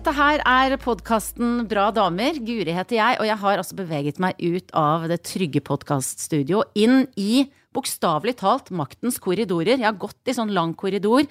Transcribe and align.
Dette 0.00 0.12
her 0.16 0.40
er 0.48 0.74
podkasten 0.80 1.64
Bra 1.68 1.88
damer. 1.92 2.36
Guri 2.42 2.72
heter 2.72 2.96
jeg, 2.96 3.16
og 3.20 3.26
jeg 3.28 3.36
har 3.42 3.60
altså 3.60 3.76
beveget 3.78 4.20
meg 4.22 4.38
ut 4.38 4.72
av 4.76 5.04
det 5.10 5.18
trygge 5.28 5.60
podkaststudio 5.66 6.62
inn 6.78 7.04
i 7.20 7.44
bokstavelig 7.76 8.36
talt 8.40 8.72
maktens 8.74 9.20
korridorer. 9.22 9.76
Jeg 9.76 9.86
har 9.86 9.98
gått 10.00 10.30
i 10.30 10.34
sånn 10.36 10.54
lang 10.56 10.72
korridor 10.78 11.26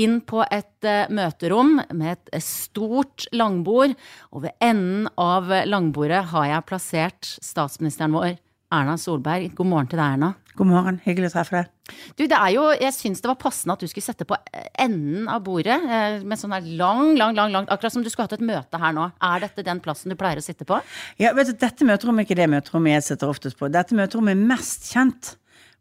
inn 0.00 0.20
på 0.24 0.42
et 0.44 0.88
uh, 0.88 1.10
møterom 1.12 1.78
med 1.96 2.14
et 2.14 2.32
eh, 2.36 2.44
stort 2.44 3.26
langbord, 3.36 3.96
og 4.30 4.44
ved 4.44 4.56
enden 4.64 5.08
av 5.18 5.48
langbordet 5.68 6.26
har 6.34 6.50
jeg 6.52 6.66
plassert 6.68 7.32
statsministeren 7.44 8.16
vår, 8.16 8.36
Erna 8.74 8.96
Solberg. 8.98 9.52
God 9.54 9.68
morgen 9.70 9.88
til 9.90 10.00
deg, 10.00 10.16
Erna. 10.16 10.32
God 10.56 10.70
morgen, 10.70 10.98
hyggelig 11.04 11.28
å 11.28 11.34
treffe 11.34 11.58
deg. 11.58 11.96
Du, 12.16 12.24
det 12.24 12.34
er 12.34 12.52
jo, 12.54 12.64
jeg 12.80 12.94
syns 12.96 13.20
det 13.22 13.28
var 13.28 13.36
passende 13.38 13.76
at 13.76 13.82
du 13.84 13.90
skulle 13.90 14.06
sette 14.06 14.26
på 14.26 14.38
enden 14.82 15.28
av 15.30 15.44
bordet 15.46 15.76
eh, 15.76 16.16
med 16.26 16.40
sånn 16.40 16.54
her 16.56 16.66
lang, 16.80 17.12
lang, 17.18 17.36
lang, 17.36 17.52
lang 17.54 17.68
Akkurat 17.70 17.94
som 17.94 18.02
du 18.02 18.08
skulle 18.10 18.26
hatt 18.26 18.38
et 18.38 18.46
møte 18.46 18.80
her 18.80 18.96
nå. 18.96 19.10
Er 19.28 19.44
dette 19.44 19.66
den 19.66 19.82
plassen 19.84 20.10
du 20.10 20.18
pleier 20.18 20.40
å 20.40 20.44
sitte 20.44 20.66
på? 20.66 20.80
Ja, 21.22 21.34
vet 21.36 21.52
du, 21.52 21.58
Dette 21.60 21.86
møterommet 21.86 22.24
er 22.24 22.30
ikke 22.30 22.40
det 22.40 22.48
møterommet 22.56 22.96
jeg 22.96 23.06
sitter 23.10 23.30
oftest 23.30 23.60
på. 23.60 23.70
Dette 23.70 23.98
møterommet 23.98 24.34
er 24.34 24.48
mest 24.54 24.88
kjent. 24.90 25.36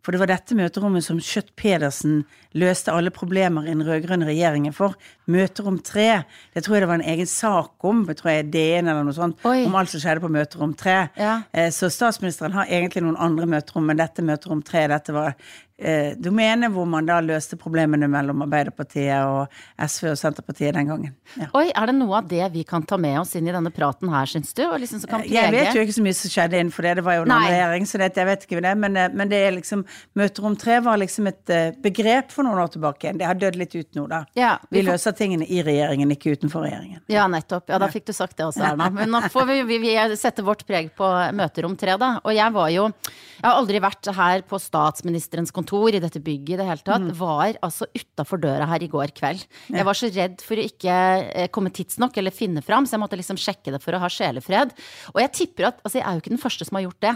For 0.06 0.14
det 0.14 0.20
var 0.22 0.30
dette 0.30 0.54
møterommet 0.54 1.02
som 1.02 1.18
Schjøtt-Pedersen 1.18 2.20
løste 2.54 2.94
alle 2.94 3.10
problemer 3.10 3.66
i 3.66 3.72
den 3.74 3.82
rød-grønne 3.88 4.28
regjeringen 4.30 4.74
for. 4.76 4.94
Møterom 5.34 5.80
3. 5.82 6.06
Det 6.54 6.62
tror 6.64 6.78
jeg 6.78 6.84
det 6.86 6.90
var 6.92 7.00
en 7.02 7.10
egen 7.16 7.30
sak 7.32 7.88
om, 7.90 8.04
jeg 8.08 8.20
tror 8.20 8.32
jeg 8.32 8.46
DN 8.54 8.86
eller 8.92 9.08
noe 9.08 9.18
sånt, 9.18 9.42
Oi. 9.50 9.64
om 9.66 9.74
alt 9.80 9.90
som 9.90 10.04
skjedde 10.04 10.22
på 10.22 10.30
møterom 10.36 10.76
3. 10.78 10.96
Ja. 11.18 11.34
Eh, 11.52 11.72
Så 11.74 11.90
statsministeren 11.90 12.54
har 12.54 12.70
egentlig 12.70 13.02
noen 13.04 13.18
andre 13.18 13.50
møterom, 13.50 13.90
men 13.90 13.98
dette 13.98 14.22
møterom 14.22 14.62
3, 14.64 14.86
dette 14.94 15.16
var 15.18 15.34
eh, 15.78 16.14
domene 16.18 16.70
hvor 16.72 16.88
man 16.90 17.08
da 17.08 17.20
løste 17.24 17.58
problemene 17.60 18.08
mellom 18.12 18.46
Arbeiderpartiet 18.46 19.26
og 19.28 19.52
SV 19.82 20.12
og 20.14 20.20
Senterpartiet 20.20 20.76
den 20.78 20.90
gangen. 20.92 21.16
Ja. 21.36 21.50
Oi, 21.58 21.68
er 21.70 21.92
det 21.92 21.98
noe 21.98 22.22
av 22.22 22.30
det 22.30 22.44
vi 22.54 22.64
kan 22.68 22.86
ta 22.88 22.98
med 23.02 23.20
oss 23.22 23.36
inn 23.36 23.50
i 23.50 23.54
denne 23.56 23.74
praten 23.76 24.12
her, 24.14 24.30
syns 24.30 24.54
du? 24.56 24.64
Liksom 24.66 25.04
som 25.04 25.12
kan 25.12 25.26
Jeg 25.28 25.52
vet 25.54 25.76
jo 25.76 25.84
ikke 25.84 25.98
så 25.98 26.06
mye 26.06 26.18
som 26.18 26.34
skjedde 26.34 26.62
innenfor 26.62 26.88
det, 26.88 26.96
det 27.02 27.06
var 27.06 27.20
jo 27.20 27.26
en 27.28 27.36
annen 27.36 27.52
regjering, 27.52 27.90
så 27.90 28.02
det, 28.02 28.12
jeg 28.16 28.30
vet 28.32 28.48
ikke 28.48 28.64
det, 28.64 28.76
men, 28.80 29.00
eh, 29.00 29.12
men 29.14 29.32
det 29.32 29.42
er 29.44 29.58
liksom 29.60 29.86
Møterom 30.16 30.56
tre 30.60 30.80
var 30.84 31.00
liksom 31.02 31.28
et 31.28 31.52
eh, 31.52 31.76
begrep 31.84 32.32
for 32.32 32.48
noen 32.48 32.62
år 32.64 32.72
tilbake. 32.74 33.12
Det 33.20 33.28
har 33.28 33.38
dødd 33.40 33.58
litt 33.60 33.76
ut 33.76 33.98
nå, 34.00 34.06
da. 34.12 34.24
Ja, 34.38 34.56
vi 34.70 34.80
vi 34.80 34.86
løser 34.88 35.16
tingene 35.18 35.48
i 35.50 35.62
regjeringen, 35.66 36.12
ikke 36.16 36.36
utenfor 36.36 36.66
regjeringen. 36.66 37.02
Ja, 37.12 37.26
nettopp. 37.32 37.68
Ja, 37.72 37.80
da 37.82 37.90
fikk 37.92 38.08
du 38.10 38.14
sagt 38.16 38.38
det 38.40 38.48
også, 38.48 38.64
Erna. 38.70 38.90
Men 38.94 39.12
nå 39.12 39.22
får 39.34 39.48
vi, 39.50 39.58
vi, 39.68 39.80
vi 39.84 39.94
sette 40.20 40.46
vårt 40.46 40.66
preg 40.68 40.92
på 40.96 41.10
møterom 41.36 41.76
tre, 41.80 41.98
da. 42.02 42.16
Og 42.24 42.36
jeg 42.36 42.56
var 42.56 42.72
jo 42.74 42.88
Jeg 43.36 43.44
har 43.44 43.60
aldri 43.60 43.82
vært 43.84 44.08
her 44.16 44.44
på 44.48 44.58
statsministerens 44.62 45.52
kontor 45.52 45.65
i 45.96 46.02
dette 46.04 46.22
bygget 46.24 46.56
i 46.56 46.60
det 46.62 46.68
hele 46.68 46.86
tatt. 46.86 47.08
Var 47.18 47.60
altså 47.66 47.88
utafor 47.94 48.42
døra 48.42 48.68
her 48.70 48.84
i 48.84 48.90
går 48.92 49.14
kveld. 49.18 49.46
Jeg 49.70 49.86
var 49.88 49.98
så 49.98 50.12
redd 50.14 50.42
for 50.46 50.60
å 50.60 50.66
ikke 50.66 50.98
eh, 51.34 51.50
komme 51.54 51.74
tidsnok 51.74 52.18
eller 52.18 52.36
finne 52.36 52.62
fram, 52.66 52.86
så 52.86 52.96
jeg 52.96 53.04
måtte 53.04 53.20
liksom 53.20 53.40
sjekke 53.40 53.74
det 53.76 53.82
for 53.84 53.96
å 53.96 54.02
ha 54.04 54.12
sjelefred. 54.12 54.76
Og 55.16 55.22
jeg 55.24 55.34
tipper 55.42 55.72
at 55.72 55.82
Altså, 55.86 56.00
jeg 56.00 56.08
er 56.08 56.16
jo 56.16 56.22
ikke 56.24 56.34
den 56.34 56.42
første 56.42 56.66
som 56.66 56.78
har 56.80 56.86
gjort 56.88 57.04
det. 57.04 57.12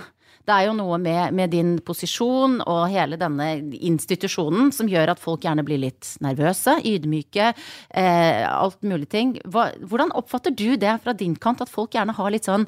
Det 0.48 0.56
er 0.56 0.66
jo 0.66 0.76
noe 0.78 0.98
med, 1.02 1.36
med 1.38 1.52
din 1.54 1.76
posisjon 1.86 2.60
og 2.64 2.82
hele 2.90 3.20
denne 3.22 3.50
institusjonen 3.76 4.72
som 4.74 4.90
gjør 4.90 5.14
at 5.14 5.22
folk 5.22 5.46
gjerne 5.46 5.66
blir 5.68 5.82
litt 5.84 6.08
nervøse, 6.26 6.80
ydmyke, 6.90 7.52
eh, 7.54 8.44
alt 8.50 8.80
mulig 8.82 9.10
ting. 9.12 9.36
Hva, 9.46 9.70
hvordan 9.84 10.14
oppfatter 10.18 10.56
du 10.56 10.74
det 10.80 10.96
fra 11.04 11.14
din 11.18 11.36
kant, 11.38 11.62
at 11.62 11.72
folk 11.72 11.94
gjerne 11.98 12.16
har 12.18 12.34
litt 12.34 12.50
sånn 12.50 12.68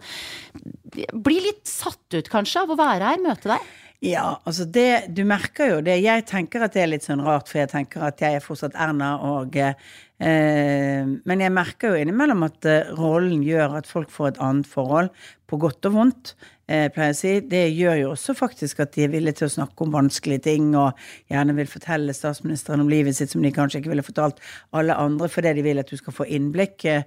Blir 0.92 1.40
litt 1.40 1.70
satt 1.70 2.18
ut, 2.18 2.28
kanskje, 2.28 2.66
av 2.66 2.74
å 2.74 2.76
være 2.76 3.14
her, 3.14 3.22
møte 3.24 3.54
deg? 3.54 3.70
Ja, 4.02 4.42
altså 4.50 4.66
det, 4.66 5.14
du 5.14 5.22
merker 5.30 5.76
jo 5.76 5.82
det. 5.86 6.00
Jeg 6.02 6.24
tenker 6.26 6.64
at 6.66 6.74
det 6.74 6.82
er 6.82 6.88
litt 6.90 7.06
sånn 7.06 7.22
rart, 7.22 7.46
for 7.52 7.60
jeg 7.62 7.70
tenker 7.70 8.08
at 8.08 8.22
jeg 8.24 8.40
er 8.40 8.42
fortsatt 8.42 8.74
Erna 8.74 9.12
og 9.28 9.54
eh, 9.62 9.76
Men 10.22 11.42
jeg 11.42 11.54
merker 11.56 11.92
jo 11.94 12.02
innimellom 12.02 12.46
at 12.46 12.66
eh, 12.70 12.90
rollen 12.98 13.42
gjør 13.46 13.80
at 13.82 13.90
folk 13.90 14.12
får 14.14 14.34
et 14.36 14.42
annet 14.46 14.70
forhold, 14.70 15.10
på 15.50 15.58
godt 15.60 15.88
og 15.90 15.96
vondt. 15.98 16.36
Eh, 16.72 16.86
pleier 16.94 17.10
jeg 17.10 17.16
å 17.16 17.20
si. 17.20 17.32
Det 17.52 17.62
gjør 17.76 17.98
jo 18.00 18.12
også 18.14 18.36
faktisk 18.38 18.80
at 18.80 18.94
de 18.96 19.04
er 19.04 19.12
villige 19.12 19.42
til 19.42 19.50
å 19.50 19.54
snakke 19.58 19.84
om 19.84 19.92
vanskelige 19.92 20.46
ting, 20.46 20.70
og 20.80 20.96
gjerne 21.32 21.56
vil 21.58 21.68
fortelle 21.68 22.14
statsministeren 22.16 22.84
om 22.84 22.92
livet 22.92 23.18
sitt 23.18 23.34
som 23.34 23.44
de 23.44 23.52
kanskje 23.52 23.82
ikke 23.82 23.92
ville 23.92 24.06
fortalt 24.06 24.40
alle 24.78 24.96
andre, 24.96 25.28
fordi 25.34 25.52
de 25.58 25.66
vil 25.66 25.82
at 25.82 25.92
du 25.92 25.98
skal 26.00 26.16
få 26.16 26.30
innblikk. 26.32 26.86
Eh, 26.88 27.04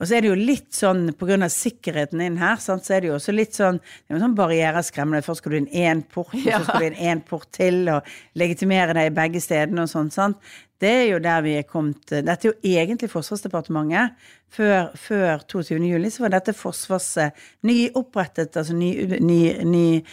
Og 0.00 0.08
så 0.08 0.16
er 0.16 0.24
det 0.24 0.32
jo 0.32 0.40
litt 0.40 0.72
sånn, 0.74 1.12
på 1.14 1.28
grunn 1.28 1.46
av 1.46 1.52
sikkerheten 1.54 2.24
inn 2.24 2.40
her, 2.40 2.58
så 2.58 2.74
er 2.90 3.04
det 3.04 3.12
jo 3.12 3.14
også 3.20 3.36
litt 3.36 3.54
sånn 3.54 3.78
det 3.78 4.16
er 4.16 4.24
sånn 4.24 4.34
barriereskremmende. 4.40 5.22
Først 5.22 5.44
skal 5.44 5.54
du 5.54 5.60
inn 5.60 5.70
én 5.70 6.02
port, 6.02 6.34
og 6.34 6.50
så 6.50 6.64
skal 6.64 6.80
du 6.82 6.88
inn 6.90 7.02
én 7.12 7.22
port 7.22 7.46
til, 7.54 7.84
og 7.92 8.10
legitimere 8.34 8.96
deg 8.98 9.12
i 9.12 9.14
begge 9.14 9.44
stedene 9.44 9.86
og 9.86 9.92
sånn. 9.92 10.10
sant? 10.10 10.42
Det 10.82 10.90
er 10.90 11.04
jo 11.08 11.18
der 11.22 11.42
vi 11.44 11.52
er 11.58 11.66
kommet 11.68 12.10
Dette 12.10 12.48
er 12.48 12.50
jo 12.50 12.54
egentlig 12.76 13.10
Forsvarsdepartementet. 13.12 14.16
Før, 14.54 14.90
før 14.94 15.42
22. 15.50 15.78
juli 15.88 16.10
så 16.10 16.24
var 16.24 16.34
dette 16.34 16.54
Forsvars 16.54 17.08
nyopprettet, 17.66 18.56
altså 18.56 18.74
ny, 18.74 18.90
ny, 19.18 19.38
ny 19.66 20.04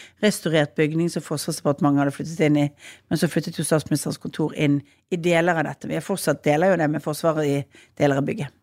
bygning 0.76 1.10
som 1.14 1.26
Forsvarsdepartementet 1.26 2.02
hadde 2.02 2.16
flyttet 2.16 2.46
inn 2.48 2.60
i. 2.64 2.68
Men 3.10 3.22
så 3.22 3.30
flyttet 3.30 3.58
jo 3.58 3.66
statsministerens 3.68 4.22
kontor 4.22 4.54
inn 4.56 4.82
i 5.12 5.18
deler 5.18 5.62
av 5.62 5.70
dette. 5.70 5.90
Vi 5.90 5.98
er 5.98 6.06
fortsatt 6.06 6.44
deler 6.44 6.74
jo 6.74 6.82
det 6.82 6.90
med 6.90 7.04
Forsvaret 7.04 7.46
i 7.46 7.58
deler 7.98 8.22
av 8.22 8.26
bygget. 8.30 8.54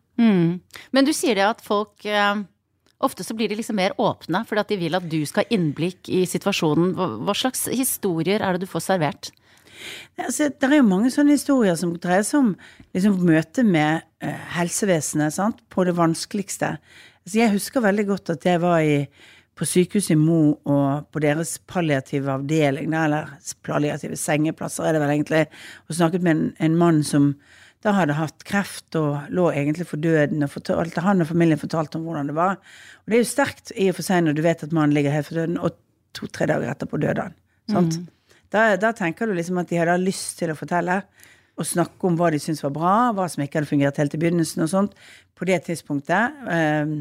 Men 0.91 1.07
du 1.07 1.13
sier 1.15 1.37
det 1.39 1.47
at 1.47 1.61
folk 1.63 2.05
eh, 2.05 2.41
Ofte 2.99 3.23
så 3.23 3.31
blir 3.31 3.47
de 3.47 3.55
liksom 3.55 3.77
mer 3.79 3.93
åpne 3.95 4.41
fordi 4.47 4.59
at 4.59 4.71
de 4.73 4.77
vil 4.81 4.97
at 4.97 5.05
du 5.07 5.21
skal 5.23 5.45
ha 5.45 5.55
innblikk 5.55 6.09
i 6.11 6.25
situasjonen. 6.27 6.89
Hva 7.23 7.35
slags 7.37 7.69
historier 7.71 8.43
er 8.43 8.57
det 8.57 8.65
du 8.65 8.71
får 8.71 8.83
servert? 8.89 9.29
Altså, 10.19 10.49
det 10.49 10.69
er 10.69 10.79
jo 10.79 10.87
mange 10.87 11.11
sånne 11.13 11.35
historier 11.37 11.77
som 11.79 11.95
dreier 12.01 12.25
seg 12.27 12.41
om 12.43 12.53
liksom, 12.95 13.19
møtet 13.27 13.67
med 13.67 14.05
eh, 14.23 14.45
helsevesenet 14.55 15.35
sant? 15.35 15.61
på 15.71 15.85
det 15.87 15.95
vanskeligste. 15.97 16.75
Altså, 17.23 17.35
jeg 17.41 17.53
husker 17.55 17.85
veldig 17.85 18.07
godt 18.09 18.33
at 18.35 18.47
jeg 18.47 18.61
var 18.63 18.81
i, 18.83 19.03
på 19.59 19.67
sykehuset 19.67 20.15
i 20.15 20.19
Mo 20.19 20.41
og 20.67 21.07
på 21.13 21.21
deres 21.23 21.57
palliative 21.69 22.31
avdeling, 22.39 22.93
eller 22.95 23.31
palliative 23.67 24.19
sengeplasser 24.19 24.87
er 24.87 24.95
det 24.95 25.03
vel 25.03 25.15
egentlig, 25.17 25.45
og 25.87 25.97
snakket 25.97 26.25
med 26.25 26.35
en, 26.35 26.45
en 26.67 26.77
mann 26.79 27.03
som 27.07 27.33
da 27.85 27.93
hadde 27.95 28.17
hatt 28.17 28.43
kreft 28.47 28.95
og 28.99 29.29
lå 29.31 29.45
egentlig 29.53 29.87
for 29.87 30.01
døden, 30.03 30.43
og 30.43 30.51
fortalte, 30.51 31.03
han 31.05 31.23
og 31.23 31.29
familien 31.29 31.59
fortalte 31.61 31.95
om 31.99 32.07
hvordan 32.07 32.27
det 32.27 32.35
var. 32.35 32.57
Og 33.03 33.11
det 33.11 33.19
er 33.19 33.23
jo 33.23 33.29
sterkt 33.29 33.71
i 33.71 33.87
og 33.91 33.95
for 33.99 34.07
seg 34.09 34.25
når 34.25 34.35
du 34.35 34.41
vet 34.43 34.65
at 34.65 34.75
mannen 34.75 34.95
ligger 34.97 35.15
helt 35.15 35.29
for 35.29 35.39
døden, 35.39 35.55
og 35.63 35.77
to-tre 36.17 36.49
dager 36.49 36.73
etterpå 36.73 36.99
døde 36.99 37.29
han. 37.29 37.37
Sant? 37.71 38.01
Da, 38.53 38.73
da 38.81 38.91
tenker 38.97 39.29
du 39.29 39.35
liksom 39.37 39.59
at 39.61 39.69
de 39.69 39.79
hadde 39.79 39.99
lyst 40.01 40.39
til 40.41 40.53
å 40.53 40.57
fortelle 40.57 41.01
og 41.59 41.67
snakke 41.67 42.07
om 42.07 42.17
hva 42.19 42.29
de 42.31 42.39
syntes 42.41 42.63
var 42.63 42.75
bra, 42.75 42.93
hva 43.15 43.25
som 43.29 43.43
ikke 43.43 43.59
hadde 43.59 43.69
fungert 43.69 43.97
helt 43.99 44.13
i 44.15 44.19
begynnelsen 44.21 44.63
og 44.63 44.69
sånt, 44.71 44.93
på 45.35 45.47
det 45.49 45.59
tidspunktet. 45.67 46.37
Eh, 46.47 46.93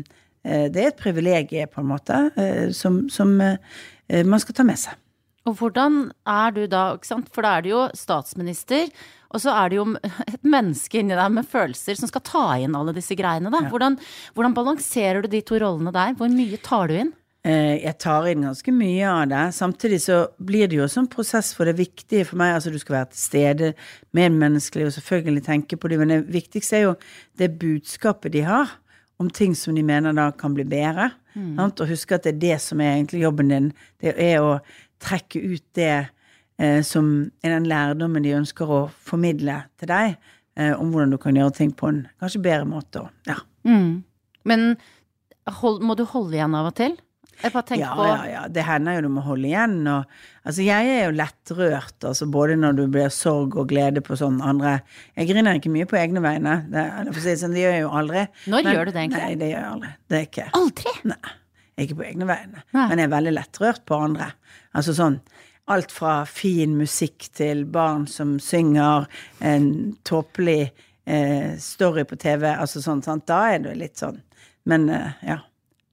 eh, 0.45 0.67
Det 0.69 0.83
er 0.83 0.91
et 0.91 0.99
privilegium, 0.99 1.71
på 1.71 1.85
en 1.85 1.93
måte, 1.93 2.19
eh, 2.37 2.71
som, 2.75 3.05
som 3.09 3.39
eh, 3.41 4.25
man 4.25 4.43
skal 4.43 4.59
ta 4.59 4.67
med 4.67 4.81
seg. 4.81 4.99
Og 5.47 5.55
hvordan 5.61 6.11
er 6.29 6.51
du 6.53 6.67
da, 6.67 6.83
ikke 6.99 7.09
sant? 7.09 7.31
For 7.33 7.47
da 7.47 7.55
er 7.57 7.65
du 7.65 7.71
jo 7.71 7.85
statsminister, 7.97 8.91
og 9.31 9.41
så 9.41 9.55
er 9.55 9.71
det 9.71 9.79
jo 9.79 9.87
et 10.33 10.43
menneske 10.43 11.01
inni 11.01 11.17
deg 11.17 11.33
med 11.39 11.49
følelser 11.49 11.97
som 12.01 12.11
skal 12.11 12.25
ta 12.27 12.45
inn 12.59 12.77
alle 12.77 12.97
disse 12.97 13.17
greiene, 13.19 13.53
da. 13.55 13.63
Hvordan, 13.71 13.97
hvordan 14.35 14.59
balanserer 14.59 15.23
du 15.23 15.31
de 15.33 15.45
to 15.47 15.61
rollene 15.63 15.95
der? 15.95 16.19
Hvor 16.19 16.35
mye 16.35 16.61
tar 16.67 16.91
du 16.91 16.99
inn? 16.99 17.15
Eh, 17.47 17.85
Jeg 17.85 17.95
tar 18.03 18.27
inn 18.27 18.43
ganske 18.43 18.73
mye 18.75 19.07
av 19.07 19.29
det. 19.31 19.45
Samtidig 19.55 20.01
så 20.03 20.27
blir 20.43 20.69
det 20.69 20.77
jo 20.77 20.85
også 20.85 21.05
en 21.05 21.11
prosess 21.13 21.53
for 21.55 21.65
det 21.65 21.77
viktige 21.79 22.27
for 22.27 22.37
meg. 22.41 22.57
Altså 22.57 22.73
du 22.75 22.79
skal 22.79 22.97
være 22.99 23.11
til 23.13 23.21
stede, 23.23 23.71
medmenneskelig 24.13 24.89
og 24.89 24.93
selvfølgelig 24.97 25.45
tenke 25.47 25.77
på 25.79 25.89
det. 25.89 25.99
Men 25.99 26.09
det 26.09 26.21
viktigste 26.35 26.77
er 26.77 26.85
jo 26.89 26.95
det 27.39 27.59
budskapet 27.61 28.33
de 28.35 28.43
har 28.43 28.75
om 29.19 29.31
ting 29.31 29.55
som 29.59 29.75
de 29.75 29.83
mener 29.83 30.15
da 30.15 30.31
kan 30.31 30.55
bli 30.55 30.65
bedre. 30.65 31.11
Sant? 31.57 31.81
Og 31.81 31.89
huske 31.89 32.15
at 32.15 32.25
det 32.27 32.35
er 32.35 32.39
det 32.43 32.61
som 32.63 32.81
er 32.83 32.97
egentlig 32.97 33.23
jobben 33.23 33.49
din. 33.53 33.73
Det 34.03 34.15
er 34.19 34.43
å 34.43 34.59
trekke 35.03 35.39
ut 35.55 35.65
det 35.79 36.09
eh, 36.59 36.83
som 36.83 37.31
er 37.43 37.55
den 37.55 37.69
lærdommen 37.71 38.25
de 38.27 38.35
ønsker 38.35 38.67
å 38.67 38.81
formidle 38.91 39.61
til 39.79 39.91
deg, 39.93 40.17
eh, 40.59 40.73
om 40.75 40.91
hvordan 40.91 41.15
du 41.15 41.19
kan 41.23 41.39
gjøre 41.39 41.55
ting 41.55 41.71
på 41.71 41.91
en 41.93 42.01
kanskje 42.19 42.43
bedre 42.43 42.67
måte. 42.67 43.05
Ja. 43.31 43.39
Mm. 43.63 44.03
Men 44.45 44.77
hold, 45.61 45.83
må 45.83 45.95
du 45.95 46.05
holde 46.11 46.35
igjen 46.35 46.59
av 46.59 46.73
og 46.73 46.75
til? 46.79 46.97
Jeg 47.43 47.55
bare 47.55 47.67
tenker 47.69 47.85
Ja, 47.85 47.95
på 47.95 48.07
ja, 48.07 48.19
ja. 48.33 48.43
Det 48.53 48.65
hender 48.67 48.97
jo 48.97 49.05
du 49.07 49.11
må 49.15 49.23
holde 49.27 49.49
igjen. 49.51 49.77
Og, 49.91 50.21
altså, 50.43 50.65
jeg 50.67 50.93
er 50.93 51.03
jo 51.07 51.17
lettrørt, 51.17 51.97
altså, 52.11 52.29
både 52.35 52.57
når 52.59 52.79
du 52.81 52.85
blir 52.93 53.13
sorg 53.15 53.57
og 53.59 53.69
glede 53.71 54.03
på 54.05 54.19
sånn 54.19 54.41
andre 54.45 54.79
Jeg 55.17 55.31
griner 55.31 55.61
ikke 55.61 55.73
mye 55.75 55.89
på 55.89 56.01
egne 56.01 56.23
vegne. 56.25 56.57
Det, 56.73 56.87
si 57.19 57.29
det 57.31 57.37
sånn, 57.43 57.57
det 57.57 57.67
gjør 57.67 57.77
jeg 57.77 57.85
jo 57.85 57.93
aldri. 58.03 58.25
Når 58.51 58.71
gjør 58.73 58.89
du 58.89 58.95
det 58.95 59.05
egentlig? 59.05 59.25
Nei, 59.25 59.41
det 59.41 59.51
gjør 59.53 59.61
jeg 59.61 59.75
aldri. 59.75 59.93
Det 60.09 60.19
er 60.19 60.31
ikke 60.31 60.49
Aldri! 60.59 60.97
Nei. 61.15 61.37
Ikke 61.79 61.95
på 62.01 62.09
egne 62.09 62.27
vegne. 62.27 62.65
Nei. 62.75 62.87
Men 62.91 62.99
jeg 62.99 63.07
er 63.07 63.13
veldig 63.13 63.35
lettrørt 63.37 63.85
på 63.87 64.01
andre. 64.09 64.33
Altså 64.75 64.97
sånn 64.99 65.21
alt 65.69 65.93
fra 65.93 66.23
fin 66.25 66.79
musikk 66.79 67.29
til 67.37 67.67
barn 67.69 68.07
som 68.09 68.39
synger, 68.41 69.05
en 69.45 69.67
tåpelig 70.09 70.71
eh, 71.05 71.57
story 71.61 72.07
på 72.09 72.17
TV, 72.17 72.47
altså 72.55 72.81
sånn, 72.85 73.03
sant. 73.05 73.27
Da 73.29 73.43
er 73.53 73.63
det 73.67 73.75
litt 73.77 74.01
sånn. 74.01 74.21
Men 74.69 74.89
eh, 74.93 75.21
ja. 75.29 75.39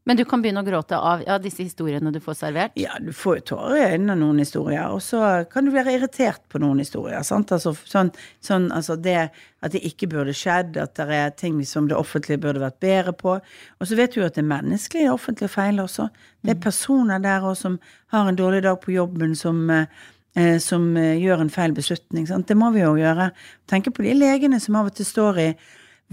Men 0.05 0.19
du 0.19 0.21
kan 0.29 0.41
begynne 0.41 0.61
å 0.61 0.65
gråte 0.67 0.97
av 1.01 1.23
ja, 1.25 1.39
disse 1.41 1.63
historiene 1.65 2.11
du 2.13 2.19
får 2.21 2.35
servert? 2.37 2.75
Ja, 2.77 2.93
du 3.01 3.09
får 3.15 3.39
jo 3.39 3.43
tårer 3.49 3.75
i 3.75 3.85
øynene 3.95 4.13
av 4.13 4.19
noen 4.21 4.41
historier, 4.43 4.83
og 4.93 5.01
så 5.01 5.21
kan 5.49 5.65
du 5.65 5.71
være 5.73 5.95
irritert 5.95 6.43
på 6.51 6.61
noen 6.61 6.83
historier. 6.83 7.23
sant? 7.25 7.49
Altså, 7.55 7.73
sånn, 7.89 8.11
sånn, 8.45 8.67
altså 8.75 8.99
det 9.01 9.17
at 9.65 9.73
det 9.73 9.81
ikke 9.89 10.11
burde 10.11 10.35
skjedd, 10.37 10.77
at 10.77 10.93
det 10.99 11.17
er 11.17 11.31
ting 11.33 11.57
som 11.65 11.87
det 11.89 11.97
offentlige 11.97 12.43
burde 12.43 12.61
vært 12.61 12.77
bedre 12.85 13.15
på. 13.17 13.39
Og 13.81 13.89
så 13.89 13.97
vet 13.97 14.13
du 14.13 14.19
jo 14.19 14.27
at 14.27 14.37
det 14.37 14.43
er 14.43 14.51
menneskelige 14.51 15.13
offentlige 15.13 15.49
feil 15.55 15.81
også. 15.81 16.05
Det 16.45 16.53
er 16.53 16.61
personer 16.67 17.23
der 17.23 17.47
også 17.49 17.65
som 17.65 17.79
har 18.13 18.29
en 18.29 18.37
dårlig 18.37 18.61
dag 18.67 18.77
på 18.83 18.93
jobben, 18.93 19.33
som, 19.33 19.63
eh, 19.71 20.59
som 20.61 20.85
eh, 21.01 21.17
gjør 21.17 21.47
en 21.47 21.49
feil 21.49 21.73
beslutning. 21.73 22.27
sant? 22.29 22.45
Det 22.47 22.57
må 22.57 22.69
vi 22.77 22.85
jo 22.85 22.93
gjøre. 22.93 23.31
Tenke 23.65 23.89
på 23.89 24.05
de 24.05 24.13
legene 24.13 24.61
som 24.61 24.77
av 24.77 24.93
og 24.93 24.99
til 24.99 25.09
står 25.09 25.41
i 25.41 25.49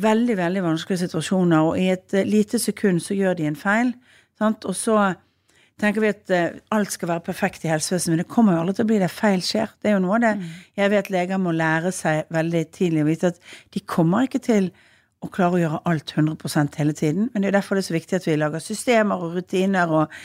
veldig, 0.01 0.37
veldig 0.39 0.63
vanskelige 0.65 1.05
situasjoner, 1.07 1.67
og 1.69 1.81
i 1.81 1.91
et 1.93 2.15
eh, 2.17 2.29
lite 2.29 2.61
sekund 2.63 3.03
så 3.05 3.17
gjør 3.17 3.37
de 3.39 3.49
en 3.51 3.59
feil. 3.59 3.93
Sant? 4.41 4.65
Og 4.69 4.77
så 4.77 4.97
tenker 5.81 6.05
vi 6.05 6.13
at 6.13 6.33
eh, 6.33 6.61
alt 6.75 6.95
skal 6.95 7.11
være 7.13 7.27
perfekt 7.27 7.67
i 7.67 7.73
helsevesenet, 7.73 8.15
men 8.15 8.23
det 8.23 8.31
kommer 8.33 8.57
jo 8.57 8.63
aldri 8.63 8.79
til 8.79 8.87
å 8.87 8.93
bli 8.93 9.03
det. 9.03 9.11
Feil 9.13 9.45
skjer. 9.45 9.75
Det 9.83 9.91
er 9.91 9.99
jo 9.99 10.05
noe 10.07 10.17
av 10.19 10.25
det 10.25 10.33
jeg 10.81 10.95
vet 10.95 11.13
leger 11.13 11.43
må 11.43 11.53
lære 11.57 11.93
seg 11.95 12.25
veldig 12.33 12.65
tidlig 12.75 13.05
å 13.05 13.11
vite 13.11 13.35
at 13.35 13.45
de 13.75 13.85
kommer 13.85 14.29
ikke 14.29 14.43
til 14.43 14.73
å 15.23 15.29
klare 15.31 15.55
å 15.59 15.61
gjøre 15.61 15.83
alt 15.87 16.15
100% 16.17 16.81
hele 16.81 16.95
tiden. 16.99 17.29
Men 17.33 17.45
det 17.45 17.53
er 17.53 17.61
derfor 17.61 17.79
det 17.79 17.85
er 17.85 17.91
så 17.93 17.95
viktig 17.95 18.19
at 18.19 18.27
vi 18.27 18.39
lager 18.39 18.63
systemer 18.63 19.23
og 19.23 19.37
rutiner 19.37 19.93
og, 19.95 20.17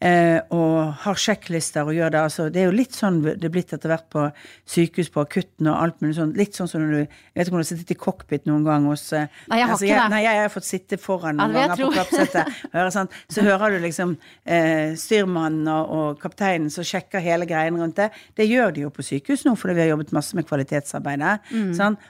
og 0.00 0.94
har 1.02 1.18
sjekklister 1.20 1.84
og 1.84 1.92
gjør 1.92 2.12
det. 2.14 2.20
Altså, 2.24 2.46
det 2.48 2.62
er 2.62 2.70
jo 2.70 2.76
litt 2.76 2.96
sånn 2.96 3.18
det 3.20 3.44
er 3.44 3.52
blitt 3.52 3.74
etter 3.76 3.92
hvert 3.92 4.06
på 4.12 4.22
sykehus, 4.68 5.10
på 5.12 5.20
akutten 5.20 5.68
og 5.68 5.76
alt 5.76 5.98
mulig 6.00 6.14
sånn. 6.16 6.32
Litt 6.38 6.56
sånn 6.56 6.70
som 6.70 6.80
når 6.80 6.94
du 6.94 7.00
Jeg 7.00 7.36
vet 7.36 7.50
ikke 7.50 7.54
om 7.54 7.60
du 7.60 7.62
har 7.62 7.68
sittet 7.68 7.92
i 7.92 7.98
cockpit 8.00 8.48
noen 8.48 8.64
gang 8.64 8.86
hos 8.88 9.04
eh, 9.12 9.28
Nei, 9.50 9.60
jeg 9.60 9.66
har 9.66 9.74
altså, 9.74 9.86
ikke 9.86 9.98
det. 10.00 10.08
Nei, 10.14 10.22
jeg 10.24 10.40
har 10.40 10.54
fått 10.54 10.68
sitte 10.68 11.00
foran 11.00 11.36
noen 11.36 11.52
ja, 11.56 11.66
ganger 11.68 11.84
på 11.84 11.92
klappsettet. 11.98 13.20
Så 13.34 13.44
hører 13.44 13.76
du 13.76 13.84
liksom 13.84 14.16
eh, 14.44 14.96
styrmannen 14.98 15.68
og, 15.68 15.92
og 16.00 16.22
kapteinen 16.22 16.72
som 16.72 16.86
sjekker 16.86 17.20
hele 17.24 17.48
greien 17.48 17.76
rundt 17.80 18.00
det. 18.00 18.10
Det 18.36 18.48
gjør 18.48 18.72
de 18.76 18.86
jo 18.86 18.94
på 18.94 19.04
sykehus 19.04 19.44
nå, 19.44 19.56
fordi 19.58 19.76
vi 19.76 19.84
har 19.84 19.92
jobbet 19.94 20.14
masse 20.16 20.36
med 20.38 20.48
kvalitetsarbeidet. 20.48 21.36
Mm. 21.52 21.72
Sånn. 21.76 22.00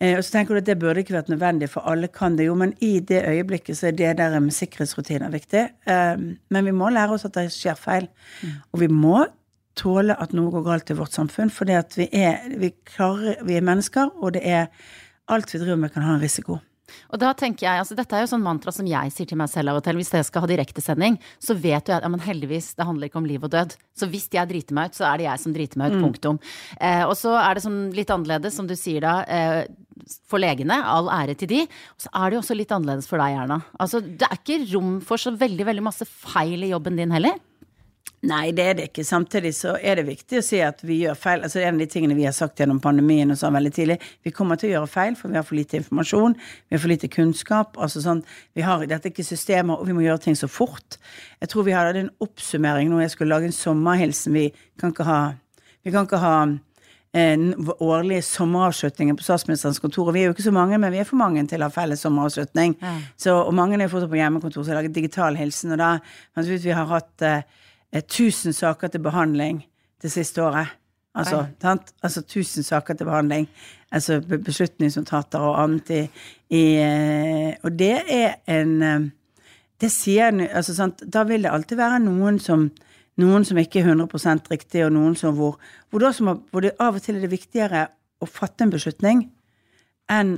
Eh, 0.00 0.16
og 0.18 0.24
så 0.24 0.34
tenker 0.34 0.54
du 0.54 0.60
at 0.60 0.68
det 0.68 0.78
burde 0.80 1.00
ikke 1.00 1.16
vært 1.16 1.30
nødvendig, 1.32 1.70
for 1.72 1.88
alle 1.88 2.10
kan 2.12 2.36
det 2.36 2.48
jo. 2.48 2.56
Men 2.58 2.74
i 2.84 2.98
det 3.00 3.22
øyeblikket 3.24 3.78
så 3.78 3.88
er 3.90 3.96
det 3.96 4.16
der 4.18 4.38
med 4.40 4.54
sikkerhetsrutiner 4.56 5.32
viktig. 5.32 5.64
Eh, 5.88 6.14
men 6.50 6.68
vi 6.68 6.76
må 6.76 6.90
lære 6.92 7.16
oss 7.16 7.26
at 7.28 7.36
det 7.38 7.48
skjer 7.54 7.78
feil. 7.80 8.08
Mm. 8.42 8.54
Og 8.72 8.84
vi 8.84 8.90
må 8.92 9.24
tåle 9.76 10.16
at 10.20 10.32
noe 10.36 10.52
går 10.52 10.64
galt 10.64 10.90
i 10.90 10.96
vårt 10.96 11.16
samfunn, 11.16 11.52
fordi 11.52 11.76
vi 11.96 12.08
vi 12.56 12.72
vi 13.44 13.56
er 13.56 13.64
mennesker, 13.64 14.14
og 14.16 14.32
det 14.32 14.42
er 14.44 14.66
alt 15.28 15.52
vi 15.52 15.58
driver 15.58 15.76
med 15.76 15.92
kan 15.92 16.02
ha 16.02 16.14
en 16.14 16.22
risiko. 16.22 16.58
Og 17.10 17.20
da 17.22 17.32
tenker 17.36 17.66
jeg, 17.66 17.82
altså 17.82 17.96
Dette 17.98 18.16
er 18.16 18.24
jo 18.24 18.30
sånn 18.30 18.44
mantra 18.44 18.72
som 18.74 18.86
jeg 18.88 19.12
sier 19.14 19.28
til 19.28 19.40
meg 19.40 19.50
selv 19.52 19.72
av 19.72 19.80
og 19.80 19.86
til. 19.86 19.98
Hvis 20.00 20.12
jeg 20.14 20.28
skal 20.28 20.44
ha 20.44 20.50
direktesending, 20.50 21.18
så 21.42 21.56
vet 21.56 21.88
jo 21.88 21.94
jeg 21.94 22.00
at 22.00 22.06
ja, 22.06 22.12
men 22.12 22.22
heldigvis, 22.22 22.74
det 22.78 22.86
handler 22.88 23.10
ikke 23.10 23.20
om 23.22 23.28
liv 23.28 23.46
og 23.46 23.52
død. 23.54 23.74
Så 23.96 24.08
hvis 24.12 24.28
jeg 24.32 24.50
driter 24.50 24.76
meg 24.76 24.90
ut, 24.90 24.98
så 24.98 25.08
er 25.10 25.20
det 25.20 25.28
jeg 25.28 25.42
som 25.42 25.56
driter 25.56 25.82
meg 25.82 25.94
ut. 25.94 26.02
Punktum. 26.04 26.38
Eh, 26.80 27.02
og 27.06 27.16
så 27.18 27.34
er 27.40 27.56
det 27.56 27.64
sånn 27.64 27.80
litt 27.96 28.12
annerledes, 28.12 28.56
som 28.58 28.68
du 28.68 28.76
sier 28.78 29.04
da, 29.04 29.16
eh, 29.24 29.64
for 30.28 30.42
legene. 30.42 30.78
All 30.84 31.10
ære 31.12 31.36
til 31.40 31.50
de. 31.54 31.62
Og 31.66 32.06
så 32.06 32.12
er 32.12 32.28
det 32.28 32.38
jo 32.38 32.44
også 32.44 32.58
litt 32.58 32.74
annerledes 32.74 33.10
for 33.10 33.22
deg, 33.22 33.38
Erna. 33.42 33.60
Altså, 33.82 34.02
det 34.04 34.28
er 34.28 34.38
ikke 34.38 34.62
rom 34.74 34.98
for 35.04 35.20
så 35.20 35.32
veldig, 35.36 35.66
veldig 35.70 35.86
masse 35.86 36.06
feil 36.06 36.66
i 36.66 36.72
jobben 36.74 36.98
din 37.00 37.14
heller. 37.14 37.40
Nei, 38.26 38.50
det 38.56 38.64
er 38.64 38.74
det 38.78 38.86
ikke. 38.88 39.04
Samtidig 39.06 39.52
så 39.54 39.76
er 39.78 40.00
det 40.00 40.06
viktig 40.08 40.40
å 40.40 40.44
si 40.44 40.58
at 40.64 40.80
vi 40.86 40.98
gjør 41.04 41.18
feil. 41.18 41.44
Altså 41.46 41.60
En 41.62 41.76
av 41.76 41.82
de 41.82 41.88
tingene 41.90 42.16
vi 42.18 42.26
har 42.26 42.34
sagt 42.34 42.58
gjennom 42.58 42.80
pandemien 42.82 43.30
og 43.30 43.38
sånn 43.38 43.54
veldig 43.54 43.72
tidlig, 43.76 43.98
vi 44.26 44.32
kommer 44.34 44.58
til 44.58 44.70
å 44.70 44.72
gjøre 44.76 44.90
feil, 44.90 45.18
for 45.18 45.30
vi 45.30 45.38
har 45.38 45.46
for 45.46 45.58
lite 45.58 45.78
informasjon, 45.78 46.36
vi 46.66 46.76
har 46.76 46.82
for 46.82 46.92
lite 46.92 47.10
kunnskap. 47.12 47.78
altså 47.78 48.02
sånn, 48.02 48.24
vi 48.56 48.66
har, 48.66 48.82
Dette 48.86 49.10
er 49.10 49.14
ikke 49.14 49.26
systemer, 49.26 49.78
og 49.78 49.86
vi 49.86 49.94
må 49.94 50.02
gjøre 50.02 50.24
ting 50.26 50.38
så 50.38 50.48
fort. 50.50 50.98
Jeg 51.40 51.52
tror 51.52 51.66
vi 51.68 51.76
hadde 51.76 52.06
en 52.06 52.14
oppsummering 52.20 52.90
nå, 52.90 53.00
jeg 53.04 53.14
skulle 53.14 53.34
lage 53.34 53.50
en 53.50 53.58
sommerhilsen. 53.60 54.34
Vi 54.34 54.46
kan 54.80 54.94
ikke 54.94 55.06
ha, 55.06 55.20
vi 55.84 55.94
kan 55.94 56.08
ikke 56.08 56.22
ha 56.22 56.38
en 57.16 57.44
årlige 57.80 58.22
sommeravslutningen 58.22 59.16
på 59.16 59.24
statsministerens 59.24 59.78
kontor. 59.80 60.10
Og 60.10 60.16
vi 60.16 60.24
er 60.24 60.28
jo 60.28 60.34
ikke 60.34 60.48
så 60.48 60.52
mange, 60.52 60.78
men 60.78 60.92
vi 60.92 60.98
er 61.00 61.08
for 61.08 61.16
mange 61.16 61.46
til 61.48 61.62
å 61.62 61.70
ha 61.70 61.72
felles 61.72 62.02
sommeravslutning. 62.04 62.74
Så, 63.16 63.32
og 63.38 63.54
mange 63.56 63.78
er 63.78 63.88
fortsatt 63.88 64.12
på 64.12 64.18
hjemmekontor, 64.18 64.64
så 64.64 64.72
jeg 64.72 64.74
har 64.74 64.82
laget 64.82 64.98
digital 64.98 65.38
hilsen. 65.38 65.72
Og 65.72 65.80
da, 65.80 65.94
vi 66.42 66.74
har 66.76 66.90
hatt 66.90 67.24
eh, 67.24 67.46
1000 67.92 68.52
saker 68.54 68.88
til 68.88 69.02
behandling 69.02 69.64
det 70.02 70.12
siste 70.12 70.42
året. 70.42 70.74
Altså, 71.16 71.46
sant? 71.62 71.92
altså 72.02 72.20
1000 72.20 72.64
saker 72.64 72.94
til 72.94 73.04
behandling. 73.08 73.48
Altså 73.92 74.20
be- 74.20 74.38
beslutningsnotater 74.38 75.38
og 75.38 75.62
annet 75.62 75.90
i, 75.90 76.00
i 76.50 76.64
eh, 76.82 77.54
Og 77.62 77.78
det 77.78 78.02
er 78.08 78.34
en 78.46 78.82
eh, 78.82 79.06
Det 79.80 79.90
sier 79.92 80.32
altså, 80.52 80.74
sant? 80.74 81.02
Da 81.12 81.22
vil 81.24 81.42
det 81.42 81.52
alltid 81.52 81.76
være 81.76 81.98
noen 82.00 82.38
som 82.40 82.70
noen 83.16 83.44
som 83.44 83.58
ikke 83.58 83.80
er 83.80 83.94
100 83.94 84.50
riktig, 84.50 84.84
og 84.84 84.92
noen 84.92 85.16
som 85.16 85.34
hvor, 85.36 85.56
hvor, 85.90 86.04
som, 86.12 86.42
hvor 86.50 86.60
det 86.60 86.74
av 86.80 86.98
og 86.98 87.02
til 87.02 87.16
er 87.16 87.24
det 87.24 87.30
viktigere 87.32 87.86
å 88.20 88.26
fatte 88.28 88.64
en 88.64 88.72
beslutning 88.72 89.22
enn 90.12 90.36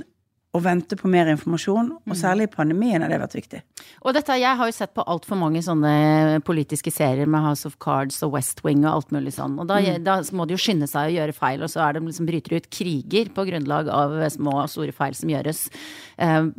å 0.49 0.59
vente 0.65 0.97
på 0.97 1.09
mer 1.11 1.29
informasjon. 1.29 1.91
Og 2.09 2.17
særlig 2.17 2.47
i 2.47 2.51
pandemien 2.53 3.03
har 3.03 3.11
det 3.11 3.19
vært 3.21 3.35
viktig. 3.37 3.59
Og 4.01 4.15
dette, 4.17 4.37
jeg 4.39 4.57
har 4.57 4.69
jo 4.69 4.73
sett 4.75 4.95
på 4.97 5.05
altfor 5.05 5.37
mange 5.37 5.61
sånne 5.65 6.39
politiske 6.45 6.93
serier 6.93 7.29
med 7.29 7.43
House 7.45 7.69
of 7.69 7.77
Cards 7.83 8.17
og 8.25 8.33
West 8.33 8.63
Wing 8.65 8.81
og 8.85 8.91
alt 8.95 9.13
mulig 9.13 9.35
sånn. 9.35 9.59
Og 9.61 9.69
da, 9.69 9.77
da 10.01 10.19
må 10.33 10.47
de 10.49 10.57
jo 10.57 10.61
skynde 10.61 10.89
seg 10.89 11.11
å 11.11 11.15
gjøre 11.19 11.37
feil, 11.37 11.65
og 11.65 11.69
så 11.69 11.83
er 11.85 11.95
det 11.95 12.05
liksom 12.07 12.29
bryter 12.29 12.57
ut 12.57 12.69
kriger 12.73 13.29
på 13.35 13.45
grunnlag 13.51 13.91
av 13.93 14.17
små 14.33 14.63
og 14.63 14.71
store 14.73 14.95
feil 14.95 15.17
som 15.17 15.29
gjøres. 15.29 15.67
Eh, 16.17 16.49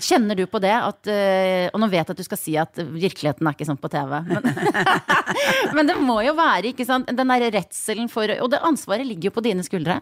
kjenner 0.00 0.38
du 0.38 0.44
på 0.50 0.60
det 0.62 0.72
at 0.74 1.08
eh, 1.10 1.66
Og 1.72 1.80
nå 1.82 1.88
vet 1.90 2.04
jeg 2.04 2.14
at 2.14 2.18
du 2.18 2.26
skal 2.26 2.38
si 2.38 2.54
at 2.58 2.78
virkeligheten 2.78 3.46
er 3.46 3.56
ikke 3.56 3.66
sånn 3.68 3.80
på 3.80 3.90
TV, 3.90 4.16
men, 4.28 4.48
men 5.76 5.90
det 5.90 5.98
må 6.00 6.20
jo 6.24 6.36
være, 6.38 6.70
ikke 6.72 6.86
sant, 6.88 7.10
den 7.10 7.34
derre 7.34 7.50
redselen 7.54 8.08
for 8.12 8.30
Og 8.40 8.50
det 8.52 8.62
ansvaret 8.66 9.06
ligger 9.08 9.30
jo 9.30 9.36
på 9.36 9.44
dine 9.44 9.66
skuldre. 9.66 10.00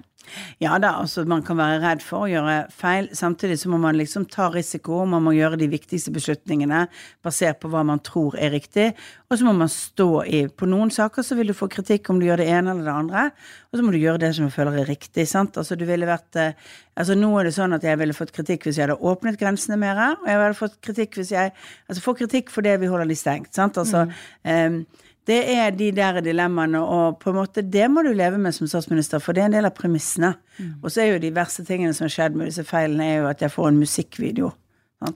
Ja 0.61 0.76
da, 0.83 0.95
altså 1.02 1.25
man 1.28 1.43
kan 1.47 1.59
være 1.61 1.81
redd 1.83 2.04
for 2.04 2.26
å 2.26 2.31
gjøre 2.31 2.57
feil. 2.75 3.08
Samtidig 3.17 3.59
så 3.61 3.71
må 3.73 3.79
man 3.81 3.97
liksom 3.99 4.27
ta 4.31 4.49
risiko, 4.53 5.05
man 5.09 5.25
må 5.25 5.35
gjøre 5.37 5.59
de 5.61 5.69
viktigste 5.71 6.12
beslutningene 6.15 6.85
basert 7.25 7.61
på 7.62 7.71
hva 7.73 7.85
man 7.87 8.03
tror 8.05 8.37
er 8.38 8.53
riktig. 8.55 8.91
Og 9.29 9.38
så 9.38 9.47
må 9.47 9.55
man 9.57 9.71
stå 9.73 10.09
i 10.25 10.43
På 10.49 10.69
noen 10.69 10.91
saker 10.95 11.25
så 11.25 11.37
vil 11.38 11.53
du 11.53 11.57
få 11.57 11.69
kritikk 11.73 12.11
om 12.11 12.21
du 12.21 12.27
gjør 12.27 12.43
det 12.43 12.49
ene 12.53 12.73
eller 12.73 12.88
det 12.88 12.95
andre, 12.95 13.25
og 13.69 13.79
så 13.79 13.85
må 13.85 13.93
du 13.93 13.99
gjøre 14.00 14.23
det 14.25 14.33
som 14.37 14.49
du 14.49 14.55
føler 14.55 14.81
er 14.83 14.91
riktig. 14.91 15.27
sant? 15.29 15.59
Altså 15.61 15.77
du 15.77 15.85
ville 15.88 16.09
vært 16.09 16.37
eh, 16.37 16.69
Altså 16.99 17.15
nå 17.15 17.29
er 17.38 17.47
det 17.47 17.55
sånn 17.55 17.77
at 17.77 17.85
jeg 17.87 17.95
ville 18.00 18.17
fått 18.17 18.33
kritikk 18.35 18.65
hvis 18.67 18.81
jeg 18.81 18.88
hadde 18.88 19.03
åpnet 19.07 19.37
grensene 19.38 19.77
mer, 19.79 20.00
og 20.17 20.27
jeg 20.27 20.41
ville 20.41 20.59
fått 20.59 20.81
kritikk 20.83 21.21
hvis 21.21 21.31
jeg 21.31 21.53
Altså 21.87 22.03
få 22.03 22.17
kritikk 22.19 22.50
for 22.50 22.67
det 22.67 22.79
vi 22.83 22.91
holder 22.91 23.07
de 23.07 23.19
stengt, 23.19 23.53
sant. 23.55 23.79
Altså 23.79 24.09
eh, 24.43 24.83
det 25.28 25.38
er 25.52 25.75
de 25.76 25.90
der 25.92 26.20
dilemmaene, 26.25 26.80
og 26.80 27.18
på 27.23 27.32
en 27.32 27.40
måte 27.42 27.64
det 27.64 27.85
må 27.92 28.04
du 28.06 28.14
leve 28.16 28.40
med 28.40 28.56
som 28.56 28.70
statsminister, 28.70 29.20
for 29.20 29.37
det 29.37 29.44
er 29.44 29.50
en 29.50 29.58
del 29.58 29.68
av 29.68 29.76
premissene. 29.76 30.32
Og 30.80 30.88
så 30.90 31.04
er 31.04 31.12
jo 31.12 31.20
de 31.23 31.35
verste 31.37 31.66
tingene 31.68 31.92
som 31.97 32.06
har 32.06 32.14
skjedd 32.14 32.38
med 32.38 32.49
disse 32.50 32.64
feilene, 32.66 33.04
er 33.04 33.20
jo 33.23 33.28
at 33.30 33.44
jeg 33.44 33.52
får 33.54 33.68
en 33.70 33.82
musikkvideo. 33.82 34.54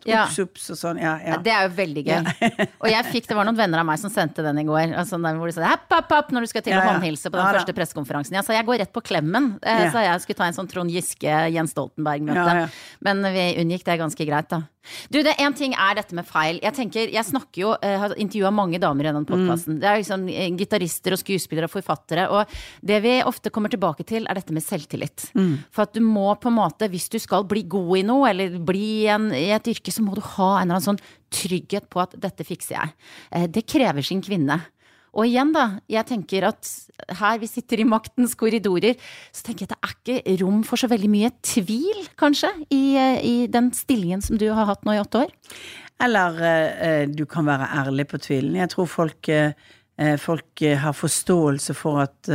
Ja. 0.06 0.28
Ups, 0.38 0.68
og 0.70 0.78
sånn. 0.78 0.98
Ja, 1.02 1.16
ja. 1.18 1.36
Det 1.42 1.50
er 1.50 1.64
jo 1.66 1.72
veldig 1.74 2.02
gøy. 2.06 2.28
og 2.84 2.86
jeg 2.86 3.06
fikk, 3.08 3.26
det 3.26 3.34
var 3.34 3.48
noen 3.48 3.58
venner 3.58 3.82
av 3.82 3.86
meg 3.88 3.98
som 3.98 4.12
sendte 4.14 4.44
den 4.46 4.60
i 4.62 4.64
går. 4.68 4.92
Altså, 4.94 5.18
hvor 5.18 5.50
de 5.50 5.54
sa 5.56 5.72
happ, 5.72 5.88
happ, 5.90 6.12
happ, 6.14 6.30
når 6.34 6.46
du 6.46 6.50
skal 6.52 6.62
til 6.66 6.76
å 6.78 6.84
håndhilse 6.86 7.32
på 7.32 7.40
den 7.40 7.58
første 7.58 7.74
pressekonferansen. 7.74 8.36
Jeg 8.38 8.46
sa 8.46 8.54
jeg 8.54 8.68
går 8.68 8.84
rett 8.84 8.92
på 8.94 9.02
klemmen. 9.02 9.56
Eh. 9.58 9.88
Så 9.90 10.04
jeg 10.04 10.22
skulle 10.22 10.38
ta 10.38 10.46
en 10.46 10.58
sånn 10.60 10.70
Trond 10.70 10.94
Giske-Jens 10.94 11.74
Stoltenberg-møte. 11.74 12.46
Ja, 12.46 12.62
ja. 12.62 13.00
Men 13.02 13.26
vi 13.34 13.48
unngikk 13.64 13.88
det 13.88 13.98
ganske 14.04 14.28
greit, 14.28 14.52
da. 14.54 14.62
Du, 15.12 15.20
det 15.22 15.36
én 15.38 15.54
ting 15.56 15.74
er 15.78 15.94
dette 15.94 16.14
med 16.16 16.26
feil. 16.26 16.58
Jeg 16.62 16.74
tenker, 16.74 17.10
jeg 17.12 17.24
snakker 17.28 17.60
jo, 17.62 17.72
eh, 17.82 17.98
har 18.02 18.14
intervjua 18.18 18.50
mange 18.54 18.80
damer 18.82 19.06
gjennom 19.08 19.24
podkasten. 19.28 19.78
Det 19.82 19.88
er 19.88 20.00
liksom 20.02 20.26
eh, 20.28 20.50
gitarister 20.58 21.14
og 21.14 21.20
skuespillere 21.22 21.68
og 21.70 21.74
forfattere. 21.76 22.24
Og 22.34 22.46
det 22.82 22.98
vi 23.04 23.14
ofte 23.22 23.50
kommer 23.54 23.70
tilbake 23.72 24.04
til, 24.08 24.26
er 24.26 24.34
dette 24.40 24.52
med 24.52 24.62
selvtillit. 24.66 25.28
For 25.70 25.86
at 25.86 25.94
du 25.94 26.00
må 26.02 26.34
på 26.42 26.50
en 26.50 26.58
måte, 26.58 26.88
hvis 26.90 27.08
du 27.12 27.18
skal 27.22 27.44
bli 27.48 27.62
god 27.70 27.96
i 28.00 28.02
noe, 28.08 28.28
eller 28.30 28.58
bli 28.58 29.06
en, 29.12 29.30
i 29.32 29.50
et 29.54 29.70
yrke, 29.70 29.92
så 29.94 30.02
må 30.02 30.14
du 30.18 30.22
ha 30.34 30.50
en 30.58 30.66
eller 30.70 30.80
annen 30.80 30.88
sånn 30.90 31.02
trygghet 31.32 31.86
på 31.88 32.02
at 32.02 32.18
dette 32.20 32.44
fikser 32.44 32.76
jeg. 32.80 32.94
Eh, 33.32 33.46
Det 33.46 33.66
krever 33.66 34.02
sin 34.02 34.20
kvinne. 34.22 34.60
Og 35.12 35.28
igjen, 35.28 35.50
da, 35.52 35.66
jeg 35.92 36.08
tenker 36.08 36.46
at 36.48 36.68
her 37.18 37.40
vi 37.42 37.48
sitter 37.50 37.82
i 37.82 37.88
maktens 37.88 38.32
korridorer, 38.38 38.96
så 39.34 39.44
tenker 39.44 39.66
jeg 39.66 39.72
at 39.74 39.98
det 40.08 40.14
er 40.16 40.22
ikke 40.22 40.36
rom 40.40 40.62
for 40.64 40.80
så 40.80 40.88
veldig 40.88 41.10
mye 41.12 41.30
tvil, 41.44 42.06
kanskje, 42.20 42.48
i, 42.72 42.96
eh, 42.96 43.18
i 43.20 43.34
den 43.52 43.68
stillingen 43.76 44.24
som 44.24 44.40
du 44.40 44.46
har 44.48 44.70
hatt 44.70 44.86
nå 44.88 44.96
i 44.96 45.02
åtte 45.02 45.26
år. 45.26 45.34
eller 46.02 46.40
eh, 46.42 47.06
du 47.06 47.26
kan 47.26 47.46
være 47.46 47.68
ærlig 47.78 48.08
på 48.08 48.18
tvilen. 48.18 48.56
Jeg 48.56 48.70
tror 48.72 48.86
folk, 48.86 49.28
eh, 49.28 49.52
folk 50.18 50.58
har 50.58 50.92
forståelse 50.92 51.74
for 51.74 52.00
at, 52.02 52.28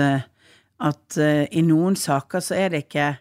at 0.79 1.17
i 1.51 1.62
noen 1.62 1.96
saker 1.96 2.39
så 2.39 2.55
er 2.55 2.69
det 2.69 2.86
ikke 2.86 3.17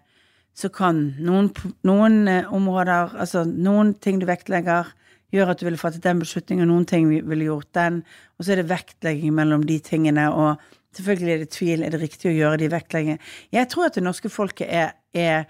Så 0.57 0.71
kan 0.73 1.15
noen, 1.21 1.51
noen 1.85 2.29
områder, 2.29 3.13
altså 3.21 3.45
noen 3.45 3.93
ting 4.01 4.19
du 4.21 4.25
vektlegger, 4.25 4.87
gjør 5.35 5.53
at 5.53 5.61
du 5.61 5.67
ville 5.67 5.81
fattet 5.81 6.05
den 6.05 6.21
beslutningen, 6.23 6.69
noen 6.71 6.87
ting 6.89 7.09
ville 7.11 7.49
gjort 7.49 7.73
den, 7.77 8.03
og 8.37 8.47
så 8.47 8.55
er 8.55 8.63
det 8.63 8.71
vektlegging 8.71 9.35
mellom 9.35 9.65
de 9.67 9.79
tingene, 9.83 10.29
og 10.31 10.63
selvfølgelig 10.97 11.35
er 11.35 11.43
det 11.43 11.51
tvil, 11.55 11.83
er 11.83 11.93
det 11.93 12.03
riktig 12.03 12.31
å 12.31 12.37
gjøre 12.37 12.63
de 12.63 12.71
vektleggingene? 12.73 13.35
Jeg 13.55 13.69
tror 13.73 13.89
at 13.89 13.99
det 13.99 14.07
norske 14.07 14.31
folket 14.33 14.71
er, 14.71 14.95
er, 15.17 15.45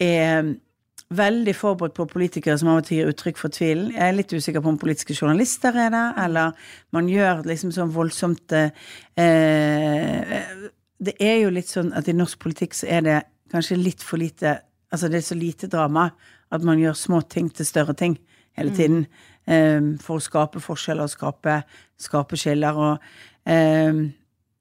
er 0.00 0.52
veldig 1.10 1.54
forberedt 1.58 1.96
på 1.96 2.06
politikere 2.10 2.56
som 2.58 2.70
av 2.70 2.80
og 2.80 2.86
til 2.86 3.00
gir 3.00 3.10
uttrykk 3.10 3.40
for 3.40 3.54
tvilen. 3.54 3.90
Jeg 3.96 4.04
er 4.06 4.16
litt 4.16 4.32
usikker 4.32 4.62
på 4.62 4.70
om 4.70 4.78
politiske 4.78 5.16
journalister 5.16 5.74
er 5.74 5.90
det, 5.94 6.06
eller 6.24 6.54
man 6.94 7.08
gjør 7.10 7.42
liksom 7.50 7.72
sånn 7.74 7.90
voldsomt 7.94 8.54
eh, 8.54 8.70
Det 11.00 11.16
er 11.18 11.36
jo 11.42 11.50
litt 11.54 11.70
sånn 11.70 11.92
at 11.98 12.08
i 12.08 12.14
norsk 12.14 12.38
politikk 12.42 12.78
så 12.78 12.86
er 12.86 13.06
det 13.06 13.18
kanskje 13.50 13.80
litt 13.80 14.04
for 14.06 14.22
lite 14.22 14.60
Altså 14.90 15.06
det 15.06 15.20
er 15.20 15.22
så 15.22 15.36
lite 15.38 15.68
drama 15.70 16.08
at 16.50 16.64
man 16.66 16.80
gjør 16.80 16.96
små 16.98 17.20
ting 17.30 17.46
til 17.54 17.66
større 17.66 17.94
ting 17.94 18.16
hele 18.60 18.76
tiden. 18.76 19.02
Eh, 19.50 19.80
for 20.04 20.20
å 20.20 20.24
skape 20.24 20.62
forskjeller 20.62 21.08
og 21.08 21.12
skape, 21.12 21.60
skape 22.00 22.38
skiller. 22.38 22.76
Og 22.76 23.50
um, 23.50 24.04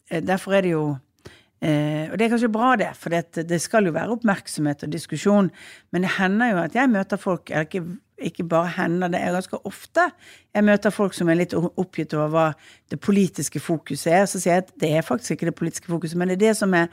derfor 0.10 0.58
er 0.58 0.66
det 0.66 0.74
jo 0.74 0.84
uh, 0.96 2.06
og 2.10 2.16
det 2.18 2.26
er 2.26 2.32
kanskje 2.32 2.52
bra, 2.54 2.74
det, 2.80 2.94
for 2.98 3.14
det, 3.14 3.44
det, 3.50 3.60
skal 3.62 3.90
jo 3.90 3.96
være 3.96 4.16
oppmerksomhet 4.16 4.88
og 4.88 4.94
diskusjon. 4.94 5.52
Men 5.92 6.08
det 6.08 6.16
hender 6.18 6.54
jo 6.54 6.62
at 6.64 6.78
jeg 6.80 6.92
møter 6.92 7.22
folk 7.22 7.52
eller 7.52 7.68
ikke, 7.68 7.84
ikke 8.28 8.46
bare 8.50 8.74
hender, 8.76 9.12
det 9.12 9.22
er 9.22 9.36
ganske 9.36 9.60
ofte 9.68 10.10
jeg 10.56 10.66
møter 10.66 10.94
folk 10.94 11.14
som 11.14 11.30
er 11.30 11.38
litt 11.38 11.54
oppgitt 11.54 12.14
over 12.18 12.30
hva 12.34 12.46
det 12.90 12.98
politiske 13.06 13.62
fokuset 13.62 14.14
er. 14.16 14.24
Så 14.30 14.42
sier 14.42 14.58
jeg 14.58 14.66
at 14.66 14.72
det 14.82 14.90
er 14.98 15.06
faktisk 15.06 15.36
ikke 15.36 15.50
det 15.52 15.58
politiske 15.60 15.92
fokuset, 15.92 16.18
men 16.18 16.32
det 16.32 16.40
er 16.40 16.46
det 16.48 16.54
som 16.58 16.74
er 16.74 16.88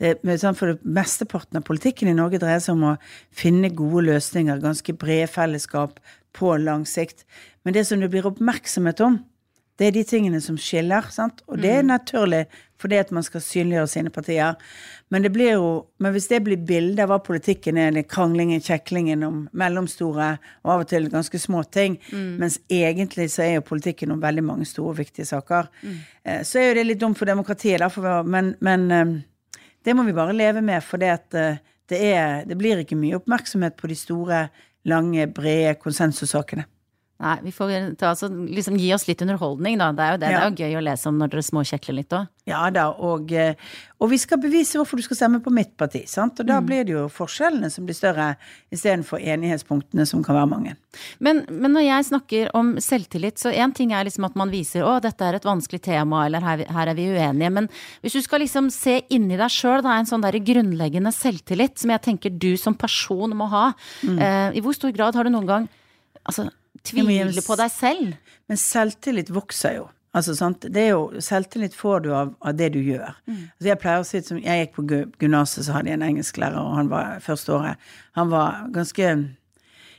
det, 0.00 0.16
For 0.56 0.72
det 0.72 0.80
mesteparten 0.82 1.60
av 1.60 1.66
politikken 1.68 2.08
i 2.08 2.16
Norge 2.16 2.40
dreier 2.40 2.62
seg 2.64 2.78
om 2.78 2.94
å 2.94 2.96
finne 3.30 3.68
gode 3.68 4.06
løsninger, 4.08 4.62
ganske 4.62 4.96
brede 4.96 5.28
fellesskap 5.28 6.00
på 6.32 6.56
lang 6.56 6.86
sikt. 6.88 7.26
Men 7.64 7.74
det 7.74 7.86
som 7.86 8.00
det 8.00 8.10
blir 8.10 8.26
oppmerksomhet 8.26 9.04
om, 9.04 9.20
det 9.80 9.88
er 9.88 9.94
de 9.96 10.02
tingene 10.04 10.40
som 10.44 10.58
skiller, 10.60 11.06
sant? 11.14 11.40
og 11.48 11.60
det 11.62 11.70
er 11.78 11.82
mm. 11.84 11.90
naturlig 11.94 12.42
fordi 12.82 12.98
at 12.98 13.12
man 13.14 13.22
skal 13.22 13.42
synliggjøre 13.44 13.90
sine 13.90 14.10
partier. 14.10 14.56
Men, 15.12 15.22
det 15.22 15.30
blir 15.34 15.52
jo, 15.54 15.66
men 16.02 16.14
hvis 16.14 16.26
det 16.32 16.40
blir 16.42 16.64
bildet 16.66 17.04
av 17.04 17.12
hva 17.12 17.20
politikken 17.22 17.78
er, 17.78 17.92
det 17.94 18.08
kranglingen, 18.10 18.62
kjeklingen 18.64 19.22
om 19.26 19.36
mellomstore 19.54 20.32
og 20.64 20.72
av 20.74 20.82
og 20.82 20.88
til 20.90 21.06
ganske 21.12 21.38
små 21.38 21.62
ting, 21.70 21.98
mm. 22.10 22.32
mens 22.42 22.58
egentlig 22.72 23.28
så 23.34 23.44
er 23.46 23.52
jo 23.56 23.68
politikken 23.68 24.14
om 24.14 24.22
veldig 24.22 24.44
mange 24.48 24.66
store 24.68 24.96
og 24.96 24.98
viktige 25.02 25.28
saker, 25.30 25.70
mm. 25.82 26.00
Eh, 26.22 26.42
så 26.46 26.60
er 26.60 26.68
jo 26.68 26.74
det 26.78 26.86
litt 26.86 27.00
dumt 27.02 27.18
for 27.18 27.26
demokratiet, 27.26 27.80
derfor, 27.82 28.26
men, 28.26 28.52
men, 28.62 28.90
eh, 28.94 29.62
det 29.82 29.94
må 29.98 30.04
vi 30.06 30.14
bare 30.14 30.34
leve 30.34 30.62
med, 30.62 30.82
for 30.86 31.02
det, 31.02 31.16
eh, 31.38 31.62
det, 31.90 32.02
det 32.50 32.58
blir 32.58 32.82
ikke 32.82 32.98
mye 32.98 33.18
oppmerksomhet 33.18 33.78
på 33.78 33.90
de 33.90 33.98
store, 33.98 34.44
lange, 34.90 35.28
brede 35.30 35.76
konsensussakene. 35.78 36.64
Nei, 37.22 37.36
vi 37.44 37.52
får 37.54 37.72
ta, 38.00 38.10
altså, 38.10 38.26
liksom, 38.28 38.74
gi 38.80 38.88
oss 38.94 39.04
litt 39.06 39.20
underholdning, 39.22 39.76
da. 39.78 39.92
Det 39.94 40.02
er 40.02 40.14
jo, 40.14 40.18
det, 40.18 40.30
ja. 40.32 40.38
det 40.38 40.42
er 40.42 40.50
jo 40.50 40.66
gøy 40.66 40.78
å 40.80 40.86
lese 40.88 41.10
om 41.10 41.20
når 41.20 41.30
dere 41.30 41.44
småkjekler 41.46 41.94
litt 42.00 42.14
òg. 42.18 42.30
Ja 42.50 42.64
da, 42.74 42.88
og, 42.98 43.30
eh, 43.38 43.54
og, 44.00 44.08
vi 44.10 44.16
skal 44.18 44.40
bevise 44.42 44.74
hvorfor 44.74 44.98
du 44.98 45.04
skal 45.06 45.20
stemme 45.20 45.38
på 45.44 45.52
mitt 45.54 45.76
parti. 45.78 46.00
sant? 46.10 46.40
Og 46.42 46.48
da 46.48 46.56
mm. 46.58 46.66
blir 46.66 46.86
det 46.88 46.96
jo 46.96 47.04
forskjellene 47.14 47.68
som 47.70 47.86
blir 47.86 47.94
større, 47.94 48.32
istedenfor 48.74 49.22
enighetspunktene 49.22 50.06
som 50.10 50.24
kan 50.26 50.34
være 50.40 50.50
mange. 50.50 50.72
Men, 51.22 51.44
men, 51.46 51.70
når 51.76 51.84
jeg 51.86 52.08
snakker 52.08 52.50
om 52.58 52.72
selvtillit, 52.82 53.38
så 53.38 53.52
én 53.54 53.74
ting 53.76 53.94
er 53.94 54.08
liksom 54.08 54.26
at 54.26 54.34
man 54.40 54.50
viser 54.50 54.82
å, 54.82 54.96
dette 55.04 55.28
er 55.28 55.38
et 55.38 55.46
vanskelig 55.46 55.84
tema, 55.86 56.24
eller 56.26 56.42
her, 56.42 56.64
her 56.74 56.90
er 56.90 56.98
vi 56.98 57.06
uenige. 57.12 57.52
Men 57.60 57.68
hvis 58.02 58.18
du 58.18 58.24
skal 58.26 58.42
liksom 58.42 58.72
se 58.74 58.98
inni 59.14 59.38
deg 59.38 59.54
sjøl, 59.54 59.84
da, 59.86 59.94
en 59.94 60.10
sånn 60.10 60.26
der 60.26 60.40
grunnleggende 60.42 61.14
selvtillit 61.14 61.78
som 61.78 61.94
jeg 61.94 62.04
tenker 62.08 62.34
du 62.34 62.56
som 62.58 62.74
person 62.74 63.38
må 63.38 63.46
ha, 63.54 63.68
mm. 64.02 64.18
eh, 64.18 64.58
i 64.58 64.64
hvor 64.64 64.74
stor 64.74 64.90
grad 64.96 65.14
har 65.14 65.30
du 65.30 65.36
noen 65.36 65.48
gang 65.52 65.70
altså 66.28 66.48
tvile 66.86 67.42
på 67.46 67.56
deg 67.58 67.72
selv. 67.72 68.14
Men 68.50 68.60
selvtillit 68.60 69.32
vokser 69.34 69.78
jo. 69.78 69.90
Altså, 70.12 70.34
sant? 70.36 70.66
Det 70.68 70.82
er 70.82 70.90
jo, 70.92 71.20
selvtillit 71.24 71.76
får 71.76 72.02
du 72.04 72.10
av, 72.12 72.34
av 72.44 72.56
det 72.56 72.68
du 72.74 72.80
gjør. 72.84 73.14
Mm. 73.24 73.46
Altså, 73.46 73.68
jeg 73.70 73.80
pleier 73.80 74.02
å 74.02 74.08
si 74.08 74.20
som 74.26 74.40
jeg 74.42 74.66
gikk 74.66 74.74
på 74.76 74.84
gymnaset, 75.22 75.64
så 75.64 75.78
hadde 75.78 75.88
jeg 75.88 75.96
en 76.00 76.04
engelsklærer, 76.10 76.58
og 76.60 76.74
han 76.76 76.90
var 76.92 77.22
første 77.24 77.54
året 77.56 77.86
Han 78.18 78.28
var 78.32 78.66
ganske 78.74 79.14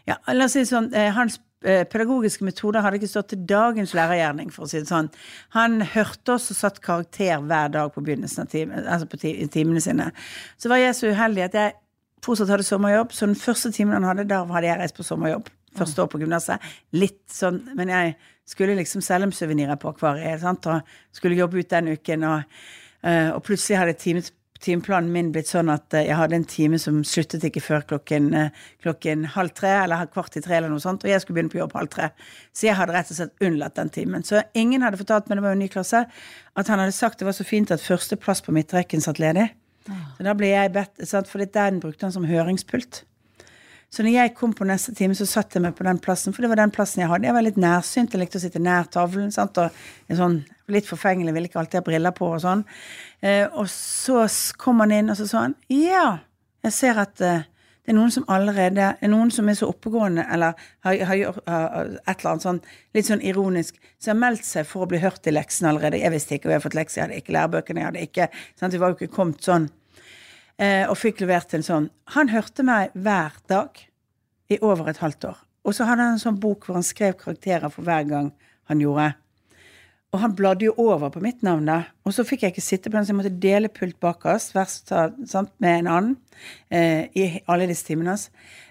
Ja, 0.06 0.20
la 0.36 0.46
oss 0.46 0.54
si 0.54 0.66
sånn 0.70 0.92
eh, 0.94 1.10
Hans 1.16 1.40
eh, 1.66 1.82
pedagogiske 1.90 2.46
metoder 2.46 2.86
hadde 2.86 3.00
ikke 3.00 3.10
stått 3.10 3.32
til 3.34 3.42
dagens 3.50 3.96
lærergjerning, 3.98 4.54
for 4.54 4.68
å 4.68 4.70
si 4.70 4.84
det 4.84 4.92
sånn. 4.92 5.10
Han 5.58 5.82
hørte 5.96 6.36
oss 6.36 6.52
og 6.54 6.60
satt 6.60 6.82
karakter 6.86 7.42
hver 7.42 7.74
dag 7.74 7.90
på 7.96 8.06
begynnelsen 8.06 8.46
av 8.46 8.54
time, 8.54 8.84
altså 8.84 9.10
på 9.10 9.22
timene 9.24 9.82
sine. 9.82 10.12
Så 10.62 10.70
var 10.70 10.84
jeg 10.84 11.00
så 11.00 11.10
uheldig 11.10 11.48
at 11.48 11.58
jeg 11.58 11.78
fortsatt 12.24 12.54
hadde 12.54 12.70
sommerjobb, 12.70 13.18
så 13.18 13.26
den 13.26 13.40
første 13.40 13.74
timen 13.74 13.98
han 13.98 14.12
hadde, 14.12 14.30
da 14.30 14.44
hadde 14.46 14.70
jeg 14.70 14.82
reist 14.84 15.00
på 15.00 15.08
sommerjobb 15.08 15.50
første 15.78 16.04
år 16.04 16.12
på 16.12 16.22
gymnaset. 16.22 16.62
Litt 16.96 17.24
sånn 17.32 17.62
Men 17.78 17.92
jeg 17.94 18.16
skulle 18.46 18.76
liksom 18.76 19.04
selge 19.04 19.32
suvenirer 19.38 19.80
på 19.80 19.94
Akvariet, 19.94 20.42
sant, 20.44 20.68
og 20.68 20.82
skulle 21.16 21.38
jobbe 21.40 21.62
ut 21.62 21.70
den 21.72 21.94
uken, 21.96 22.26
og, 22.28 22.56
uh, 23.06 23.30
og 23.38 23.44
plutselig 23.48 23.80
hadde 23.80 23.94
time, 24.02 24.24
timeplanen 24.64 25.12
min 25.14 25.30
blitt 25.32 25.48
sånn 25.48 25.72
at 25.72 25.96
uh, 25.96 26.02
jeg 26.04 26.18
hadde 26.20 26.36
en 26.36 26.48
time 26.52 26.80
som 26.82 27.00
sluttet 27.08 27.46
ikke 27.48 27.64
før 27.64 27.86
klokken, 27.94 28.28
uh, 28.36 28.68
klokken 28.84 29.24
halv 29.38 29.56
tre, 29.56 29.72
eller 29.86 30.12
kvart 30.12 30.36
i 30.36 30.44
tre, 30.44 30.58
eller 30.60 30.74
noe 30.74 30.84
sånt, 30.84 31.08
og 31.08 31.14
jeg 31.14 31.24
skulle 31.24 31.40
begynne 31.40 31.54
på 31.56 31.62
jobb 31.62 31.78
halv 31.80 31.94
tre. 31.94 32.12
Så 32.52 32.68
jeg 32.68 32.76
hadde 32.80 32.98
rett 32.98 33.16
og 33.16 33.20
slett 33.22 33.48
unnlatt 33.48 33.80
den 33.80 33.94
timen. 33.96 34.28
Så 34.28 34.44
ingen 34.60 34.84
hadde 34.84 35.00
fortalt 35.00 35.32
meg, 35.32 35.40
det 35.40 35.48
var 35.48 35.56
jo 35.56 35.62
en 35.62 35.66
ny 35.66 35.72
klasse, 35.72 36.04
at 36.54 36.74
han 36.74 36.84
hadde 36.84 37.00
sagt 37.00 37.24
det 37.24 37.30
var 37.32 37.40
så 37.40 37.48
fint 37.48 37.72
at 37.72 37.84
førsteplass 37.84 38.44
på 38.44 38.56
midtrekken 38.56 39.04
satt 39.04 39.24
ledig. 39.24 39.54
Så 39.88 40.24
da 40.24 40.36
ble 40.38 40.52
jeg 40.52 40.72
bedt, 40.76 41.02
sant, 41.08 41.32
for 41.32 41.44
den 41.44 41.82
brukte 41.84 42.08
han 42.08 42.16
som 42.16 42.28
høringspult. 42.28 43.04
Så 43.94 44.02
når 44.02 44.16
jeg 44.16 44.34
kom 44.34 44.56
på 44.58 44.66
neste 44.66 44.90
time, 44.98 45.14
så 45.14 45.28
satt 45.30 45.54
jeg 45.54 45.62
meg 45.62 45.76
på 45.78 45.86
den 45.86 46.00
plassen, 46.02 46.34
for 46.34 46.42
det 46.42 46.50
var 46.50 46.58
den 46.64 46.72
plassen 46.74 47.04
jeg 47.04 47.12
hadde. 47.12 47.28
Jeg 47.30 47.36
var 47.36 47.46
litt 47.46 47.60
nærsynt, 47.62 48.16
jeg 48.16 48.24
likte 48.24 48.40
å 48.40 48.42
sitte 48.42 48.62
nær 48.64 48.88
tavlen. 48.90 49.30
Sant? 49.34 49.60
Og 49.62 50.18
sånn, 50.18 50.40
litt 50.74 50.90
forfengelig, 50.90 51.36
ville 51.36 51.52
ikke 51.52 51.60
alltid 51.62 51.78
ha 51.78 51.86
briller 51.86 52.16
på 52.18 52.32
og 52.34 52.42
sånn. 52.42 52.64
Eh, 53.22 53.46
og 53.54 53.70
så 53.70 54.24
kom 54.58 54.82
han 54.82 54.96
inn, 54.98 55.14
og 55.14 55.20
så 55.20 55.30
sa 55.30 55.44
han 55.46 55.54
ja, 55.70 56.08
jeg 56.66 56.74
ser 56.74 57.04
at 57.04 57.22
eh, 57.22 57.46
det 57.84 57.92
er 57.92 57.98
noen 58.00 58.14
som 58.16 58.26
allerede 58.32 58.90
er 58.96 59.12
noen 59.12 59.30
som 59.36 59.50
er 59.52 59.60
så 59.60 59.70
oppegående, 59.70 60.26
eller 60.32 60.58
har, 60.88 61.00
har, 61.12 61.24
har, 61.52 61.94
et 62.00 62.16
eller 62.16 62.32
annet 62.32 62.48
sånn 62.48 62.62
litt 62.96 63.10
sånn 63.12 63.22
ironisk, 63.22 63.78
som 64.02 64.16
har 64.16 64.22
meldt 64.24 64.48
seg 64.48 64.66
for 64.70 64.86
å 64.86 64.90
bli 64.90 65.04
hørt 65.04 65.28
i 65.28 65.36
leksene 65.36 65.70
allerede. 65.70 66.00
Jeg 66.02 66.16
visste 66.16 66.38
ikke, 66.40 66.48
og 66.48 66.56
jeg 66.56 66.62
har 66.62 66.66
fått 66.66 66.80
lekser, 66.80 67.02
jeg 67.02 67.10
hadde 67.10 67.22
ikke 67.22 67.36
lærebøkene, 67.36 67.84
jeg 67.84 67.92
hadde 67.92 68.06
ikke 68.08 68.30
sant? 68.56 68.74
Vi 68.74 68.82
var 68.82 68.94
jo 68.94 68.98
ikke 69.02 69.14
kommet 69.20 69.44
sånn 69.44 69.68
og 70.62 70.94
fikk 71.00 71.24
levert 71.24 71.54
en 71.58 71.66
sånn. 71.66 71.88
Han 72.14 72.30
hørte 72.30 72.64
meg 72.64 72.94
hver 72.94 73.34
dag 73.50 73.80
i 74.54 74.60
over 74.62 74.92
et 74.92 75.02
halvt 75.02 75.26
år. 75.32 75.40
Og 75.64 75.76
så 75.76 75.88
hadde 75.88 76.06
han 76.06 76.18
en 76.18 76.22
sånn 76.22 76.40
bok 76.44 76.68
hvor 76.68 76.78
han 76.78 76.86
skrev 76.86 77.16
karakterer 77.20 77.72
for 77.74 77.88
hver 77.88 78.06
gang 78.08 78.30
han 78.70 78.84
gjorde. 78.84 79.14
Og 80.14 80.22
han 80.22 80.36
bladde 80.38 80.68
jo 80.68 80.76
over 80.78 81.10
på 81.10 81.24
mitt 81.24 81.42
navn, 81.46 81.66
da. 81.66 81.80
Og 82.06 82.14
så 82.14 82.26
fikk 82.28 82.44
jeg 82.46 82.54
ikke 82.54 82.64
sitte 82.64 82.92
på 82.92 83.00
den, 83.00 83.06
så 83.06 83.14
jeg 83.14 83.18
måtte 83.18 83.42
dele 83.42 83.72
pult 83.74 83.98
bakerst 84.04 84.54
med 84.54 85.72
en 85.72 85.90
annen 85.90 86.12
eh, 86.70 87.10
i 87.18 87.26
alle 87.50 87.66
disse 87.72 87.88
timene. 87.88 88.14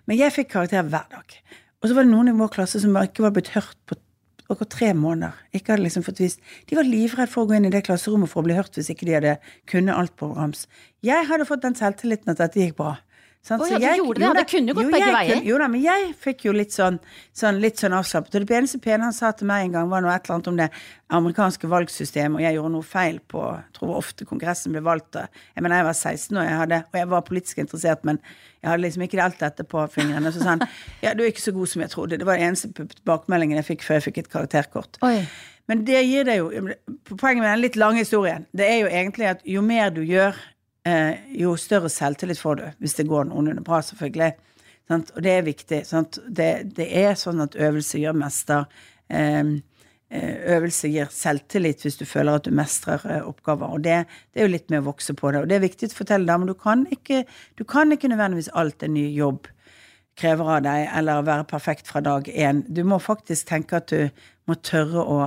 Men 0.07 0.21
jeg 0.21 0.35
fikk 0.37 0.53
karakter 0.53 0.87
hver 0.87 1.09
dag. 1.11 1.37
Og 1.83 1.91
så 1.91 1.97
var 1.97 2.07
det 2.07 2.13
noen 2.13 2.31
i 2.31 2.37
vår 2.39 2.53
klasse 2.55 2.79
som 2.83 2.95
ikke 3.01 3.25
var 3.27 3.35
blitt 3.35 3.51
hørt 3.57 3.75
på 3.91 3.99
akkurat 4.55 4.73
tre 4.75 4.91
måneder. 4.97 5.39
Ikke 5.53 5.75
hadde 5.75 5.87
liksom 5.87 6.05
fått 6.07 6.23
vist. 6.23 6.43
De 6.71 6.79
var 6.79 6.89
livredde 6.89 7.31
for 7.33 7.45
å 7.45 7.51
gå 7.51 7.59
inn 7.59 7.69
i 7.69 7.73
det 7.73 7.85
klasserommet 7.87 8.31
for 8.31 8.43
å 8.43 8.49
bli 8.49 8.57
hørt 8.59 8.77
hvis 8.79 8.91
ikke 8.93 9.09
de 9.09 9.17
hadde 9.19 9.37
kunnet 9.71 9.97
alt 9.97 10.15
på 10.21 10.31
rams. 10.37 10.67
Jeg 11.05 11.29
hadde 11.31 11.49
fått 11.49 11.65
den 11.65 11.79
selvtilliten 11.79 12.35
at 12.35 12.43
dette 12.43 12.63
gikk 12.63 12.79
bra. 12.79 12.97
Sånn, 13.43 13.59
oh, 13.59 13.67
ja, 13.67 13.79
du 13.81 13.83
jeg, 13.83 13.99
gjorde 13.99 14.21
det? 14.21 14.27
Ja, 14.29 14.35
det 14.37 14.43
kunne 14.53 14.71
jo 14.71 14.75
gått 14.77 14.85
jo, 14.87 14.91
begge 14.95 15.15
veier. 15.17 15.41
jo 15.43 15.57
da, 15.59 15.67
men 15.73 15.81
jeg 15.83 16.11
fikk 16.23 16.45
jo 16.47 16.53
litt 16.55 16.75
sånn, 16.77 17.01
sånn, 17.35 17.57
litt 17.59 17.81
sånn 17.83 17.97
avslappet. 17.99 18.37
Og 18.39 18.45
det 18.47 18.55
eneste 18.55 18.79
pene 18.85 19.09
han 19.09 19.17
sa 19.17 19.33
til 19.35 19.49
meg 19.51 19.65
en 19.65 19.75
gang, 19.75 19.89
var 19.91 20.05
noe 20.05 20.13
et 20.15 20.29
eller 20.29 20.37
annet 20.37 20.51
om 20.53 20.61
det 20.61 20.69
amerikanske 21.19 21.71
valgsystemet, 21.73 22.39
og 22.39 22.45
jeg 22.47 22.55
gjorde 22.55 22.73
noe 22.77 22.87
feil 22.87 23.19
på 23.33 23.43
Jeg 23.51 23.75
tror 23.77 23.97
ofte 23.99 24.25
Kongressen 24.29 24.73
ble 24.73 24.81
valgt 24.87 25.19
Jeg 25.19 25.59
mener, 25.59 25.83
jeg 25.83 25.89
var 25.89 25.99
16 25.99 26.39
og 26.39 26.47
jeg, 26.47 26.61
hadde, 26.61 26.79
og 26.87 27.01
jeg 27.01 27.11
var 27.11 27.27
politisk 27.27 27.65
interessert, 27.65 28.07
men 28.07 28.23
jeg 28.63 28.71
hadde 28.71 28.85
liksom 28.85 29.07
ikke 29.09 29.23
alt 29.27 29.43
dette 29.43 29.67
på 29.75 29.89
fingrene. 29.91 30.33
Så 30.33 30.45
sa 30.45 30.55
han 30.55 30.63
ja, 31.05 31.11
du 31.11 31.27
er 31.27 31.33
ikke 31.35 31.43
så 31.43 31.57
god 31.59 31.75
som 31.75 31.83
jeg 31.83 31.95
trodde. 31.97 32.23
Det 32.23 32.29
var 32.31 32.39
den 32.39 32.53
eneste 32.53 32.71
tilbakemeldingen 32.79 33.59
jeg 33.59 33.73
fikk 33.73 33.83
før 33.89 33.99
jeg 33.99 34.07
fikk 34.07 34.23
et 34.23 34.33
karakterkort. 34.37 35.03
Oi. 35.03 35.17
Men 35.67 35.83
det 35.87 35.99
gir 36.07 36.27
deg 36.27 36.41
jo 36.41 36.49
Poenget 37.11 37.43
med 37.43 37.51
den 37.51 37.63
litt 37.67 37.77
lange 37.79 38.03
historien, 38.03 38.47
det 38.55 38.71
er 38.71 38.85
jo 38.85 38.89
egentlig 39.03 39.33
at 39.35 39.43
jo 39.47 39.67
mer 39.67 39.91
du 39.95 40.05
gjør, 40.07 40.39
jo 41.39 41.53
større 41.61 41.87
selvtillit 41.93 42.41
får 42.43 42.57
du, 42.59 42.63
hvis 42.83 42.97
det 42.99 43.05
går 43.07 43.29
noenlunde 43.29 43.63
bra, 43.63 43.79
selvfølgelig. 43.87 44.33
Sant? 44.91 45.13
Og 45.17 45.25
det 45.25 45.35
er 45.37 45.47
viktig. 45.47 45.83
Det, 46.29 46.49
det, 46.77 46.89
er 47.03 47.15
sånn 47.19 47.43
at 47.45 47.57
øvelse 47.57 48.01
gjør 48.03 48.19
mester. 48.19 48.67
Eh, 49.13 49.41
eh, 50.13 50.35
øvelse 50.57 50.91
gir 50.93 51.11
selvtillit 51.15 51.85
hvis 51.87 52.01
du 52.01 52.05
føler 52.09 52.41
at 52.41 52.49
du 52.49 52.55
mestrer 52.57 53.05
eh, 53.09 53.27
oppgaver. 53.29 53.73
Og 53.73 53.85
det, 53.87 54.03
det, 54.33 54.43
er 54.43 54.49
jo 54.49 54.55
litt 54.57 54.71
med 54.73 54.83
å 54.83 54.91
vokse 54.91 55.17
på 55.19 55.33
det. 55.33 55.45
Og 55.45 55.51
det 55.51 55.59
er 55.59 55.67
viktig 55.67 55.93
å 55.93 55.99
fortelle 56.03 56.29
deg, 56.29 56.43
men 56.43 56.51
du 56.51 57.25
du 57.57 57.65
kan 57.65 57.93
ikke 57.93 58.11
nødvendigvis 58.13 58.53
alt 58.55 58.83
en 58.83 58.97
ny 58.99 59.09
jobb 59.15 59.49
krever 60.19 60.57
av 60.59 60.65
deg, 60.67 60.89
eller 60.93 61.25
være 61.25 61.49
perfekt 61.49 61.89
fra 61.89 62.03
dag 62.05 62.29
én. 62.29 62.65
Du 62.69 62.83
må 62.85 62.99
faktisk 63.01 63.49
tenke 63.49 63.79
at 63.79 63.89
du 63.89 64.11
må 64.45 64.59
tørre 64.61 65.01
å 65.01 65.21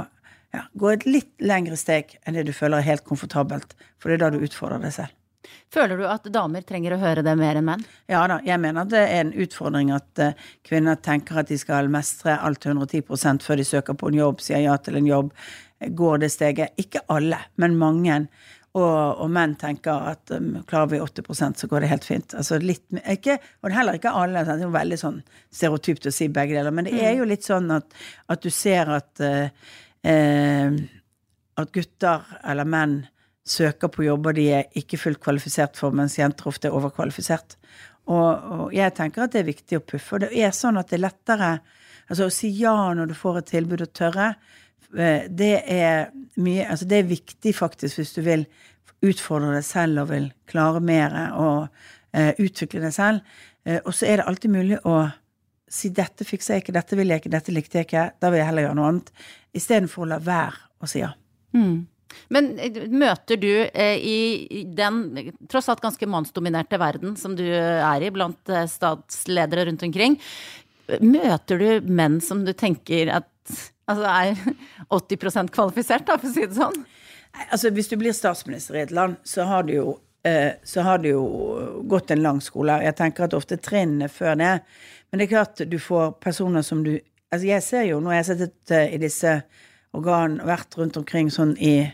ja, 0.54 0.68
gå 0.78 0.92
et 0.92 1.08
litt 1.10 1.32
lengre 1.42 1.78
steg 1.80 2.20
enn 2.24 2.38
det 2.38 2.46
du 2.46 2.54
føler 2.54 2.84
er 2.84 2.92
helt 2.92 3.08
komfortabelt, 3.08 3.74
for 3.98 4.12
det 4.12 4.20
er 4.20 4.28
da 4.28 4.36
du 4.36 4.46
utfordrer 4.46 4.84
deg 4.84 4.94
selv. 4.94 5.25
Føler 5.74 6.00
du 6.00 6.06
at 6.10 6.28
damer 6.34 6.66
trenger 6.68 6.96
å 6.96 7.02
høre 7.02 7.24
det 7.26 7.36
mer 7.40 7.60
enn 7.60 7.68
menn? 7.68 7.86
Ja 8.12 8.24
da, 8.32 8.40
jeg 8.46 8.62
mener 8.64 8.86
at 8.86 8.94
det 8.94 9.04
er 9.04 9.22
en 9.24 9.36
utfordring 9.46 9.94
at 9.96 10.24
uh, 10.24 10.50
kvinner 10.66 11.00
tenker 11.04 11.42
at 11.42 11.52
de 11.52 11.60
skal 11.62 11.92
mestre 11.92 12.38
alt 12.38 12.66
110% 12.66 13.46
før 13.46 13.62
de 13.62 13.68
søker 13.68 13.98
på 14.00 14.12
en 14.12 14.20
jobb, 14.20 14.44
sier 14.44 14.66
ja 14.66 14.76
til 14.82 15.00
en 15.00 15.10
jobb, 15.10 15.32
går 15.96 16.22
det 16.24 16.32
steget. 16.34 16.76
Ikke 16.82 17.04
alle, 17.12 17.40
men 17.62 17.78
mange. 17.80 18.20
Og, 18.76 19.22
og 19.24 19.30
menn 19.32 19.54
tenker 19.60 20.10
at 20.12 20.34
um, 20.36 20.58
klarer 20.68 20.92
vi 20.92 21.00
80 21.00 21.56
så 21.62 21.70
går 21.72 21.86
det 21.86 21.92
helt 21.94 22.08
fint. 22.08 22.36
Altså 22.36 22.60
litt, 22.60 22.84
ikke, 23.12 23.38
Og 23.64 23.72
heller 23.72 23.96
ikke 23.96 24.12
alle. 24.12 24.44
Det 24.44 24.58
er 24.58 24.66
jo 24.66 24.74
veldig 24.74 25.00
sånn 25.00 25.22
stereotypt 25.48 26.10
å 26.10 26.14
si 26.16 26.28
begge 26.28 26.58
deler. 26.58 26.76
Men 26.76 26.90
det 26.90 27.00
er 27.00 27.16
jo 27.16 27.28
litt 27.30 27.48
sånn 27.48 27.72
at, 27.72 27.96
at 28.28 28.44
du 28.44 28.52
ser 28.52 28.92
at 28.98 29.24
uh, 29.24 29.48
uh, 30.12 30.84
at 31.56 31.72
gutter 31.72 32.26
eller 32.44 32.68
menn 32.68 32.98
søker 33.46 33.92
på 33.94 34.06
jobber 34.08 34.36
de 34.36 34.48
er 34.60 34.80
ikke 34.80 34.98
fullt 34.98 35.22
kvalifisert 35.22 35.78
for, 35.78 35.94
mens 35.96 36.18
jenter 36.18 36.50
ofte 36.50 36.70
er 36.70 36.76
overkvalifisert. 36.78 37.58
Og, 38.06 38.30
og, 38.30 38.68
jeg 38.74 38.94
tenker 38.98 39.26
at 39.26 39.34
det 39.34 39.42
er 39.42 39.50
viktig 39.50 39.80
å 39.80 39.86
puffe. 39.86 40.18
Og 40.18 40.26
det 40.26 40.32
er 40.34 40.54
sånn 40.54 40.78
at 40.82 40.92
det 40.92 41.00
er 41.00 41.06
lettere 41.08 41.52
altså 42.06 42.28
å 42.28 42.34
si 42.34 42.52
ja 42.58 42.76
når 42.94 43.10
du 43.10 43.18
får 43.18 43.42
et 43.42 43.52
tilbud, 43.56 43.82
og 43.86 43.94
tørre. 43.98 44.30
Det 44.96 45.56
er 45.60 46.12
mye 46.40 46.68
Altså 46.70 46.86
det 46.88 47.00
er 47.02 47.10
viktig 47.10 47.52
faktisk 47.58 48.00
hvis 48.00 48.14
du 48.16 48.22
vil 48.24 48.46
utfordre 49.06 49.56
deg 49.58 49.66
selv 49.66 50.04
og 50.04 50.12
vil 50.14 50.30
klare 50.50 50.80
mer 50.82 51.16
og 51.36 51.66
uh, 51.68 52.32
utvikle 52.42 52.84
deg 52.86 52.94
selv. 52.96 53.36
Uh, 53.68 53.80
og 53.82 53.92
så 53.98 54.08
er 54.08 54.22
det 54.22 54.28
alltid 54.30 54.54
mulig 54.54 54.80
å 54.88 55.02
si 55.70 55.90
'dette 55.90 56.26
fikser 56.26 56.56
jeg 56.56 56.64
ikke, 56.64 56.78
dette 56.78 56.98
vil 56.98 57.12
jeg 57.12 57.22
ikke, 57.24 57.34
dette 57.34 57.54
likte 57.54 57.80
jeg 57.80 57.88
ikke', 57.90 58.06
da 58.22 58.30
vil 58.30 58.40
jeg 58.40 58.48
heller 58.48 58.68
gjøre 58.68 58.78
noe 58.78 58.90
annet. 58.94 59.12
Istedenfor 59.58 60.06
å 60.06 60.10
la 60.14 60.20
være 60.22 60.62
å 60.80 60.90
si 60.90 61.02
ja. 61.02 61.12
Mm. 61.58 61.88
Men 62.34 62.54
møter 62.92 63.40
du 63.42 63.52
eh, 63.68 63.96
i 64.00 64.64
den 64.78 65.34
tross 65.52 65.70
alt 65.72 65.84
ganske 65.84 66.10
mannsdominerte 66.10 66.80
verden 66.82 67.16
som 67.20 67.38
du 67.38 67.46
er 67.46 68.06
i, 68.06 68.12
blant 68.14 68.54
statsledere 68.72 69.68
rundt 69.70 69.86
omkring, 69.88 70.20
møter 71.02 71.62
du 71.62 71.90
menn 71.90 72.20
som 72.22 72.44
du 72.46 72.54
tenker 72.54 73.10
at 73.14 73.32
altså 73.90 74.10
er 74.10 74.36
80 74.90 75.52
kvalifisert, 75.54 76.06
da, 76.08 76.18
for 76.18 76.30
å 76.30 76.34
si 76.34 76.46
det 76.46 76.58
sånn? 76.58 76.82
Altså, 77.52 77.70
hvis 77.76 77.90
du 77.92 77.98
blir 78.00 78.16
statsminister 78.16 78.78
i 78.78 78.84
et 78.86 78.94
land, 78.96 79.18
så 79.28 79.46
har 79.50 79.66
du 79.68 79.74
jo 79.76 79.88
eh, 80.26 80.56
så 80.64 80.86
har 80.86 81.02
du 81.04 81.10
jo 81.10 81.26
gått 81.90 82.12
en 82.12 82.24
lang 82.24 82.40
skole. 82.42 82.80
Jeg 82.86 82.98
tenker 82.98 83.28
at 83.28 83.36
ofte 83.38 83.60
trinnene 83.62 84.10
før 84.10 84.38
det. 84.40 84.54
Men 85.10 85.20
det 85.22 85.28
er 85.28 85.34
klart 85.36 85.66
du 85.70 85.78
får 85.80 86.18
personer 86.24 86.66
som 86.66 86.86
du 86.86 86.98
Altså, 87.34 87.48
jeg 87.50 87.64
ser 87.66 87.82
jo, 87.90 87.98
når 88.00 88.12
jeg 88.14 88.20
har 88.20 88.26
sittet 88.28 88.72
eh, 88.72 88.92
i 88.96 88.98
disse 89.02 89.32
organ, 89.98 90.38
vært 90.46 90.76
rundt 90.78 90.96
omkring 90.96 91.32
sånn 91.34 91.56
i, 91.58 91.90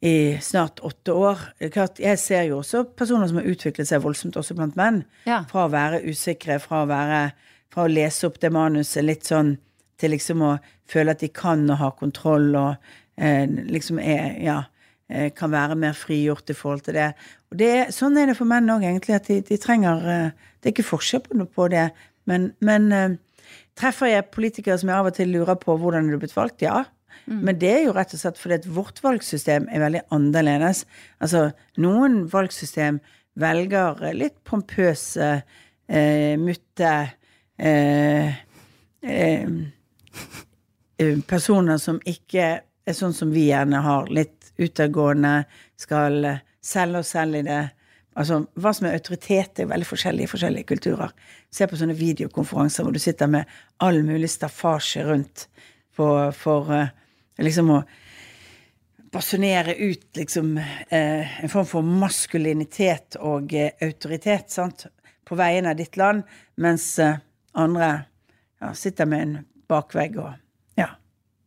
i 0.00 0.38
snart 0.40 0.80
åtte 0.80 1.12
år 1.12 1.40
klart, 1.74 1.98
Jeg 2.00 2.18
ser 2.18 2.46
jo 2.48 2.62
også 2.62 2.86
personer 2.96 3.28
som 3.28 3.36
har 3.36 3.48
utviklet 3.50 3.88
seg 3.88 4.00
voldsomt 4.00 4.38
også 4.40 4.56
blant 4.56 4.78
menn. 4.78 5.02
Ja. 5.28 5.42
Fra 5.50 5.66
å 5.66 5.72
være 5.72 6.00
usikre, 6.08 6.56
fra 6.58 6.84
å 6.84 6.88
være 6.88 7.30
Fra 7.70 7.84
å 7.84 7.90
lese 7.90 8.26
opp 8.26 8.40
det 8.42 8.48
manuset 8.50 9.04
litt 9.04 9.28
sånn 9.28 9.52
til 10.00 10.10
liksom 10.10 10.40
å 10.42 10.56
føle 10.90 11.12
at 11.12 11.20
de 11.20 11.28
kan 11.28 11.60
og 11.70 11.76
har 11.78 11.92
kontroll 11.94 12.48
og 12.58 12.88
eh, 13.20 13.44
liksom 13.46 14.00
er 14.02 14.40
Ja 14.42 14.62
Eh, 15.10 15.32
kan 15.34 15.50
være 15.50 15.74
mer 15.74 15.96
frigjort 15.98 16.50
i 16.50 16.54
forhold 16.54 16.84
til 16.86 16.94
det. 16.94 17.08
Og 17.50 17.58
det, 17.58 17.72
sånn 17.94 18.18
er 18.20 18.30
det 18.30 18.36
for 18.38 18.46
menn 18.46 18.70
òg, 18.70 18.84
egentlig. 18.86 19.16
At 19.18 19.26
de, 19.26 19.40
de, 19.42 19.58
trenger 19.58 20.06
eh, 20.06 20.46
Det 20.60 20.68
er 20.68 20.74
ikke 20.74 20.86
forskjell 20.86 21.46
på 21.50 21.66
det. 21.72 21.88
Men, 22.30 22.50
men 22.62 22.92
eh, 22.94 23.16
treffer 23.78 24.12
jeg 24.12 24.28
politikere 24.30 24.78
som 24.78 24.92
jeg 24.92 25.00
av 25.00 25.08
og 25.10 25.16
til 25.16 25.32
lurer 25.34 25.58
på 25.58 25.74
hvordan 25.80 26.06
er 26.06 26.14
du 26.14 26.22
blitt 26.22 26.36
valgt? 26.36 26.62
Ja. 26.62 26.84
Mm. 27.26 27.40
Men 27.46 27.58
det 27.62 27.70
er 27.72 27.82
jo 27.86 27.94
rett 27.96 28.14
og 28.16 28.22
slett 28.22 28.40
fordi 28.40 28.58
at 28.60 28.68
vårt 28.70 29.00
valgsystem 29.04 29.68
er 29.70 29.84
veldig 29.84 30.04
annerledes. 30.16 30.84
Altså, 31.22 31.50
noen 31.80 32.22
valgsystem 32.32 33.00
velger 33.40 34.00
litt 34.16 34.38
pompøse, 34.44 35.30
eh, 35.88 36.38
mutte 36.40 36.94
eh, 37.58 38.40
eh, 39.02 39.52
Personer 41.26 41.78
som 41.80 41.96
ikke 42.04 42.46
er 42.60 42.96
sånn 42.96 43.14
som 43.16 43.30
vi 43.32 43.46
gjerne 43.46 43.78
har. 43.80 44.10
Litt 44.12 44.50
utadgående, 44.60 45.44
skal 45.80 46.26
selge 46.60 47.00
oss 47.00 47.12
selv 47.14 47.38
i 47.38 47.44
det. 47.46 47.62
Altså, 48.20 48.42
Hva 48.60 48.72
som 48.76 48.88
er 48.88 48.98
autoritet, 48.98 49.62
er 49.62 49.70
veldig 49.70 49.88
forskjellig 49.88 50.26
i 50.26 50.30
forskjellige 50.30 50.68
kulturer. 50.68 51.14
Se 51.50 51.66
på 51.66 51.78
sånne 51.78 51.96
videokonferanser 51.96 52.84
hvor 52.84 52.92
du 52.92 53.00
sitter 53.00 53.30
med 53.30 53.48
all 53.80 54.02
mulig 54.04 54.28
staffasje 54.28 55.06
rundt 55.06 55.46
for, 55.96 56.30
for 56.36 56.70
uh, 56.72 56.88
liksom 57.40 57.72
å 57.74 57.80
basunere 59.10 59.74
ut 59.74 60.16
liksom 60.16 60.54
uh, 60.58 61.42
en 61.42 61.52
form 61.52 61.68
for 61.68 61.86
maskulinitet 61.86 63.18
og 63.20 63.54
uh, 63.56 63.70
autoritet 63.86 64.52
sant? 64.54 64.86
på 65.30 65.36
vegne 65.38 65.70
av 65.70 65.78
ditt 65.78 65.94
land, 65.94 66.24
mens 66.58 66.96
andre 66.98 67.88
ja, 68.58 68.72
sitter 68.74 69.06
med 69.06 69.20
en 69.22 69.34
bakvegg 69.70 70.16
og 70.18 70.32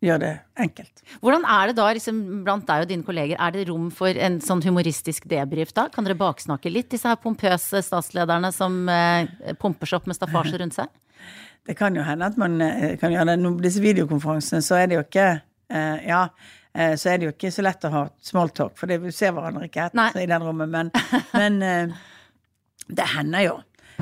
gjør 0.03 0.19
det 0.21 0.32
enkelt. 0.60 1.03
Hvordan 1.23 1.45
er 1.49 1.69
det 1.69 1.75
da 1.77 1.88
liksom, 1.95 2.19
blant 2.45 2.65
deg 2.67 2.86
og 2.86 2.91
dine 2.91 3.08
kolleger, 3.08 3.39
er 3.39 3.56
det 3.56 3.67
rom 3.69 3.89
for 3.93 4.19
en 4.27 4.39
sånn 4.43 4.63
humoristisk 4.65 5.27
debrief 5.32 5.73
da? 5.75 5.88
Kan 5.93 6.08
dere 6.08 6.19
baksnakke 6.19 6.71
litt, 6.71 6.91
disse 6.91 7.10
her 7.10 7.19
pompøse 7.21 7.84
statslederne 7.86 8.51
som 8.56 8.84
eh, 8.91 9.56
pumper 9.62 9.89
seg 9.89 10.01
opp 10.01 10.12
med 10.12 10.19
staffasje 10.19 10.60
rundt 10.62 10.77
seg? 10.77 10.91
Det 11.63 11.78
kan 11.80 11.95
jo 11.95 12.04
hende 12.04 12.28
at 12.28 12.39
man 12.39 12.60
eh, 12.62 12.95
kan 12.99 13.13
gjøre 13.13 13.32
det. 13.32 13.38
Nå, 13.39 13.54
disse 13.63 13.84
videokonferansene, 13.84 14.63
så 14.65 14.82
er 14.82 14.89
det 14.89 14.99
jo 14.99 15.04
ikke 15.06 15.28
eh, 15.32 16.08
Ja, 16.10 16.23
eh, 16.76 16.95
så 16.99 17.13
er 17.13 17.19
det 17.19 17.30
jo 17.30 17.36
ikke 17.36 17.54
så 17.56 17.63
lett 17.65 17.88
å 17.88 17.93
ha 17.93 18.08
smalltalk, 18.23 18.76
for 18.80 18.91
det, 18.91 18.99
vi 19.04 19.13
ser 19.15 19.36
hverandre 19.36 19.69
ikke 19.69 19.88
etter 19.89 20.23
i 20.23 20.30
den 20.30 20.43
rommet. 20.43 20.73
Men, 20.73 20.91
men 21.39 21.62
eh, 21.63 22.02
det 22.91 23.13
hender 23.15 23.47
jo 23.47 23.62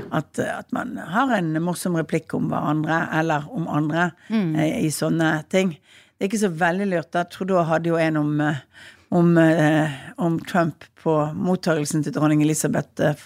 at, 0.09 0.39
at, 0.39 0.71
man 0.71 0.95
har 0.97 1.33
en 1.35 1.53
morsom 1.63 1.97
replikk 1.99 2.33
om 2.37 2.49
hverandre, 2.51 3.03
eller 3.19 3.47
om 3.53 3.67
andre, 3.69 4.11
mm. 4.31 4.55
eh, 4.55 4.79
i 4.87 4.91
sånne 4.93 5.33
ting. 5.51 5.75
Det 5.75 6.25
er 6.25 6.31
ikke 6.31 6.43
så 6.43 6.53
veldig 6.53 6.87
lurt. 6.91 7.13
da. 7.13 7.25
Hadde 7.65 7.89
jo 7.89 7.97
en 7.97 8.17
om, 8.17 8.41
eh, 8.41 8.63
om, 9.09 9.37
eh, 9.37 9.91
om 10.17 10.39
Trump 10.39 10.85
på 11.03 11.15
mottagelsen 11.33 12.03
til 12.03 12.13
dronning 12.13 12.43
Elisabeth 12.45 13.01
eh, 13.01 13.23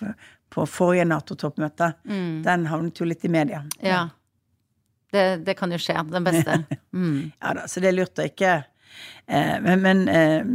på 0.50 0.66
forrige 0.66 1.06
Nato-toppmøte. 1.06 1.94
Mm. 2.08 2.44
Den 2.46 2.66
havnet 2.72 3.02
jo 3.02 3.06
litt 3.10 3.26
i 3.26 3.32
media. 3.32 3.66
Ja. 3.84 4.06
Det, 5.16 5.26
det 5.48 5.56
kan 5.58 5.72
jo 5.74 5.80
skje. 5.82 5.98
Den 6.12 6.28
beste. 6.28 6.64
Mm. 6.96 7.32
ja 7.42 7.50
da, 7.58 7.66
så 7.68 7.82
det 7.84 7.90
er 7.90 7.96
lurt 7.98 8.20
å 8.24 8.24
ikke 8.24 8.52
eh, 8.56 9.56
Men, 9.60 9.82
men 9.84 10.04
eh, 10.08 10.46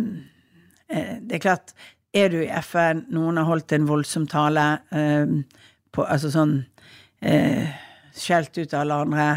det 1.21 1.35
er 1.37 1.43
klart, 1.45 1.75
er 2.17 2.33
du 2.33 2.39
i 2.41 2.49
FN, 2.65 3.03
noen 3.13 3.37
har 3.37 3.45
holdt 3.45 3.75
en 3.77 3.85
voldsom 3.85 4.25
tale 4.31 4.65
eh, 4.89 5.35
på, 5.93 6.07
altså 6.07 6.31
sånn 6.33 6.55
eh, 7.21 7.69
skjelt 8.17 8.57
ut 8.59 8.73
av 8.73 8.81
alle 8.81 8.99
andre. 9.05 9.29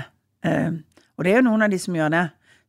Eh, 0.47 0.71
og 1.17 1.25
det 1.25 1.33
er 1.33 1.41
jo 1.41 1.47
noen 1.49 1.67
av 1.67 1.75
de 1.75 1.81
som 1.81 1.99
gjør 1.99 2.15
det, 2.15 2.23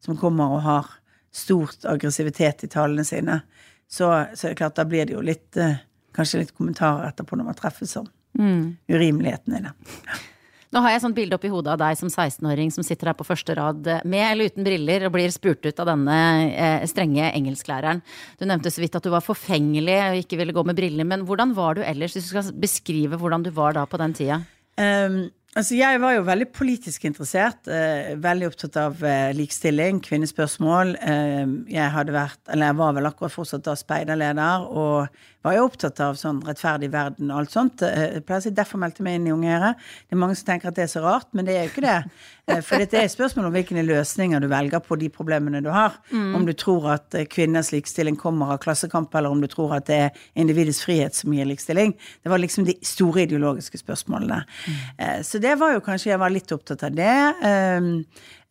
som 0.05 0.19
kommer 0.21 0.59
og 0.59 0.65
har 0.67 0.91
stort 1.35 1.87
aggressivitet 1.89 2.67
i 2.67 2.71
talene 2.75 3.07
sine. 3.07 3.41
Så, 3.89 4.11
så 4.35 4.49
er 4.49 4.53
det 4.53 4.61
klart, 4.61 4.77
da 4.77 4.87
blir 4.89 5.07
det 5.07 5.17
jo 5.17 5.25
litt 5.25 5.61
eh, 5.61 5.83
Kanskje 6.15 6.45
litt 6.45 6.53
kommentarer 6.55 7.09
etterpå 7.09 7.35
når 7.35 7.47
man 7.49 7.57
treffes 7.59 7.97
om 7.99 8.05
mm. 8.39 8.77
urimeligheten 8.87 9.57
i 9.59 9.63
det. 9.65 9.73
Nå 10.75 10.81
har 10.83 10.91
jeg 10.91 11.05
sånt 11.05 11.15
bilde 11.15 11.37
oppi 11.39 11.53
hodet 11.53 11.77
av 11.77 11.79
deg 11.85 11.99
som 12.01 12.11
16-åring 12.11 12.73
som 12.75 12.83
sitter 12.83 13.13
her 13.13 13.15
på 13.15 13.27
første 13.27 13.55
rad 13.55 13.87
med 14.11 14.25
eller 14.25 14.51
uten 14.51 14.67
briller 14.67 15.07
og 15.07 15.15
blir 15.15 15.31
spurt 15.31 15.63
ut 15.63 15.83
av 15.85 15.87
denne 15.93 16.17
eh, 16.51 16.83
strenge 16.91 17.29
engelsklæreren. 17.31 18.03
Du 18.41 18.43
nevnte 18.51 18.73
så 18.75 18.83
vidt 18.83 18.99
at 18.99 19.07
du 19.07 19.13
var 19.15 19.23
forfengelig 19.23 20.01
og 20.09 20.25
ikke 20.25 20.41
ville 20.41 20.57
gå 20.57 20.67
med 20.67 20.79
briller, 20.81 21.07
men 21.07 21.23
hvordan 21.29 21.55
var 21.55 21.79
du 21.79 21.85
ellers, 21.87 22.19
hvis 22.19 22.27
du 22.27 22.33
skal 22.33 22.51
beskrive 22.59 23.21
hvordan 23.21 23.47
du 23.47 23.53
var 23.55 23.79
da 23.79 23.87
på 23.87 24.03
den 24.03 24.19
tida? 24.19 24.43
Um, 24.75 25.29
Altså, 25.55 25.77
jeg 25.79 26.01
var 26.03 26.17
jo 26.17 26.25
veldig 26.27 26.49
politisk 26.51 27.05
interessert. 27.07 27.69
Uh, 27.71 28.17
veldig 28.19 28.49
opptatt 28.49 28.75
av 28.81 28.99
uh, 29.07 29.31
likestilling, 29.39 30.01
kvinnespørsmål. 30.03 30.97
Uh, 30.99 31.53
jeg 31.71 31.93
hadde 31.95 32.15
vært, 32.17 32.41
eller 32.51 32.73
jeg 32.73 32.79
var 32.81 32.97
vel 32.97 33.07
akkurat 33.07 33.35
fortsatt 33.37 33.63
da 33.69 33.77
speiderleder, 33.79 34.67
og 34.67 35.07
var 35.45 35.57
jo 35.59 35.65
opptatt 35.69 36.01
av 36.01 36.17
sånn 36.17 36.41
rettferdig 36.45 36.89
verden 36.93 37.29
og 37.31 37.43
alt 37.43 37.53
sånt. 37.53 37.83
Eh, 37.85 38.21
jeg 38.21 38.45
si 38.45 38.53
derfor 38.55 38.81
meldte 38.81 39.03
jeg 39.03 39.09
meg 39.09 39.19
inn 39.19 39.29
i 39.29 39.35
Unge 39.35 39.51
Høyre. 39.53 39.73
Det 40.09 40.17
er 40.17 40.21
mange 40.23 40.39
som 40.41 40.49
tenker 40.49 40.71
at 40.71 40.79
det 40.79 40.87
er 40.87 40.93
så 40.95 41.03
rart, 41.05 41.29
men 41.37 41.49
det 41.49 41.57
er 41.57 41.67
jo 41.67 41.75
ikke 41.75 41.89
det. 41.89 41.99
Eh, 42.45 42.59
for 42.61 42.77
dette 42.77 42.99
er 43.01 43.07
et 43.07 43.13
spørsmål 43.13 43.47
om 43.49 43.55
hvilke 43.55 43.81
løsninger 43.81 44.43
du 44.45 44.51
velger 44.51 44.83
på 44.85 44.99
de 45.01 45.07
problemene 45.09 45.63
du 45.65 45.71
har. 45.73 45.95
Mm. 46.11 46.35
Om 46.37 46.43
du 46.45 46.51
tror 46.53 46.91
at 46.93 47.17
eh, 47.17 47.25
kvinners 47.25 47.71
likestilling 47.73 48.19
kommer 48.21 48.53
av 48.53 48.59
klassekamp, 48.61 49.17
eller 49.17 49.33
om 49.33 49.41
du 49.41 49.47
tror 49.49 49.73
at 49.79 49.87
det 49.89 49.97
er 49.97 50.27
individets 50.37 50.83
frihet 50.85 51.17
som 51.17 51.33
gir 51.33 51.49
likestilling. 51.49 51.95
Det 52.21 52.29
var 52.29 52.43
liksom 52.43 52.67
de 52.69 52.77
store 52.85 53.25
ideologiske 53.25 53.81
spørsmålene. 53.81 54.43
Mm. 54.45 55.25
Så 55.25 55.41
det 55.41 55.55
var 55.57 55.73
jo 55.73 55.81
kanskje 55.89 56.11
Jeg 56.11 56.21
var 56.21 56.37
litt 56.37 56.53
opptatt 56.53 56.85
av 56.85 57.01
det. 57.01 57.17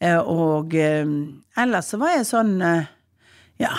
Eh, 0.03 0.19
og 0.19 0.73
ellers 0.75 1.91
så 1.93 1.99
var 2.01 2.17
jeg 2.17 2.27
sånn 2.27 2.58
eh, 2.65 2.89
Ja, 3.62 3.71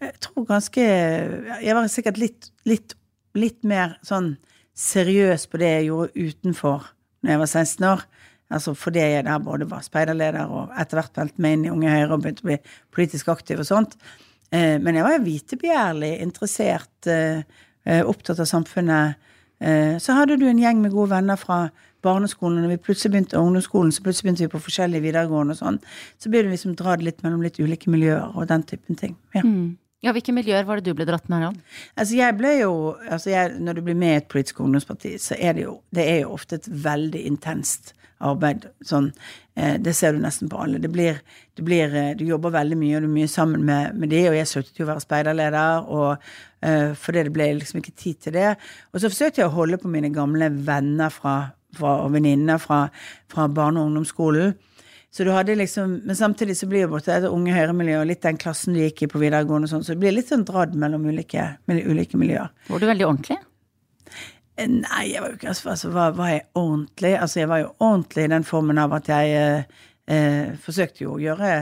jeg 0.00 0.18
tror 0.20 0.44
ganske 0.48 0.82
Jeg 0.82 1.74
var 1.76 1.88
sikkert 1.88 2.18
litt, 2.20 2.50
litt, 2.68 2.96
litt 3.34 3.62
mer 3.64 3.96
sånn 4.06 4.34
seriøs 4.76 5.46
på 5.48 5.60
det 5.62 5.70
jeg 5.72 5.88
gjorde 5.88 6.26
utenfor 6.28 6.90
når 7.24 7.32
jeg 7.32 7.40
var 7.40 7.50
16 7.50 7.86
år. 7.88 8.02
Altså 8.52 8.74
fordi 8.78 9.02
jeg 9.02 9.24
der 9.26 9.42
både 9.42 9.66
var 9.70 9.82
speiderleder 9.82 10.52
og 10.52 10.74
etter 10.78 11.00
hvert 11.00 11.18
meldte 11.18 11.42
meg 11.42 11.56
inn 11.56 11.64
i 11.66 11.72
Unge 11.72 11.94
Høyre 11.94 12.12
og 12.14 12.22
begynte 12.22 12.44
å 12.44 12.50
bli 12.50 12.58
politisk 12.94 13.30
aktiv 13.32 13.62
og 13.62 13.68
sånt. 13.68 13.96
Eh, 14.54 14.76
men 14.82 14.94
jeg 14.94 15.06
var 15.06 15.16
jo 15.16 15.24
vitebegjærlig, 15.24 16.12
interessert, 16.22 17.08
eh, 17.10 17.42
eh, 17.84 18.04
opptatt 18.06 18.40
av 18.40 18.50
samfunnet. 18.50 19.24
Så 19.56 20.12
hadde 20.12 20.36
du 20.36 20.44
en 20.44 20.58
gjeng 20.60 20.82
med 20.82 20.92
gode 20.92 21.14
venner 21.14 21.36
fra 21.40 21.70
barneskolen, 22.04 22.58
og 22.58 22.66
når 22.66 22.74
vi 22.74 22.82
plutselig 22.84 23.12
begynte 23.14 23.38
ungdomsskolen, 23.40 23.88
så 23.88 24.02
plutselig 24.04 24.26
begynte 24.26 24.44
vi 24.44 24.52
på 24.52 24.60
forskjellige 24.60 25.00
videregående 25.00 25.56
og 25.56 25.60
sånn. 25.62 25.78
Så 26.20 26.28
ble 26.28 26.42
du 26.44 26.50
liksom 26.50 26.74
dratt 26.76 27.00
litt 27.00 27.22
mellom 27.24 27.40
litt 27.40 27.56
ulike 27.56 27.88
miljøer 27.88 28.36
og 28.36 28.50
den 28.50 28.66
typen 28.68 29.00
ting. 29.00 29.16
Ja. 29.32 29.40
Ja, 30.04 30.12
hvilke 30.12 30.34
miljøer 30.36 30.66
var 30.68 30.78
det 30.78 30.90
du 30.90 30.96
ble 30.96 31.06
dratt 31.08 31.28
med 31.32 31.48
av? 31.48 31.54
Altså 31.96 32.18
jeg 32.18 32.36
ble 32.36 32.52
jo, 32.60 32.72
altså 33.08 33.30
jeg, 33.32 33.54
Når 33.64 33.78
du 33.78 33.84
blir 33.86 33.96
med 33.98 34.12
i 34.12 34.18
et 34.20 34.28
politisk 34.28 34.60
ungdomsparti, 34.60 35.16
så 35.18 35.38
er 35.40 35.56
det 35.56 35.64
jo 35.64 35.78
det 35.96 36.04
er 36.04 36.18
jo 36.24 36.34
ofte 36.36 36.60
et 36.60 36.68
veldig 36.68 37.22
intenst 37.26 37.94
arbeid. 38.24 38.66
Sånn, 38.84 39.10
eh, 39.56 39.76
det 39.80 39.94
ser 39.96 40.12
du 40.12 40.20
nesten 40.22 40.48
på 40.52 40.60
alle. 40.62 40.80
Det 40.80 40.90
blir, 40.92 41.20
det 41.56 41.64
blir, 41.64 41.94
eh, 41.94 42.14
du 42.16 42.24
jobber 42.24 42.50
veldig 42.54 42.76
mye, 42.76 42.96
og 42.96 43.02
du 43.04 43.08
er 43.08 43.16
mye 43.16 43.28
sammen 43.28 43.64
med, 43.64 43.94
med 43.94 44.12
de, 44.12 44.22
og 44.28 44.36
jeg 44.36 44.48
sluttet 44.52 44.78
jo 44.80 44.86
å 44.86 44.92
være 44.92 45.04
speiderleder, 45.04 45.88
og, 45.88 46.16
eh, 46.62 46.94
fordi 46.94 47.24
det 47.24 47.32
ble 47.32 47.50
liksom 47.60 47.80
ikke 47.80 47.96
tid 47.96 48.20
til 48.20 48.32
det. 48.32 48.56
Og 48.92 49.00
så 49.00 49.10
forsøkte 49.12 49.42
jeg 49.42 49.50
å 49.50 49.56
holde 49.56 49.78
på 49.78 49.92
mine 49.92 50.12
gamle 50.14 50.48
venner 50.50 51.12
fra, 51.12 51.52
fra, 51.76 52.04
og 52.04 52.12
venninner 52.12 52.58
fra, 52.58 52.88
fra 53.28 53.48
barne- 53.48 53.80
og 53.80 53.90
ungdomsskolen. 53.90 54.56
Så 55.16 55.24
du 55.24 55.30
hadde 55.32 55.54
liksom, 55.56 56.00
Men 56.04 56.16
samtidig 56.16 56.58
så 56.58 56.66
blir 56.68 56.84
jo 56.84 56.92
borte 56.92 57.14
et 57.14 57.24
unge 57.24 57.54
høyremiljøet 57.54 58.02
og 58.02 58.08
litt 58.10 58.24
den 58.26 58.36
klassen 58.40 58.76
du 58.76 58.82
gikk 58.82 59.06
i 59.06 59.08
på 59.08 59.20
videregående, 59.22 59.64
og 59.64 59.72
sånn, 59.72 59.84
så 59.86 59.94
det 59.94 60.02
blir 60.02 60.12
litt 60.12 60.28
sånn 60.28 60.44
dradd 60.44 60.74
mellom 60.76 61.06
ulike, 61.08 61.46
mellom 61.70 61.94
ulike 61.94 62.20
miljøer. 62.20 62.50
Var 62.68 62.82
du 62.82 62.88
veldig 62.90 63.06
ordentlig? 63.06 63.38
Eh, 64.56 64.68
Nei, 64.68 65.02
jeg 65.14 65.22
var 65.22 65.32
jo 65.32 65.38
ikke 65.38 65.48
altså, 65.54 65.70
altså, 65.72 65.92
var, 65.94 66.12
var 66.18 66.34
jeg 66.34 66.44
ordentlig? 66.60 67.14
Altså, 67.16 67.40
jeg 67.40 67.52
var 67.54 67.62
jo 67.62 67.72
ordentlig 67.78 68.26
i 68.26 68.32
den 68.34 68.48
formen 68.50 68.82
av 68.82 68.96
at 68.98 69.08
jeg 69.12 69.40
eh, 69.40 69.84
eh, 70.12 70.52
forsøkte 70.66 71.06
jo 71.06 71.16
å 71.16 71.22
gjøre 71.22 71.52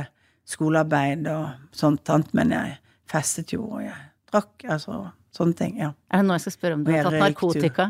skolearbeid 0.51 1.31
og 1.31 1.77
sånt, 1.79 2.35
men 2.35 2.57
jeg 2.59 2.79
festet 3.11 3.55
jo, 3.55 3.69
og 3.79 3.85
jeg 3.85 4.01
drakk, 4.33 4.67
altså 4.67 5.05
sånne 5.37 5.57
ting. 5.59 5.75
Ja. 5.83 5.91
Er 6.11 6.23
det 6.23 6.29
nå 6.29 6.37
jeg 6.37 6.45
skal 6.47 6.55
spørre 6.57 6.79
om 6.79 6.87
du 6.87 6.91
har 6.95 7.09
tatt 7.09 7.21
narkotika? 7.21 7.87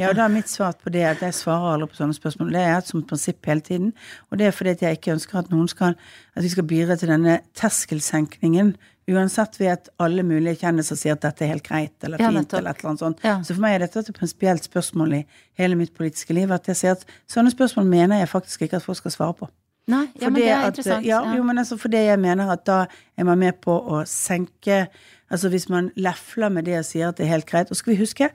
Ja, 0.00 0.10
og 0.10 0.18
da 0.18 0.26
er 0.26 0.34
mitt 0.34 0.50
svar 0.50 0.76
på 0.82 0.92
det 0.94 1.04
at 1.08 1.22
jeg 1.24 1.36
svarer 1.38 1.76
aldri 1.76 1.90
på 1.92 2.00
sånne 2.00 2.16
spørsmål. 2.16 2.52
Det 2.54 2.60
har 2.62 2.68
jeg 2.68 2.78
hatt 2.80 2.92
som 2.92 3.04
prinsipp 3.08 3.50
hele 3.50 3.64
tiden. 3.64 3.92
Og 4.28 4.40
det 4.40 4.48
er 4.48 4.54
fordi 4.54 4.74
at 4.76 4.84
jeg 4.84 4.98
ikke 4.98 5.14
ønsker 5.16 5.40
at 5.42 5.50
noen 5.54 5.68
skal 5.70 5.96
At 6.38 6.44
vi 6.44 6.50
skal 6.52 6.66
bidra 6.70 6.94
til 6.96 7.10
denne 7.10 7.40
terskelsenkningen. 7.58 8.76
Uansett 9.08 9.56
ved 9.58 9.72
at 9.72 9.88
alle 9.98 10.22
mulige 10.22 10.60
kjendiser 10.60 10.98
sier 10.98 11.16
at 11.16 11.22
dette 11.24 11.46
er 11.46 11.54
helt 11.54 11.64
greit 11.66 12.04
eller 12.04 12.20
fint. 12.20 12.52
Ja, 12.52 12.58
eller 12.58 12.70
et 12.70 12.82
eller 12.82 12.90
annet 12.90 13.02
sånt. 13.02 13.24
Ja. 13.24 13.38
Så 13.42 13.56
for 13.56 13.64
meg 13.64 13.74
er 13.74 13.86
dette 13.86 14.02
et 14.04 14.12
prinsipielt 14.14 14.68
spørsmål 14.68 15.16
i 15.18 15.22
hele 15.58 15.78
mitt 15.80 15.94
politiske 15.96 16.36
liv. 16.36 16.52
At 16.54 16.68
jeg 16.68 16.78
sier 16.78 16.98
at 16.98 17.06
sånne 17.30 17.50
spørsmål 17.54 17.88
mener 17.88 18.20
jeg 18.20 18.30
faktisk 18.30 18.68
ikke 18.68 18.78
at 18.78 18.86
folk 18.86 19.00
skal 19.00 19.16
svare 19.16 19.38
på. 19.40 19.50
Nei, 19.88 20.04
ja, 20.20 20.28
men 20.28 20.42
det 20.42 20.48
er 20.50 20.58
at, 20.58 20.74
interessant. 20.74 21.06
Ja, 21.06 21.22
ja. 21.24 21.36
Jo, 21.38 21.44
men 21.48 21.58
altså 21.58 21.78
fordi 21.80 22.02
jeg 22.10 22.20
mener 22.20 22.50
at 22.52 22.66
da 22.68 22.82
er 23.16 23.24
man 23.24 23.40
med 23.40 23.56
på 23.64 23.72
å 23.72 24.02
senke 24.08 24.82
Altså 25.30 25.48
hvis 25.52 25.68
man 25.68 25.90
lefler 25.96 26.48
med 26.48 26.68
det 26.68 26.78
og 26.78 26.86
sier 26.88 27.08
at 27.10 27.18
det 27.18 27.26
er 27.26 27.34
helt 27.36 27.48
greit. 27.48 27.70
Og 27.70 27.76
skal 27.76 27.92
vi 27.92 28.00
huske, 28.00 28.30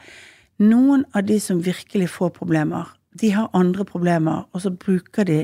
noen 0.59 1.05
av 1.13 1.25
de 1.27 1.39
som 1.41 1.63
virkelig 1.65 2.09
får 2.13 2.33
problemer, 2.37 2.93
de 3.21 3.31
har 3.31 3.49
andre 3.53 3.85
problemer, 3.85 4.47
og 4.53 4.61
så 4.61 4.71
bruker 4.71 5.23
de 5.23 5.39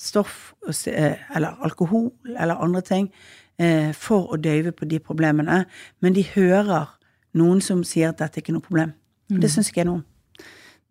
stoff 0.00 0.52
eh, 0.88 1.16
eller 1.36 1.60
alkohol 1.64 2.10
eller 2.38 2.54
andre 2.54 2.80
ting 2.80 3.10
eh, 3.58 3.92
for 3.92 4.32
å 4.32 4.40
døyve 4.40 4.72
på 4.72 4.88
de 4.88 4.98
problemene. 4.98 5.64
Men 6.00 6.16
de 6.16 6.24
hører 6.34 6.92
noen 7.34 7.60
som 7.64 7.84
sier 7.84 8.12
at 8.12 8.20
dette 8.20 8.40
er 8.40 8.44
ikke 8.44 8.56
noe 8.56 8.64
problem. 8.64 8.94
Og 9.32 9.40
Det 9.40 9.50
syns 9.50 9.70
ikke 9.70 9.82
jeg 9.82 9.88
noe 9.88 10.02
om. 10.02 10.04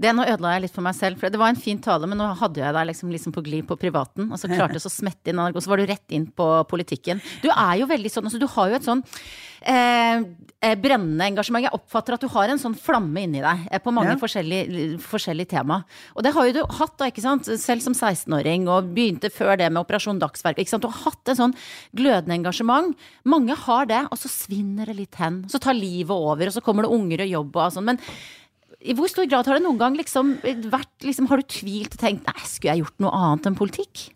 Det 0.01 0.10
Nå 0.15 0.23
ødela 0.25 0.56
jeg 0.56 0.63
litt 0.65 0.73
for 0.73 0.82
meg 0.84 0.95
selv, 0.97 1.19
for 1.21 1.29
det 1.29 1.39
var 1.39 1.51
en 1.53 1.60
fin 1.60 1.77
tale, 1.79 2.08
men 2.10 2.17
nå 2.17 2.25
hadde 2.39 2.60
jeg 2.60 2.73
deg 2.75 2.88
liksom, 2.89 3.12
liksom 3.13 3.32
på 3.36 3.43
glid 3.45 3.67
på 3.69 3.77
privaten, 3.79 4.32
og 4.34 4.39
så 4.41 4.49
klarte 4.49 4.75
jeg 4.79 4.84
så 4.84 4.89
smette 4.91 5.29
inn, 5.32 5.39
og 5.39 5.60
så 5.62 5.69
var 5.69 5.77
du 5.79 5.86
rett 5.86 6.12
inn 6.17 6.25
på 6.34 6.47
politikken. 6.67 7.21
Du 7.43 7.49
er 7.53 7.77
jo 7.79 7.86
veldig 7.88 8.12
sånn, 8.12 8.25
altså 8.27 8.41
du 8.41 8.47
har 8.49 8.71
jo 8.73 8.79
et 8.79 8.88
sånn 8.88 9.03
eh, 9.62 10.23
eh, 10.65 10.75
brennende 10.82 11.27
engasjement. 11.29 11.63
Jeg 11.63 11.75
oppfatter 11.77 12.17
at 12.17 12.25
du 12.25 12.27
har 12.34 12.51
en 12.51 12.60
sånn 12.60 12.75
flamme 12.75 13.21
inni 13.23 13.43
deg 13.45 13.67
eh, 13.69 13.79
på 13.84 13.93
mange 13.95 14.15
Ja. 14.15 14.19
forskjellige, 14.19 14.97
forskjellige 15.06 15.53
tema. 15.53 15.84
Og 16.17 16.23
det 16.25 16.34
har 16.36 16.49
jo 16.49 16.58
du 16.58 16.62
hatt, 16.79 16.97
da, 16.99 17.08
ikke 17.13 17.23
sant, 17.23 17.45
selv 17.62 17.86
som 17.86 17.93
16-åring, 17.95 18.67
og 18.67 18.91
begynte 18.97 19.32
før 19.32 19.56
det 19.62 19.71
med 19.71 19.86
Operasjon 19.86 20.19
Dagsverk. 20.19 20.58
Ikke 20.60 20.73
sant? 20.73 20.84
Du 20.84 20.89
har 20.91 21.03
hatt 21.06 21.34
en 21.34 21.39
sånn 21.45 21.56
glødende 21.95 22.36
engasjement. 22.41 22.97
Mange 23.29 23.56
har 23.56 23.86
det, 23.86 24.03
og 24.12 24.17
så 24.19 24.27
svinner 24.32 24.89
det 24.89 24.97
litt 24.99 25.15
hen. 25.21 25.43
Så 25.47 25.62
tar 25.63 25.77
livet 25.77 26.12
over, 26.17 26.49
og 26.49 26.58
så 26.58 26.65
kommer 26.65 26.84
det 26.84 26.91
unger 26.97 27.23
og 27.27 27.36
jobb 27.38 27.56
og 27.62 27.75
sånn. 27.77 27.91
Men 27.93 28.01
i 28.84 28.96
hvor 28.98 29.08
stor 29.12 29.28
grad 29.32 29.48
har 29.48 29.58
det 29.58 29.65
noen 29.65 29.80
gang 29.80 29.98
liksom 29.98 30.36
vært 30.43 31.06
liksom, 31.06 31.30
Har 31.32 31.39
du 31.39 31.48
tvilt 31.48 31.96
og 31.96 32.02
tenkt 32.02 32.28
Nei, 32.28 32.48
skulle 32.48 32.76
jeg 32.76 32.84
gjort 32.84 33.04
noe 33.04 33.19
annet 33.19 33.50
enn 33.50 33.60
politikk? 33.60 34.08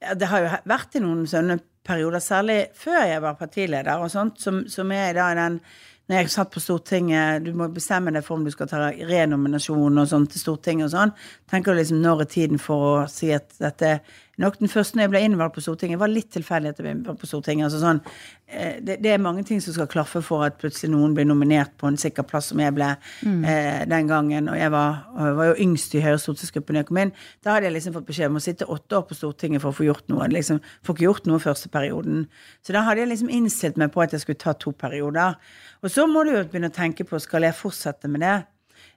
Ja, 0.00 0.16
det 0.18 0.28
har 0.30 0.44
jo 0.44 0.50
vært 0.68 0.96
i 0.96 1.04
noen 1.04 1.26
sånne 1.28 1.60
perioder, 1.86 2.22
særlig 2.22 2.58
før 2.76 3.00
jeg 3.08 3.22
var 3.24 3.38
partileder 3.38 4.02
og 4.04 4.12
sånt, 4.12 4.40
som, 4.42 4.64
som 4.68 4.92
er 4.92 5.14
da 5.16 5.30
i 5.32 5.38
den 5.38 5.62
når 6.10 6.24
jeg 6.24 6.30
satt 6.32 6.50
på 6.50 6.58
Stortinget, 6.58 7.44
du 7.46 7.52
må 7.54 7.68
bestemme 7.70 8.10
deg 8.10 8.24
for 8.26 8.34
om 8.34 8.42
du 8.42 8.50
skal 8.50 8.66
ta 8.66 8.88
renominasjon 8.90 10.00
og 10.02 10.08
sånn 10.10 10.24
til 10.26 10.42
Stortinget 10.42 10.88
og 10.88 10.90
sånn. 10.90 11.12
Tenker 11.46 11.70
du 11.70 11.78
liksom 11.78 12.00
når 12.02 12.24
er 12.24 12.30
tiden 12.32 12.58
for 12.58 12.86
å 12.88 13.04
si 13.06 13.28
at 13.30 13.54
dette 13.62 13.92
Nok 14.40 14.58
den 14.60 14.70
første 14.72 14.96
når 14.96 15.04
jeg 15.04 15.12
ble 15.12 15.20
innvalgt 15.26 15.56
på 15.56 15.62
Stortinget, 15.64 16.00
var 16.00 16.10
litt 16.10 16.30
tilfeldig 16.32 16.72
at 16.72 16.78
jeg 16.80 16.86
ble 16.86 16.94
innvalgt 16.94 17.20
på 17.20 17.28
Stortinget. 17.28 17.66
altså 17.66 17.80
sånn, 17.82 18.00
eh, 18.48 18.78
det, 18.84 18.96
det 19.04 19.12
er 19.12 19.22
mange 19.22 19.44
ting 19.46 19.60
som 19.60 19.76
skal 19.76 19.88
klaffe 19.90 20.22
for 20.24 20.46
at 20.46 20.56
plutselig 20.60 20.92
noen 20.94 21.14
blir 21.16 21.28
nominert 21.28 21.74
på 21.80 21.90
en 21.90 21.98
sikker 22.00 22.24
plass, 22.28 22.50
som 22.52 22.62
jeg 22.62 22.74
ble 22.76 22.88
eh, 22.94 23.82
den 23.90 24.10
gangen. 24.10 24.48
Og 24.52 24.56
jeg 24.58 24.72
var, 24.72 25.02
var 25.38 25.50
jo 25.52 25.58
yngst 25.66 25.96
i 25.98 26.04
Høyre 26.04 26.20
stortingsgruppe 26.22 26.74
da 26.74 26.82
jeg 26.82 26.90
kom 26.90 27.02
inn. 27.02 27.12
Da 27.44 27.56
hadde 27.56 27.68
jeg 27.68 27.76
liksom 27.76 27.96
fått 27.98 28.08
beskjed 28.08 28.32
om 28.32 28.40
å 28.40 28.44
sitte 28.44 28.70
åtte 28.70 29.00
år 29.00 29.08
på 29.10 29.18
Stortinget 29.18 29.64
for 29.64 29.74
å 29.74 29.78
få 29.80 29.88
gjort 29.88 30.06
noe. 30.12 30.30
Liksom, 30.32 30.62
får 30.86 30.96
ikke 30.96 31.08
gjort 31.08 31.28
noe 31.30 31.42
første 31.42 31.72
perioden. 31.72 32.24
Så 32.64 32.76
da 32.76 32.84
hadde 32.86 33.04
jeg 33.04 33.12
liksom 33.12 33.34
innstilt 33.36 33.80
meg 33.80 33.92
på 33.94 34.04
at 34.04 34.16
jeg 34.16 34.24
skulle 34.24 34.40
ta 34.40 34.56
to 34.56 34.72
perioder. 34.72 35.36
Og 35.84 35.92
så 35.92 36.06
må 36.08 36.24
du 36.24 36.32
jo 36.34 36.46
begynne 36.46 36.72
å 36.72 36.76
tenke 36.80 37.04
på 37.08 37.20
skal 37.20 37.44
jeg 37.48 37.58
fortsette 37.58 38.08
med 38.10 38.24
det. 38.24 38.38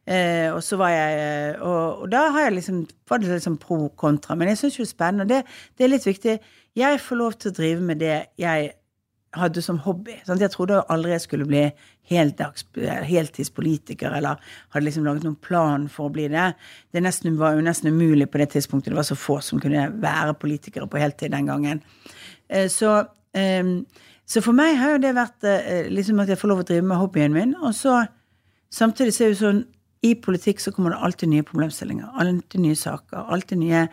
Eh, 0.03 0.49
og 0.51 0.59
så 0.63 0.75
var 0.75 0.91
jeg 0.91 1.19
eh, 1.23 1.61
og, 1.63 2.03
og 2.03 2.09
da 2.11 2.25
har 2.35 2.49
jeg 2.49 2.57
liksom, 2.57 2.81
var 3.09 3.21
det 3.23 3.31
liksom 3.31 3.57
pro 3.61 3.87
kontra. 3.95 4.35
Men 4.35 4.51
jeg 4.51 4.59
syns 4.59 4.79
jo 4.79 4.83
det 4.83 4.89
er 4.89 4.95
spennende, 4.95 5.23
og 5.23 5.31
det, 5.31 5.59
det 5.77 5.85
er 5.85 5.93
litt 5.93 6.07
viktig. 6.07 6.37
Jeg 6.75 7.03
får 7.05 7.19
lov 7.19 7.37
til 7.39 7.53
å 7.53 7.57
drive 7.59 7.85
med 7.91 8.01
det 8.03 8.17
jeg 8.41 8.73
hadde 9.37 9.63
som 9.65 9.79
hobby. 9.85 10.15
Sant? 10.27 10.41
Jeg 10.41 10.53
trodde 10.53 10.83
aldri 10.91 11.13
jeg 11.13 11.23
skulle 11.23 11.47
bli 11.49 11.63
heldags, 12.09 12.65
heltidspolitiker, 13.07 14.13
eller 14.17 14.41
hadde 14.73 14.85
liksom 14.85 15.05
laget 15.07 15.25
noen 15.25 15.39
plan 15.41 15.87
for 15.91 16.09
å 16.09 16.13
bli 16.13 16.27
det. 16.31 16.51
Det 16.93 17.03
nesten, 17.03 17.37
var 17.39 17.57
jo 17.57 17.65
nesten 17.65 17.93
umulig 17.93 18.29
på 18.31 18.41
det 18.41 18.51
tidspunktet. 18.53 18.91
Det 18.91 18.99
var 18.99 19.07
så 19.07 19.17
få 19.17 19.39
som 19.45 19.61
kunne 19.63 19.87
være 20.03 20.37
politikere 20.39 20.89
på 20.89 21.01
heltid 21.01 21.33
den 21.33 21.49
gangen. 21.49 21.83
Eh, 22.49 22.67
så, 22.71 22.99
eh, 23.33 23.63
så 24.25 24.43
for 24.43 24.57
meg 24.57 24.77
har 24.81 24.95
jo 24.97 25.05
det 25.05 25.15
vært 25.17 25.47
eh, 25.49 25.87
liksom 25.93 26.21
at 26.23 26.33
jeg 26.33 26.41
får 26.41 26.53
lov 26.53 26.65
å 26.65 26.67
drive 26.69 26.89
med 26.91 27.01
hobbyen 27.01 27.37
min. 27.37 27.55
Og 27.63 27.73
så 27.77 28.03
samtidig 28.73 29.13
så 29.15 29.23
er 29.23 29.31
det 29.31 29.37
jo 29.37 29.41
sånn 29.45 29.63
i 30.03 30.15
politikk 30.19 30.59
så 30.59 30.73
kommer 30.75 30.91
det 30.91 30.99
alltid 31.05 31.31
nye 31.31 31.45
problemstillinger. 31.47 32.09
Alltid 32.19 32.59
nye 32.59 32.75
saker. 32.75 33.21
Alltid 33.31 33.61
nye, 33.61 33.85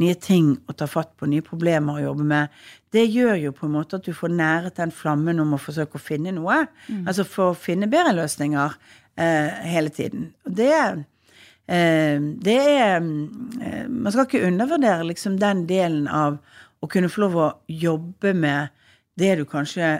nye 0.00 0.14
ting 0.16 0.54
å 0.64 0.72
ta 0.72 0.86
fatt 0.88 1.10
på. 1.20 1.28
Nye 1.28 1.44
problemer 1.44 1.98
å 1.98 2.04
jobbe 2.06 2.24
med. 2.30 2.54
Det 2.92 3.04
gjør 3.04 3.34
jo 3.42 3.52
på 3.52 3.66
en 3.68 3.74
måte 3.74 3.98
at 3.98 4.08
du 4.08 4.14
får 4.16 4.32
næret 4.32 4.78
den 4.80 4.94
flammen 4.94 5.42
om 5.44 5.52
å 5.52 5.60
forsøke 5.60 6.00
å 6.00 6.02
finne 6.02 6.32
noe. 6.32 6.62
Altså 7.04 7.26
for 7.28 7.52
å 7.52 7.58
finne 7.58 7.90
bedre 7.92 8.14
løsninger 8.16 8.78
eh, 9.20 9.60
hele 9.74 9.92
tiden. 9.92 10.30
Og 10.48 10.56
det 10.56 10.72
eh, 10.72 12.16
det 12.48 12.56
er 12.56 12.96
eh, 12.96 13.84
Man 13.92 14.12
skal 14.12 14.24
ikke 14.24 14.46
undervurdere 14.48 15.04
liksom 15.04 15.36
den 15.36 15.66
delen 15.68 16.08
av 16.08 16.40
å 16.80 16.88
kunne 16.88 17.12
få 17.12 17.26
lov 17.26 17.36
å 17.36 17.52
jobbe 17.68 18.32
med 18.32 18.72
det 19.18 19.34
du 19.36 19.44
kanskje 19.44 19.98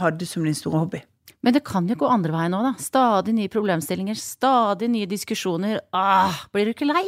hadde 0.00 0.26
som 0.26 0.46
din 0.46 0.56
store 0.56 0.86
hobby. 0.86 1.04
Men 1.40 1.56
det 1.56 1.62
kan 1.64 1.86
jo 1.88 1.96
gå 1.96 2.08
andre 2.08 2.34
veien 2.34 2.54
òg, 2.56 2.66
da. 2.68 2.72
Stadig 2.82 3.32
nye 3.36 3.50
problemstillinger, 3.52 4.18
stadig 4.20 4.90
nye 4.92 5.08
diskusjoner. 5.08 5.80
Ah, 5.96 6.42
blir 6.52 6.68
du 6.68 6.74
ikke 6.74 6.88
lei? 6.88 7.06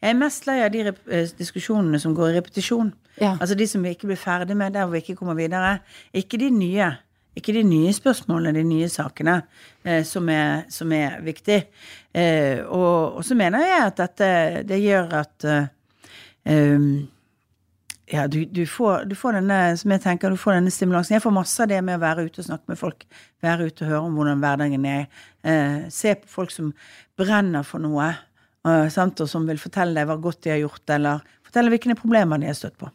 Jeg 0.00 0.14
er 0.14 0.16
mest 0.16 0.48
lei 0.48 0.62
av 0.64 0.72
de 0.72 0.86
eh, 0.88 1.32
diskusjonene 1.36 2.00
som 2.00 2.14
går 2.16 2.32
i 2.32 2.36
repetisjon. 2.38 2.94
Ja. 3.20 3.34
Altså 3.34 3.56
de 3.58 3.68
som 3.68 3.84
vi 3.84 3.92
ikke 3.94 4.08
blir 4.08 4.20
ferdig 4.20 4.56
med, 4.56 4.72
der 4.72 4.86
hvor 4.86 4.96
vi 4.96 5.04
ikke 5.04 5.18
kommer 5.20 5.36
videre. 5.36 5.76
Ikke 6.16 6.40
de 6.40 6.48
nye. 6.54 6.94
Ikke 7.36 7.52
de 7.52 7.64
nye 7.66 7.92
spørsmålene, 7.92 8.56
de 8.56 8.64
nye 8.66 8.88
sakene, 8.88 9.40
eh, 9.84 10.00
som, 10.06 10.28
er, 10.32 10.64
som 10.72 10.92
er 10.94 11.18
viktig. 11.26 11.60
Eh, 12.14 12.62
og, 12.64 13.18
og 13.18 13.24
så 13.26 13.36
mener 13.36 13.66
jeg 13.66 13.80
at 13.84 14.00
dette 14.00 14.28
det 14.68 14.80
gjør 14.80 15.16
at 15.20 15.48
eh, 15.50 15.66
um, 16.54 16.86
ja, 18.06 18.26
du, 18.28 18.44
du, 18.44 18.66
får, 18.68 19.04
du 19.08 19.14
får 19.16 19.38
denne 19.38 19.58
som 19.80 19.92
jeg 19.94 20.02
tenker, 20.04 20.32
du 20.32 20.40
får 20.40 20.58
denne 20.58 20.72
stimulansen. 20.72 21.16
Jeg 21.16 21.24
får 21.24 21.32
masse 21.32 21.62
av 21.64 21.70
det 21.70 21.80
med 21.86 21.96
å 21.96 22.02
være 22.02 22.26
ute 22.26 22.42
og 22.42 22.48
snakke 22.50 22.72
med 22.72 22.80
folk. 22.80 23.06
Være 23.44 23.68
ute 23.70 23.86
og 23.86 23.90
høre 23.90 24.02
om 24.04 24.18
hvordan 24.18 24.42
hverdagen 24.44 24.84
er. 24.90 25.06
Eh, 25.40 25.78
se 25.94 26.12
på 26.20 26.28
folk 26.28 26.52
som 26.52 26.72
brenner 27.18 27.64
for 27.64 27.80
noe, 27.80 28.10
eh, 28.68 28.98
og 29.00 29.28
som 29.30 29.48
vil 29.48 29.62
fortelle 29.62 29.96
deg 29.96 30.10
hva 30.10 30.18
godt 30.20 30.42
de 30.44 30.52
har 30.52 30.60
gjort, 30.60 30.84
eller 30.92 31.24
fortelle 31.48 31.72
hvilke 31.72 31.96
problemer 31.96 32.42
de 32.42 32.50
har 32.52 32.58
støtt 32.58 32.76
på. 32.80 32.92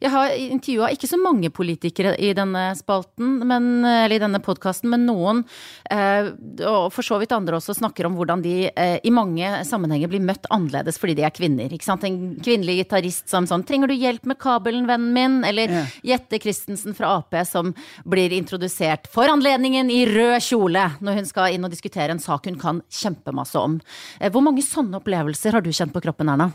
Jeg 0.00 0.12
har 0.12 0.32
intervjua 0.34 0.90
ikke 0.94 1.08
så 1.10 1.18
mange 1.20 1.50
politikere 1.54 2.14
i 2.18 2.32
denne 2.36 2.70
spalten, 2.78 3.38
men, 3.46 3.84
eller 3.84 4.16
i 4.16 4.22
denne 4.22 4.40
podkasten, 4.44 4.90
men 4.92 5.06
noen, 5.08 5.42
eh, 5.90 6.30
og 6.66 6.90
for 6.94 7.06
så 7.06 7.20
vidt 7.20 7.34
andre 7.36 7.58
også, 7.58 7.76
snakker 7.78 8.08
om 8.08 8.16
hvordan 8.18 8.42
de 8.44 8.54
eh, 8.70 8.98
i 9.04 9.12
mange 9.14 9.48
sammenhenger 9.68 10.10
blir 10.10 10.24
møtt 10.24 10.48
annerledes 10.50 10.98
fordi 11.00 11.16
de 11.18 11.26
er 11.26 11.34
kvinner. 11.34 11.72
Ikke 11.72 11.86
sant? 11.86 12.04
En 12.06 12.36
kvinnelig 12.42 12.80
gitarist 12.84 13.28
som 13.30 13.46
sånn 13.46 13.64
'Trenger 13.66 13.88
du 13.88 13.94
hjelp 13.94 14.26
med 14.26 14.38
kabelen, 14.38 14.86
vennen 14.88 15.12
min?' 15.14 15.44
Eller 15.44 15.70
Ja. 15.70 15.84
Jette 16.02 16.40
Christensen 16.40 16.94
fra 16.96 17.16
Ap 17.18 17.34
som 17.46 17.74
blir 18.04 18.32
introdusert 18.32 19.06
for 19.06 19.28
anledningen 19.30 19.90
i 19.90 20.04
rød 20.06 20.40
kjole 20.42 20.98
når 21.00 21.14
hun 21.20 21.26
skal 21.26 21.54
inn 21.54 21.64
og 21.64 21.70
diskutere 21.70 22.10
en 22.10 22.18
sak 22.18 22.46
hun 22.46 22.58
kan 22.58 22.82
kjempemasse 22.90 23.56
om. 23.56 23.80
Eh, 24.20 24.30
Hvor 24.30 24.42
mange 24.42 24.62
sånne 24.62 24.98
opplevelser 25.00 25.52
har 25.52 25.60
du 25.60 25.70
kjent 25.70 25.92
på 25.92 26.02
kroppen, 26.02 26.28
Erna? 26.28 26.52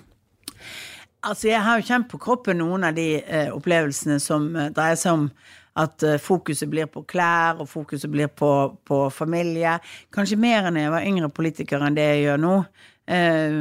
Altså, 1.26 1.48
jeg 1.50 1.62
har 1.66 1.80
jo 1.80 1.88
kjent 1.88 2.10
på 2.12 2.20
kroppen 2.22 2.60
noen 2.62 2.86
av 2.86 2.98
de 2.98 3.08
eh, 3.18 3.48
opplevelsene 3.54 4.20
som 4.22 4.52
eh, 4.54 4.70
dreier 4.76 5.00
seg 5.00 5.18
om 5.18 5.30
at 5.82 6.04
eh, 6.06 6.20
fokuset 6.22 6.70
blir 6.72 6.90
på 6.92 7.02
klær, 7.10 7.62
og 7.64 7.70
fokuset 7.72 8.12
blir 8.14 8.30
på, 8.30 8.52
på 8.86 9.00
familie. 9.14 9.80
Kanskje 10.14 10.38
mer 10.40 10.70
enn 10.70 10.78
jeg 10.80 10.94
var 10.94 11.08
yngre 11.08 11.32
politiker 11.34 11.82
enn 11.82 11.98
det 11.98 12.06
jeg 12.12 12.28
gjør 12.28 12.44
nå. 12.44 12.60
Eh, 13.10 13.58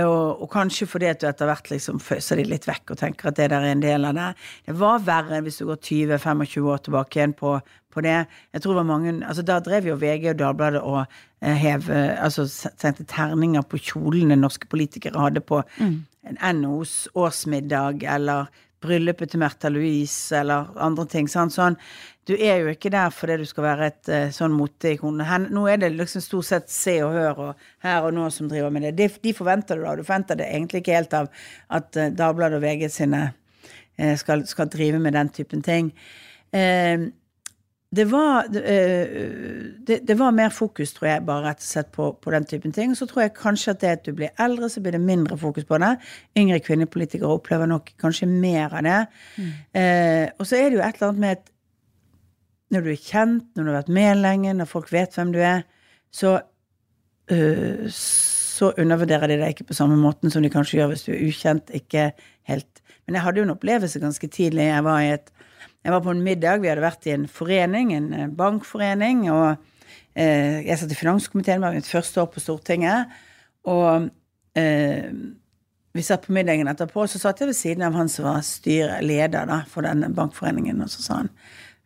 og, 0.00 0.42
og 0.42 0.48
kanskje 0.52 0.88
fordi 0.88 1.10
at 1.10 1.20
du 1.20 1.26
etter 1.28 1.48
hvert 1.48 1.68
liksom 1.68 1.98
føser 2.00 2.40
de 2.40 2.46
litt 2.48 2.64
vekk 2.68 2.94
og 2.94 3.00
tenker 3.02 3.28
at 3.28 3.36
det 3.36 3.50
der 3.52 3.60
er 3.60 3.74
en 3.74 3.84
del 3.84 4.08
av 4.08 4.16
det. 4.16 4.28
Det 4.68 4.76
var 4.80 5.02
verre 5.04 5.42
hvis 5.44 5.60
du 5.60 5.66
går 5.68 5.82
20-25 5.84 6.70
år 6.72 6.84
tilbake 6.86 7.18
igjen 7.18 7.34
på, 7.36 7.58
på 7.92 8.04
det. 8.04 8.22
Jeg 8.54 8.64
tror 8.64 8.72
det 8.72 8.80
var 8.80 8.88
mange, 8.88 9.18
altså 9.20 9.44
Da 9.44 9.58
drev 9.60 9.90
jo 9.90 9.98
VG 10.00 10.30
og 10.32 10.38
Dagbladet 10.40 10.80
og 10.80 11.02
eh, 11.04 11.58
hev, 11.60 11.90
eh, 11.92 12.14
altså 12.16 12.46
sendte 12.48 13.04
terninger 13.04 13.66
på 13.68 13.80
kjolene 13.92 14.38
norske 14.40 14.70
politikere 14.72 15.20
hadde 15.20 15.44
på 15.44 15.60
NHOs 16.30 17.08
årsmiddag 17.18 18.04
eller 18.08 18.50
bryllupet 18.82 19.30
til 19.30 19.40
Märtha 19.42 19.70
Louise 19.70 20.36
eller 20.38 20.70
andre 20.82 21.06
ting. 21.10 21.28
Sant? 21.30 21.54
Sånn, 21.54 21.76
du 22.28 22.34
er 22.36 22.62
jo 22.62 22.72
ikke 22.72 22.90
der 22.92 23.12
fordi 23.14 23.40
du 23.42 23.46
skal 23.48 23.66
være 23.66 23.88
et 23.90 24.10
eh, 24.12 24.34
sånn 24.34 24.54
moteikon. 24.56 25.22
Nå 25.22 25.64
er 25.70 25.80
det 25.82 25.92
liksom 25.94 26.24
stort 26.24 26.48
sett 26.48 26.70
Se 26.72 26.96
og 27.04 27.14
Hør 27.16 27.44
og 27.46 27.68
Her 27.84 28.08
og 28.08 28.16
Nå 28.16 28.28
som 28.34 28.50
driver 28.50 28.74
med 28.74 28.88
det. 28.88 28.94
De, 28.98 29.08
de 29.22 29.34
forventer 29.36 29.78
du 29.78 29.86
da. 29.86 29.96
Du 29.98 30.04
forventer 30.04 30.38
det 30.38 30.50
egentlig 30.50 30.82
ikke 30.82 30.98
helt 30.98 31.16
av 31.18 31.30
at 31.78 31.98
eh, 31.98 32.12
Dagbladet 32.18 32.60
og 32.60 32.66
VG 32.66 32.86
sine 32.92 33.24
eh, 33.96 34.14
skal, 34.18 34.46
skal 34.50 34.70
drive 34.72 35.02
med 35.02 35.18
den 35.18 35.32
typen 35.34 35.64
ting. 35.66 35.92
Eh, 36.54 37.10
det 37.92 38.04
var, 38.08 38.46
eh, 38.56 39.06
det, 39.86 39.98
det 40.08 40.14
var 40.16 40.32
mer 40.32 40.48
fokus, 40.48 40.94
tror 40.96 41.10
jeg, 41.10 41.24
bare 41.28 41.50
rett 41.50 41.60
og 41.60 41.66
slett 41.66 41.90
på, 41.92 42.06
på 42.24 42.32
den 42.32 42.46
typen 42.48 42.72
ting. 42.72 42.94
Så 42.96 43.04
tror 43.08 43.26
jeg 43.26 43.34
kanskje 43.36 43.74
at 43.74 43.82
det 43.82 43.90
at 43.92 44.06
du 44.06 44.14
blir 44.16 44.32
eldre, 44.40 44.70
så 44.72 44.80
blir 44.80 44.96
det 44.96 45.02
mindre 45.04 45.36
fokus 45.36 45.66
på 45.68 45.76
det. 45.82 45.90
Yngre 46.40 46.62
kvinnepolitikere 46.64 47.34
opplever 47.36 47.68
nok 47.68 47.92
kanskje 48.00 48.30
mer 48.30 48.72
av 48.78 48.86
det. 48.86 49.00
Eh, 49.76 50.24
og 50.38 50.48
så 50.48 50.56
er 50.56 50.70
det 50.70 50.78
jo 50.78 50.86
et 50.86 50.96
eller 50.96 51.10
annet 51.10 51.24
med 51.26 51.36
at 51.36 51.52
når 52.72 52.86
du 52.86 52.90
er 52.94 53.04
kjent, 53.04 53.50
når 53.52 53.62
du 53.62 53.70
har 53.70 53.78
vært 53.82 53.92
med 54.00 54.22
lenge, 54.22 54.56
når 54.56 54.70
folk 54.70 54.88
vet 54.94 55.18
hvem 55.18 55.36
du 55.36 55.40
er, 55.44 55.66
så, 56.12 56.38
øh, 57.28 57.84
så 57.92 58.72
undervurderer 58.80 59.28
de 59.28 59.40
deg 59.42 59.52
ikke 59.52 59.68
på 59.68 59.76
samme 59.76 60.00
måten 60.00 60.32
som 60.32 60.44
de 60.44 60.52
kanskje 60.52 60.80
gjør 60.80 60.94
hvis 60.94 61.04
du 61.04 61.12
er 61.12 61.26
ukjent. 61.28 61.76
Ikke 61.76 62.08
helt. 62.48 62.82
Men 63.04 63.18
jeg 63.18 63.26
hadde 63.26 63.42
jo 63.42 63.46
en 63.50 63.56
opplevelse 63.58 64.00
ganske 64.00 64.32
tidlig. 64.32 64.70
Jeg 64.70 64.84
var, 64.88 65.04
i 65.04 65.12
et, 65.18 65.28
jeg 65.82 65.92
var 65.92 66.02
på 66.04 66.14
en 66.14 66.24
middag, 66.24 66.62
vi 66.62 66.70
hadde 66.70 66.84
vært 66.84 67.06
i 67.10 67.14
en 67.16 67.28
forening, 67.30 67.92
en 67.96 68.08
eh, 68.14 68.32
bankforening, 68.38 69.26
og 69.34 69.56
eh, 70.14 70.62
jeg 70.66 70.78
satt 70.78 70.94
i 70.94 70.98
finanskomiteen, 70.98 71.60
det 71.60 71.66
var 71.66 71.78
mitt 71.78 71.90
første 71.90 72.22
år 72.22 72.30
på 72.32 72.42
Stortinget, 72.42 73.14
og 73.68 74.10
eh, 74.58 75.08
vi 75.92 76.02
satt 76.02 76.26
på 76.26 76.32
middagen 76.32 76.70
etterpå, 76.70 77.04
så 77.06 77.20
satt 77.20 77.42
jeg 77.42 77.50
ved 77.50 77.58
siden 77.58 77.84
av 77.84 77.96
han 77.98 78.08
som 78.08 78.24
var 78.24 78.44
styreleder 78.46 79.50
for 79.68 79.84
denne 79.84 80.08
bankforeningen, 80.16 80.80
og 80.80 80.88
så 80.92 81.04
sa 81.04 81.18
han 81.20 81.28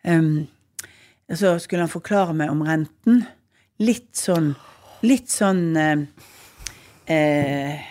ehm, 0.06 0.46
Så 1.26 1.56
skulle 1.59 1.82
han 1.82 1.90
forklare 1.90 2.35
meg 2.38 2.52
om 2.52 2.62
renten. 2.62 3.24
Litt 3.82 4.14
sånn 4.14 4.52
Litt 5.02 5.28
sånn 5.28 5.76
eh, 5.76 6.04
eh, 7.11 7.82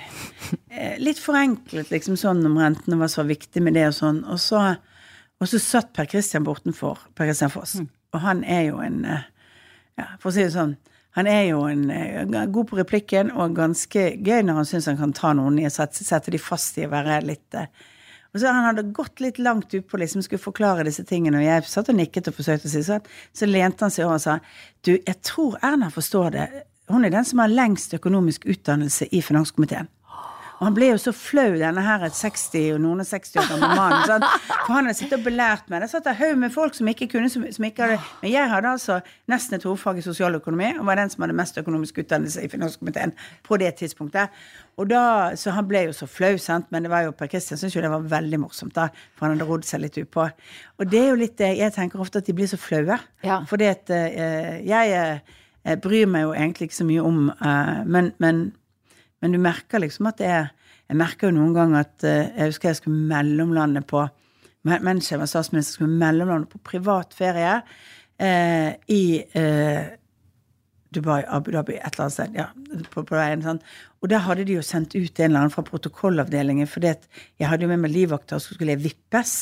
Litt 1.04 1.20
forenklet, 1.20 1.92
liksom 1.92 2.16
sånn 2.20 2.46
om 2.48 2.56
rentene 2.62 3.00
var 3.02 3.12
så 3.12 3.26
viktig 3.28 3.62
med 3.66 3.76
det 3.76 3.90
og 3.90 3.98
sånn. 3.98 4.24
Og 4.32 4.40
så, 4.40 4.62
og 5.46 5.52
så 5.52 5.62
satt 5.62 5.94
Per 5.94 6.10
Christian 6.10 6.46
bortenfor, 6.48 7.06
Per 7.14 7.30
Christian 7.30 7.54
Foss. 7.54 7.78
Og 8.16 8.22
han 8.24 8.42
er 8.44 8.72
jo 8.72 8.82
en 8.82 9.04
eh, 9.06 9.26
ja, 10.00 10.08
For 10.18 10.32
å 10.32 10.36
si 10.36 10.42
det 10.42 10.56
sånn 10.56 10.76
han 11.16 11.30
er 11.32 11.46
jo 11.48 11.62
en, 11.70 11.86
eh, 11.94 12.26
god 12.52 12.68
på 12.68 12.76
replikken 12.76 13.30
og 13.32 13.54
ganske 13.56 14.02
gøy 14.20 14.42
når 14.44 14.58
han 14.58 14.66
syns 14.68 14.90
han 14.90 14.98
kan 15.00 15.14
ta 15.16 15.32
noen 15.38 15.62
i 15.62 15.68
og 15.68 15.72
sette, 15.72 16.04
sette 16.04 16.34
de 16.34 16.42
fast 16.42 16.76
i 16.82 16.84
å 16.84 16.92
være 16.92 17.22
litt 17.24 17.56
eh, 17.56 17.70
og 18.36 18.42
så 18.42 18.52
Han 18.52 18.66
hadde 18.68 18.92
gått 18.92 19.22
litt 19.24 19.38
langt 19.40 19.72
utpå, 19.72 19.96
liksom 19.96 20.20
skulle 20.26 20.44
forklare 20.44 20.84
disse 20.84 21.06
tingene, 21.08 21.40
og 21.40 21.46
jeg 21.46 21.70
satt 21.72 21.88
og 21.88 21.96
nikket 21.96 22.28
og 22.28 22.36
forsøkte 22.36 22.68
å 22.68 22.72
si 22.74 22.82
sånn. 22.84 23.06
Så 23.32 23.48
lente 23.48 23.86
han 23.86 23.94
seg 23.96 24.10
over 24.10 24.18
og 24.18 24.24
sa 24.26 24.34
du, 24.84 24.98
jeg 24.98 25.16
tror 25.24 25.56
Erna 25.64 25.88
forstår 25.88 26.34
det. 26.36 26.48
Hun 26.92 27.08
er 27.08 27.14
den 27.16 27.24
som 27.24 27.40
har 27.40 27.54
lengst 27.54 27.96
økonomisk 27.96 28.44
utdannelse 28.52 29.08
i 29.16 29.22
finanskomiteen. 29.24 29.88
Og 30.60 30.64
han 30.68 30.76
ble 30.76 30.88
jo 30.92 31.00
så 31.02 31.12
flau, 31.16 31.56
denne 31.60 31.84
her 31.84 32.06
et 32.08 32.16
60 32.16 32.76
og 32.76 32.82
noen 32.84 33.04
og 33.04 33.08
60 33.10 33.40
år 33.42 33.48
gamle 33.52 33.70
mannen. 33.76 34.06
Sånn. 34.08 34.26
For 34.54 34.72
han 34.72 34.88
hadde 34.88 34.98
sittet 34.98 35.18
og 35.20 35.26
belært 35.26 35.68
meg. 35.72 35.84
Det 35.84 35.90
satt 35.92 36.08
en 36.10 36.18
haug 36.20 36.40
med 36.40 36.54
folk 36.56 36.78
som 36.78 36.90
ikke 36.92 37.10
kunne, 37.12 37.30
som, 37.32 37.44
som 37.52 37.68
ikke 37.68 37.84
hadde 37.84 38.00
Men 38.22 38.32
jeg 38.32 38.52
hadde 38.52 38.72
altså 38.78 39.00
nesten 39.32 39.58
et 39.58 39.68
hovedfag 39.68 40.00
i 40.00 40.06
sosialøkonomi, 40.06 40.72
og 40.80 40.88
var 40.88 41.02
den 41.02 41.12
som 41.12 41.26
hadde 41.26 41.38
mest 41.38 41.60
økonomisk 41.60 42.00
utdannelse 42.06 42.46
i 42.46 42.52
finanskomiteen 42.52 43.16
på 43.46 43.60
det 43.62 43.74
tidspunktet. 43.82 44.34
Og 44.80 44.90
da, 44.90 45.36
Så 45.36 45.52
han 45.56 45.68
ble 45.68 45.86
jo 45.90 45.96
så 45.96 46.08
flau, 46.08 46.36
sant. 46.42 46.72
Men 46.72 46.88
det 46.88 46.92
var 46.92 47.06
jo 47.06 47.16
Per 47.16 47.32
Kristian 47.32 47.60
syntes 47.60 47.76
jo 47.76 47.84
det 47.84 47.92
var 47.92 48.10
veldig 48.16 48.42
morsomt, 48.48 48.76
da. 48.76 48.90
For 49.16 49.28
han 49.28 49.36
hadde 49.36 49.50
rodd 49.50 49.68
seg 49.68 49.84
litt 49.84 50.00
utpå. 50.00 50.28
Og 50.80 50.92
det 50.92 51.02
er 51.02 51.10
jo 51.12 51.20
litt 51.20 51.38
det 51.40 51.56
Jeg 51.60 51.76
tenker 51.76 52.00
ofte 52.00 52.24
at 52.24 52.28
de 52.28 52.36
blir 52.36 52.48
så 52.48 52.60
flaue. 52.60 53.00
Ja. 53.24 53.42
Fordi 53.48 53.72
at 53.72 53.92
eh, 53.92 54.62
jeg 54.68 55.00
eh, 55.00 55.80
bryr 55.84 56.08
meg 56.08 56.30
jo 56.30 56.36
egentlig 56.36 56.70
ikke 56.70 56.80
så 56.82 56.88
mye 56.88 57.04
om 57.04 57.28
eh, 57.34 57.82
men, 57.86 58.14
men 58.24 58.48
men 59.22 59.32
du 59.32 59.40
merker 59.42 59.80
liksom 59.82 60.08
at 60.12 60.18
det 60.22 60.28
er 60.30 60.52
Jeg 60.90 60.98
merker 61.00 61.28
jo 61.32 61.36
noen 61.40 61.54
ganger 61.56 61.80
at 61.80 62.04
eh, 62.06 62.28
Jeg 62.38 62.52
husker 62.52 62.70
jeg 62.70 62.76
skulle 62.82 63.08
mellomlande 63.10 63.82
på 63.90 64.04
men- 64.68 64.84
Mens 64.86 65.08
jeg 65.12 65.20
var 65.20 65.26
statsminister, 65.32 65.74
skulle 65.80 65.98
mellomlande 65.98 66.46
på 66.52 66.60
privat 66.64 67.14
ferie 67.14 67.62
eh, 68.20 68.76
i 68.90 69.24
eh, 69.34 69.86
Dubai, 70.96 71.24
Abu 71.28 71.52
Dhabi, 71.52 71.74
et 71.76 71.92
eller 71.98 72.06
annet 72.06 72.14
sted. 72.14 72.36
Ja, 72.38 72.46
på, 72.94 73.02
på 73.04 73.18
veien, 73.18 73.42
sånn. 73.44 73.58
Og 74.00 74.08
da 74.14 74.22
hadde 74.24 74.46
de 74.48 74.54
jo 74.56 74.62
sendt 74.64 74.94
ut 74.96 75.20
en 75.20 75.26
eller 75.26 75.42
annen 75.42 75.52
fra 75.52 75.64
protokollavdelingen, 75.68 76.70
fordi 76.72 76.88
at 76.94 77.08
jeg 77.42 77.50
hadde 77.52 77.66
jo 77.66 77.72
med 77.74 77.82
meg 77.84 77.92
livvakter, 77.92 78.38
og 78.38 78.44
så 78.46 78.56
skulle 78.56 78.78
jeg 78.78 78.84
vippes. 78.86 79.34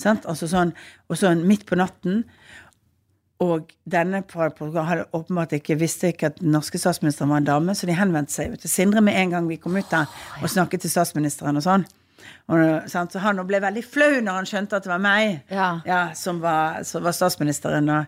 Sant? 0.00 0.24
Altså 0.30 0.48
sånn, 0.48 0.72
og 1.12 1.18
sånn 1.20 1.42
midt 1.50 1.66
på 1.68 1.76
natten. 1.76 2.22
Og 3.42 3.72
denne 3.90 4.22
hadde 4.22 5.06
åpenbart 5.16 5.56
ikke 5.56 5.78
visste 5.80 6.12
ikke 6.12 6.30
at 6.30 6.38
den 6.38 6.52
norske 6.54 6.78
statsministeren 6.78 7.32
var 7.32 7.42
en 7.42 7.48
dame, 7.48 7.74
så 7.74 7.88
de 7.88 7.96
henvendte 7.98 8.34
seg 8.36 8.54
til 8.62 8.70
Sindre 8.70 9.02
med 9.02 9.18
en 9.18 9.34
gang 9.34 9.48
vi 9.50 9.58
kom 9.58 9.76
ut 9.76 9.90
der 9.90 10.10
og 10.42 10.50
snakket 10.52 10.84
til 10.84 10.92
statsministeren 10.92 11.58
og 11.58 11.66
sånn. 11.66 11.86
Og. 12.52 12.90
Så 12.90 13.22
han 13.22 13.40
ble 13.46 13.62
veldig 13.62 13.82
flau 13.86 14.20
når 14.22 14.42
han 14.42 14.50
skjønte 14.50 14.78
at 14.78 14.86
det 14.86 14.92
var 14.92 15.02
meg 15.02 15.40
Ja. 15.50 16.02
som, 16.14 16.38
var, 16.42 16.82
som 16.86 17.02
var 17.02 17.16
statsministeren. 17.16 17.90
Og 17.90 18.06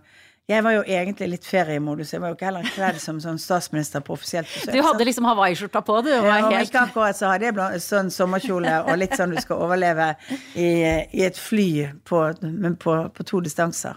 jeg 0.51 0.61
var 0.65 0.75
jo 0.75 0.83
egentlig 0.85 1.29
litt 1.33 1.47
feriemodus. 1.49 2.13
Jeg 2.13 2.21
var 2.21 2.33
jo 2.33 2.37
ikke 2.37 2.51
heller 2.51 2.67
kledd 2.75 2.99
som 3.01 3.21
sånn 3.23 3.39
statsminister 3.41 4.03
på 4.05 4.13
offisielt 4.13 4.51
besøk. 4.53 4.75
Du 4.77 4.83
hadde 4.85 5.07
liksom 5.09 5.25
hawaiiskjorta 5.31 5.81
på, 5.87 6.01
du. 6.05 6.11
Ja, 6.13 6.21
var 6.27 6.49
og 6.51 6.53
helt... 6.53 6.69
ikke 6.69 6.83
akkurat 6.91 7.19
så 7.19 7.31
hadde 7.33 7.49
jeg 7.49 7.81
sånn 7.81 8.11
sommerkjole 8.13 8.75
og 8.85 8.99
litt 9.01 9.17
sånn 9.17 9.33
du 9.33 9.41
skal 9.41 9.63
overleve 9.65 10.11
i, 10.53 10.69
i 11.17 11.25
et 11.25 11.41
fly 11.41 11.71
på, 12.05 12.27
men 12.45 12.77
på, 12.77 12.99
på 13.17 13.27
to 13.31 13.41
distanser. 13.47 13.97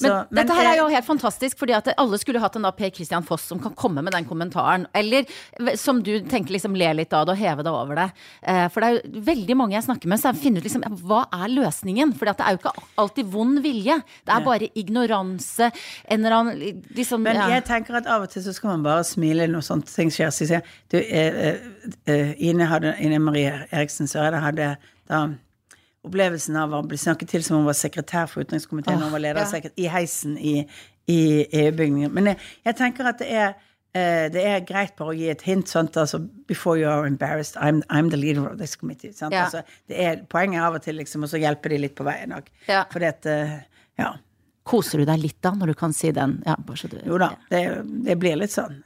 Så, 0.00 0.08
Men, 0.08 0.40
dette 0.40 0.54
her 0.56 0.70
er 0.70 0.78
jo 0.78 0.86
helt 0.88 1.04
fantastisk, 1.04 1.58
fordi 1.60 1.74
at 1.76 1.90
alle 2.00 2.18
skulle 2.20 2.40
hatt 2.40 2.54
en 2.56 2.64
da 2.64 2.70
Per 2.72 2.88
Christian 2.94 3.24
Foss 3.26 3.44
som 3.50 3.60
kan 3.60 3.74
komme 3.76 4.00
med 4.04 4.14
den 4.16 4.24
kommentaren. 4.24 4.86
Eller 4.96 5.28
som 5.76 6.00
du 6.04 6.14
tenker 6.30 6.54
liksom 6.54 6.76
ler 6.78 6.96
litt 6.96 7.12
av 7.16 7.26
det 7.28 7.34
og 7.36 7.42
heve 7.42 7.66
deg 7.66 7.76
over 7.76 8.00
det. 8.00 8.06
Eh, 8.40 8.62
for 8.72 8.80
det 8.80 8.88
er 8.88 8.96
jo 8.96 9.24
veldig 9.28 9.56
mange 9.60 9.76
jeg 9.76 9.86
snakker 9.86 10.10
med 10.10 10.22
som 10.22 10.38
finner 10.40 10.64
ut 10.64 10.68
liksom 10.68 10.86
hva 11.04 11.26
er 11.42 11.52
løsningen? 11.52 12.14
For 12.16 12.30
det 12.30 12.36
er 12.40 12.56
jo 12.56 12.62
ikke 12.62 12.72
alltid 13.04 13.28
vond 13.34 13.60
vilje. 13.64 13.98
Det 14.24 14.34
er 14.36 14.46
bare 14.46 14.70
ignoranse, 14.80 15.70
en 16.08 16.24
eller 16.24 16.38
annen 16.38 16.80
liksom 16.96 17.26
Men 17.26 17.36
ja. 17.36 17.50
jeg 17.58 17.66
tenker 17.68 18.00
at 18.00 18.08
av 18.08 18.24
og 18.24 18.32
til 18.32 18.44
så 18.46 18.56
skal 18.56 18.74
man 18.74 18.88
bare 18.88 19.04
smile 19.04 19.50
når 19.50 19.66
sånne 19.68 19.90
ting 19.90 20.14
skjer. 20.14 20.32
Så 20.32 20.48
sier 20.48 20.64
du, 20.88 20.96
eh, 20.96 21.44
eh, 21.50 21.68
eh, 22.08 22.32
Ine, 22.48 22.70
hadde, 22.70 22.96
Ine 23.04 23.20
Marie 23.20 23.52
Eriksen 23.68 24.08
Søreide 24.08 24.40
hadde 24.40 24.72
da 25.10 25.24
opplevelsen 26.06 26.56
av 26.56 26.74
å 26.76 26.84
bli 26.86 26.98
snakket 27.00 27.34
til 27.34 27.42
som 27.44 27.58
hun 27.58 27.66
var 27.68 27.76
sekretær 27.78 28.28
for 28.30 28.44
utenrikskomiteen 28.44 29.00
og 29.00 29.10
hun 29.10 29.16
var 29.16 29.24
leder 29.24 29.44
ja. 29.44 29.72
i 29.76 29.88
heisen 29.92 30.38
i, 30.38 30.54
i 31.10 31.18
EU-bygningen. 31.44 32.12
Men 32.16 32.32
jeg, 32.32 32.40
jeg 32.70 32.78
tenker 32.78 33.10
at 33.10 33.20
det 33.20 33.28
er 33.34 33.50
eh, 33.50 34.30
det 34.32 34.46
er 34.46 34.64
greit 34.68 34.96
bare 34.98 35.12
å 35.12 35.18
gi 35.18 35.28
et 35.32 35.44
hint. 35.44 35.68
Sant? 35.68 35.98
Altså, 36.00 36.22
before 36.48 36.80
you 36.80 36.88
are 36.88 37.06
embarrassed, 37.08 37.58
I'm, 37.60 37.82
I'm 37.90 38.10
the 38.12 38.20
leader 38.20 38.48
of 38.48 38.58
this 38.58 38.76
committee. 38.80 39.12
Sant? 39.12 39.36
Ja. 39.36 39.46
Altså, 39.48 39.62
det 39.92 40.00
er 40.00 40.24
poenget 40.32 40.64
av 40.64 40.80
og 40.80 40.84
til 40.86 40.96
liksom, 41.00 41.26
og 41.26 41.32
så 41.32 41.42
hjelper 41.42 41.74
de 41.74 41.84
litt 41.84 41.96
på 41.98 42.08
veien 42.08 42.32
òg. 42.38 42.50
Ja. 42.70 42.86
Fordi 42.92 43.12
at 43.12 43.30
eh, 43.30 43.56
Ja. 44.00 44.14
Koser 44.70 45.00
du 45.00 45.08
deg 45.08 45.18
litt 45.18 45.38
da, 45.42 45.50
når 45.56 45.72
du 45.72 45.74
kan 45.74 45.92
si 45.96 46.12
den? 46.14 46.36
Ja, 46.46 46.54
bare 46.62 46.78
så 46.78 46.88
du 46.92 46.98
Jo 47.02 47.16
da, 47.18 47.32
det, 47.50 47.64
det 48.06 48.14
blir 48.20 48.36
litt 48.38 48.52
sånn. 48.52 48.82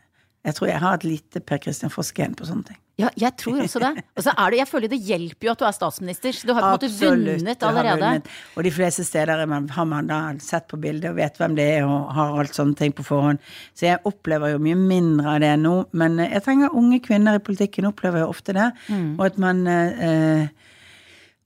Jeg 0.47 0.57
tror 0.57 0.71
jeg 0.71 0.81
har 0.81 0.97
et 0.97 1.07
lite 1.07 1.43
Per 1.45 1.61
Christian 1.61 1.93
Foss-gen 1.93 2.37
på 2.39 2.47
sånne 2.49 2.69
ting. 2.71 2.79
Ja, 3.01 3.09
jeg 3.19 3.35
tror 3.41 3.59
også 3.65 3.81
det. 3.83 4.05
Og 4.15 4.23
så 4.23 4.33
er 4.39 4.53
det, 4.53 4.59
jeg 4.61 4.71
føler 4.71 4.91
det 4.93 4.99
hjelper 5.03 5.49
jo 5.49 5.53
at 5.55 5.63
du 5.63 5.65
er 5.67 5.75
statsminister. 5.75 6.37
Så 6.37 6.47
du 6.47 6.53
har 6.55 6.63
på 6.63 6.69
en 6.69 6.77
måte 6.77 6.91
vunnet 6.95 7.65
allerede. 7.67 7.99
vunnet. 7.99 8.29
Og 8.55 8.67
de 8.67 8.73
fleste 8.75 9.07
steder 9.07 9.43
er 9.43 9.51
man, 9.51 9.67
har 9.75 9.89
man 9.91 10.11
da 10.11 10.19
sett 10.43 10.69
på 10.71 10.79
bildet 10.81 11.11
og 11.11 11.19
vet 11.19 11.41
hvem 11.41 11.57
det 11.59 11.67
er 11.79 11.89
og 11.89 12.13
har 12.15 12.39
alt 12.43 12.55
sånne 12.55 12.79
ting 12.79 12.95
på 12.95 13.07
forhånd. 13.07 13.43
Så 13.75 13.89
jeg 13.89 14.03
opplever 14.07 14.55
jo 14.55 14.63
mye 14.63 14.79
mindre 14.79 15.35
av 15.35 15.43
det 15.43 15.55
nå. 15.65 15.75
Men 15.99 16.21
eh, 16.23 16.37
jeg 16.37 16.47
tenker 16.47 16.79
unge 16.79 17.01
kvinner 17.03 17.41
i 17.41 17.43
politikken 17.43 17.91
opplever 17.91 18.23
jo 18.23 18.31
ofte 18.31 18.55
det. 18.55 18.71
Mm. 18.87 19.09
Og 19.19 19.27
at 19.27 19.43
man 19.43 19.67
eh, 19.67 20.47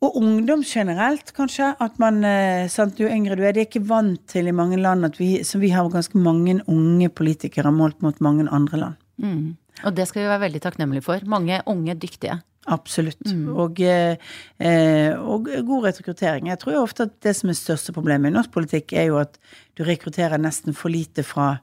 og 0.05 0.15
ungdom 0.21 0.61
generelt, 0.63 1.33
kanskje. 1.35 1.73
At 1.83 1.97
man, 1.99 2.21
eh, 2.25 2.69
sant, 2.71 3.01
jo 3.01 3.09
yngre 3.09 3.37
du 3.37 3.43
er, 3.43 3.53
de 3.53 3.65
er 3.65 3.67
ikke 3.67 3.89
vant 3.89 4.21
til 4.31 4.47
i 4.47 4.55
mange 4.55 4.79
land 4.79 5.09
at 5.09 5.19
vi, 5.19 5.43
så 5.43 5.59
vi 5.59 5.73
har 5.75 5.89
ganske 5.91 6.19
mange 6.19 6.61
unge 6.69 7.09
politikere 7.09 7.73
målt 7.73 8.03
mot 8.03 8.21
mange 8.21 8.47
andre 8.51 8.79
land. 8.79 8.95
Mm. 9.19 9.57
Og 9.87 9.95
det 9.95 10.09
skal 10.09 10.25
vi 10.25 10.31
være 10.31 10.47
veldig 10.47 10.63
takknemlige 10.65 11.07
for. 11.07 11.25
Mange 11.31 11.61
unge, 11.71 11.95
dyktige. 11.95 12.41
Absolutt. 12.69 13.23
Mm. 13.33 13.47
Og, 13.57 13.81
eh, 13.81 15.15
og 15.19 15.49
god 15.67 15.87
rekruttering. 15.89 16.49
Jeg 16.49 16.59
tror 16.59 16.75
jo 16.77 16.83
ofte 16.85 17.09
at 17.09 17.15
det 17.25 17.35
som 17.37 17.49
er 17.51 17.57
største 17.57 17.95
problemet 17.97 18.31
i 18.31 18.37
norsk 18.37 18.53
politikk, 18.53 18.93
er 18.93 19.09
jo 19.09 19.23
at 19.23 19.39
du 19.79 19.85
rekrutterer 19.89 20.41
nesten 20.41 20.77
for 20.77 20.93
lite 20.93 21.25
fra 21.25 21.59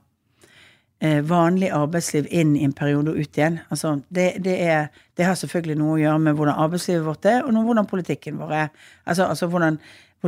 eh, 0.99 1.21
vanlig 1.21 1.69
arbeidsliv 1.75 2.29
inn 2.31 2.55
i 2.57 2.63
en 2.65 2.73
periode 2.73 3.13
og 3.13 3.19
ut 3.19 3.37
igjen. 3.37 3.59
Altså, 3.69 3.99
det, 4.09 4.31
det, 4.45 4.57
er, 4.65 4.87
det 5.17 5.27
har 5.27 5.37
selvfølgelig 5.37 5.77
noe 5.81 5.97
å 5.97 6.01
gjøre 6.01 6.23
med 6.25 6.39
hvordan 6.39 6.63
arbeidslivet 6.65 7.05
vårt 7.05 7.29
er, 7.29 7.43
og 7.43 7.53
hvordan 7.69 7.91
politikken 7.91 8.41
vår 8.41 8.57
er. 8.63 8.73
Altså, 9.05 9.29
altså 9.29 9.51
hvordan, 9.51 9.77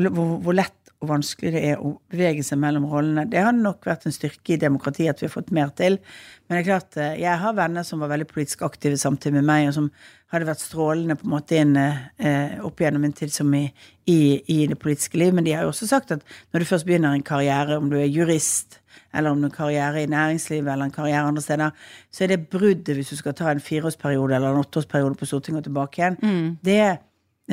hvor, 0.05 0.37
hvor, 0.43 0.55
lett 0.57 0.91
og 0.97 1.11
vanskelig 1.11 1.51
det 1.53 1.61
er 1.71 1.81
å 1.83 1.91
bevege 2.09 2.43
seg 2.45 2.57
mellom 2.61 2.87
rollene. 2.89 3.27
Det 3.29 3.41
har 3.43 3.53
nok 3.53 3.85
vært 3.85 4.07
en 4.07 4.15
styrke 4.15 4.55
i 4.55 4.61
demokratiet 4.61 5.13
at 5.13 5.21
vi 5.21 5.27
har 5.27 5.33
fått 5.33 5.51
mer 5.53 5.69
til. 5.77 5.99
Men 6.47 6.55
det 6.55 6.61
er 6.63 6.69
klart, 6.71 6.97
eh, 6.97 7.19
jeg 7.21 7.41
har 7.43 7.57
venner 7.57 7.85
som 7.85 8.01
var 8.01 8.09
veldig 8.13 8.29
politisk 8.31 8.63
aktive 8.65 8.97
samtidig 8.97 9.37
med 9.37 9.45
meg, 9.49 9.67
og 9.69 9.75
som 9.77 9.91
hadde 10.33 10.49
vært 10.49 10.63
strålende 10.63 11.17
på 11.19 11.27
en 11.27 11.35
måte 11.35 11.59
inn 11.61 11.77
eh, 11.77 12.57
opp 12.65 12.81
gjennom 12.81 13.05
en 13.05 13.15
tid 13.15 13.31
som 13.33 13.53
i, 13.53 13.67
i, 14.09 14.19
i 14.53 14.59
det 14.69 14.79
politiske 14.81 15.19
liv. 15.21 15.35
Men 15.37 15.45
de 15.45 15.53
har 15.53 15.67
jo 15.67 15.73
også 15.73 15.89
sagt 15.91 16.15
at 16.15 16.25
når 16.51 16.63
du 16.63 16.69
først 16.71 16.87
begynner 16.87 17.13
en 17.13 17.25
karriere, 17.25 17.77
om 17.77 17.91
du 17.91 17.99
er 17.99 18.09
jurist, 18.09 18.79
eller 19.13 19.31
om 19.31 19.41
du 19.41 19.47
har 19.47 19.55
karriere 19.55 20.01
i 20.03 20.09
næringslivet 20.11 20.71
eller 20.71 20.89
en 20.89 20.95
karriere 20.95 21.27
andre 21.27 21.41
steder, 21.41 21.75
så 22.11 22.23
er 22.23 22.33
det 22.33 22.47
bruddet 22.51 22.97
hvis 22.97 23.13
du 23.13 23.19
skal 23.19 23.35
ta 23.37 23.51
en 23.51 23.61
fireårsperiode 23.63 24.35
eller 24.35 24.55
en 24.55 24.63
åtteårsperiode 24.65 25.17
på 25.19 25.29
Stortinget 25.29 25.61
og 25.61 25.69
tilbake 25.69 26.01
igjen. 26.01 26.17
Det, 26.65 26.81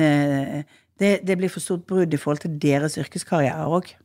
eh, 0.01 0.63
det, 0.99 1.19
det 1.27 1.37
blir 1.37 1.49
for 1.49 1.59
stort 1.59 1.85
brudd 1.87 2.13
i 2.13 2.17
forhold 2.17 2.37
til 2.45 2.61
deres 2.61 2.95
yrkeskarriere 2.97 3.65
òg. 3.67 3.95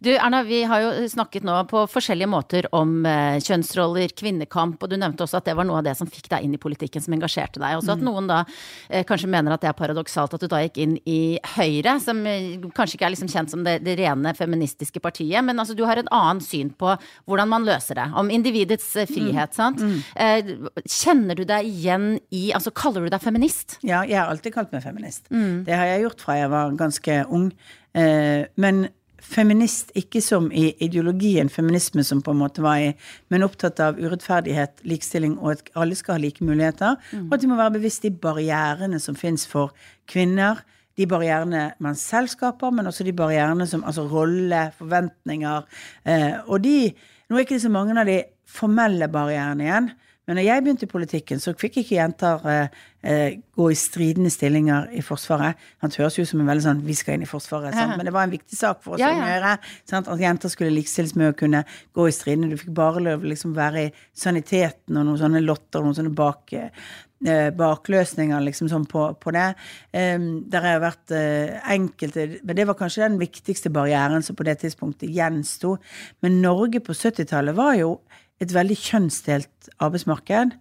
Du 0.00 0.10
Erna, 0.14 0.42
vi 0.46 0.62
har 0.68 0.82
jo 0.84 1.08
snakket 1.10 1.44
nå 1.46 1.56
på 1.70 1.84
forskjellige 1.90 2.30
måter 2.30 2.68
om 2.76 3.04
eh, 3.08 3.38
kjønnsroller, 3.44 4.14
kvinnekamp, 4.16 4.80
og 4.80 4.90
du 4.90 4.96
nevnte 5.00 5.24
også 5.26 5.40
at 5.40 5.50
det 5.50 5.56
var 5.58 5.68
noe 5.68 5.80
av 5.80 5.86
det 5.86 5.96
som 5.98 6.08
fikk 6.10 6.30
deg 6.32 6.46
inn 6.46 6.56
i 6.56 6.60
politikken, 6.60 7.04
som 7.04 7.14
engasjerte 7.16 7.62
deg. 7.62 7.78
Også 7.78 7.94
at 7.96 8.04
noen 8.04 8.30
da 8.30 8.42
eh, 8.88 9.04
kanskje 9.08 9.30
mener 9.30 9.54
at 9.54 9.64
det 9.64 9.70
er 9.72 9.78
paradoksalt 9.78 10.36
at 10.36 10.44
du 10.44 10.48
da 10.50 10.62
gikk 10.64 10.80
inn 10.82 10.96
i 11.08 11.38
Høyre, 11.56 11.96
som 12.02 12.22
eh, 12.28 12.56
kanskje 12.76 12.98
ikke 12.98 13.08
er 13.10 13.14
liksom 13.16 13.32
kjent 13.32 13.54
som 13.54 13.64
det, 13.66 13.78
det 13.86 13.98
rene 14.00 14.34
feministiske 14.36 15.02
partiet, 15.04 15.44
men 15.46 15.60
altså 15.60 15.76
du 15.78 15.84
har 15.88 16.00
et 16.00 16.10
annet 16.14 16.46
syn 16.46 16.72
på 16.80 16.94
hvordan 17.28 17.50
man 17.52 17.66
løser 17.68 18.00
det. 18.00 18.08
Om 18.20 18.32
individets 18.34 18.88
eh, 18.96 19.08
frihet, 19.10 19.56
sant. 19.56 19.82
Eh, 20.16 20.54
kjenner 20.86 21.38
du 21.38 21.44
deg 21.48 21.68
igjen 21.68 22.12
i 22.34 22.48
Altså 22.56 22.72
kaller 22.74 23.04
du 23.04 23.12
deg 23.12 23.22
feminist? 23.22 23.76
Ja, 23.86 24.02
jeg 24.08 24.18
har 24.18 24.30
alltid 24.32 24.54
kalt 24.54 24.72
meg 24.74 24.82
feminist. 24.84 25.28
Det 25.30 25.76
har 25.76 25.86
jeg 25.86 26.04
gjort 26.04 26.24
fra 26.24 26.36
jeg 26.40 26.50
var 26.52 26.72
ganske 26.78 27.20
ung. 27.30 27.50
Eh, 27.96 28.46
men 28.60 28.88
feminist 29.22 29.92
ikke 29.98 30.22
som 30.24 30.48
i 30.52 30.70
ideologien 30.82 31.50
feminisme 31.52 32.04
som 32.06 32.22
på 32.24 32.34
en 32.34 32.40
måte 32.40 32.64
var 32.64 32.80
i, 32.82 32.90
men 33.28 33.44
opptatt 33.46 33.80
av 33.84 34.00
urettferdighet, 34.00 34.82
likestilling 34.88 35.36
og 35.38 35.54
at 35.54 35.72
alle 35.78 35.98
skal 35.98 36.16
ha 36.16 36.24
like 36.24 36.44
muligheter. 36.44 36.98
Og 37.28 37.36
at 37.36 37.44
vi 37.44 37.50
må 37.50 37.58
være 37.60 37.78
bevisst 37.78 38.06
de 38.06 38.10
barrierene 38.10 39.00
som 39.02 39.18
fins 39.18 39.46
for 39.48 39.74
kvinner. 40.10 40.62
De 40.98 41.06
barrierene 41.08 41.70
man 41.80 41.96
selv 41.96 42.32
skaper, 42.32 42.72
men 42.74 42.90
også 42.90 43.06
de 43.06 43.16
barrierene 43.16 43.66
som 43.66 43.84
Altså 43.86 44.06
rolle, 44.08 44.70
forventninger. 44.78 45.64
Eh, 46.04 46.36
og 46.46 46.62
de 46.64 46.92
Nå 47.30 47.36
er 47.36 47.44
ikke 47.44 47.54
det 47.54 47.62
så 47.62 47.70
mange 47.70 47.94
av 47.94 48.08
de 48.08 48.24
formelle 48.50 49.06
barrierene 49.06 49.62
igjen. 49.62 49.84
Men 50.30 50.38
når 50.38 50.44
jeg 50.46 50.62
begynte 50.62 50.86
i 50.86 50.90
politikken, 50.92 51.40
så 51.42 51.56
fikk 51.58 51.80
ikke 51.80 51.96
jenter 51.96 52.44
eh, 52.46 52.76
eh, 53.02 53.32
gå 53.58 53.64
i 53.72 53.78
stridende 53.78 54.30
stillinger 54.30 54.92
i 54.94 55.02
Forsvaret. 55.02 55.58
Han 55.82 55.90
høres 55.96 56.20
jo 56.20 56.26
som 56.28 56.38
en 56.38 56.46
veldig 56.46 56.62
sånn 56.68 56.84
'vi 56.86 56.94
skal 56.94 57.16
inn 57.16 57.24
i 57.26 57.30
Forsvaret', 57.30 57.74
sant? 57.74 57.96
men 57.98 58.06
det 58.06 58.12
var 58.14 58.28
en 58.28 58.36
viktig 58.36 58.54
sak 58.54 58.78
for 58.84 58.94
oss 58.94 59.02
Ja, 59.02 59.10
ja. 59.10 59.26
gjøre. 59.26 59.56
At 59.98 60.22
jenter 60.22 60.52
skulle 60.54 60.70
likestilles 60.70 61.16
med 61.18 61.32
å 61.32 61.36
kunne 61.36 61.64
gå 61.92 62.06
i 62.06 62.14
stridende. 62.14 62.54
Du 62.54 62.62
fikk 62.62 62.70
bare 62.78 63.02
lov 63.02 63.26
liksom 63.26 63.56
være 63.58 63.88
i 63.88 63.92
saniteten 64.14 64.96
og 65.02 65.08
noen 65.08 65.18
sånne 65.18 65.42
lotter 65.42 65.82
og 65.82 65.90
noen 65.90 65.98
sånne 65.98 66.14
bak, 66.14 66.54
eh, 66.54 67.50
bakløsninger 67.50 68.46
liksom 68.46 68.70
sånn 68.70 68.86
på, 68.86 69.10
på 69.18 69.34
det. 69.34 69.48
Um, 69.90 70.44
der 70.46 70.62
har 70.62 70.78
vært 70.80 71.10
eh, 71.10 71.58
enkelte 71.74 72.38
Men 72.44 72.54
det 72.54 72.68
var 72.70 72.78
kanskje 72.78 73.02
den 73.08 73.18
viktigste 73.18 73.68
barrieren 73.68 74.22
som 74.22 74.38
på 74.38 74.46
det 74.46 74.60
tidspunktet 74.62 75.10
gjensto. 75.10 75.80
Men 76.22 76.40
Norge 76.40 76.78
på 76.78 76.94
70-tallet 76.94 77.58
var 77.58 77.74
jo 77.74 77.98
et 78.40 78.54
veldig 78.54 78.76
kjønnsdelt 78.80 79.70
arbeidsmarked. 79.82 80.56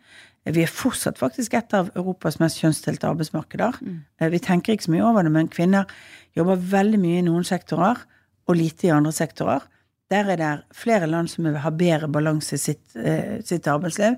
Vi 0.49 0.63
er 0.63 0.71
fortsatt 0.71 1.19
faktisk 1.19 1.55
et 1.57 1.73
av 1.75 1.91
Europas 1.99 2.39
mest 2.41 2.59
kjønnsdelte 2.61 3.09
arbeidsmarkeder. 3.09 3.79
Mm. 3.83 3.97
Vi 4.33 4.39
tenker 4.43 4.73
ikke 4.73 4.87
så 4.87 4.93
mye 4.95 5.05
over 5.05 5.27
det, 5.27 5.33
men 5.35 5.51
kvinner 5.51 5.89
jobber 6.37 6.61
veldig 6.71 6.99
mye 7.01 7.19
i 7.19 7.25
noen 7.27 7.45
sektorer 7.47 8.01
og 8.49 8.57
lite 8.57 8.87
i 8.87 8.93
andre 8.93 9.13
sektorer. 9.15 9.65
Der 10.09 10.31
er 10.33 10.39
det 10.41 10.53
flere 10.73 11.07
land 11.07 11.29
som 11.29 11.45
har 11.45 11.75
bedre 11.77 12.09
balanse 12.09 12.55
i 12.55 12.61
sitt, 12.61 12.95
eh, 12.95 13.43
sitt 13.45 13.67
arbeidsliv. 13.67 14.15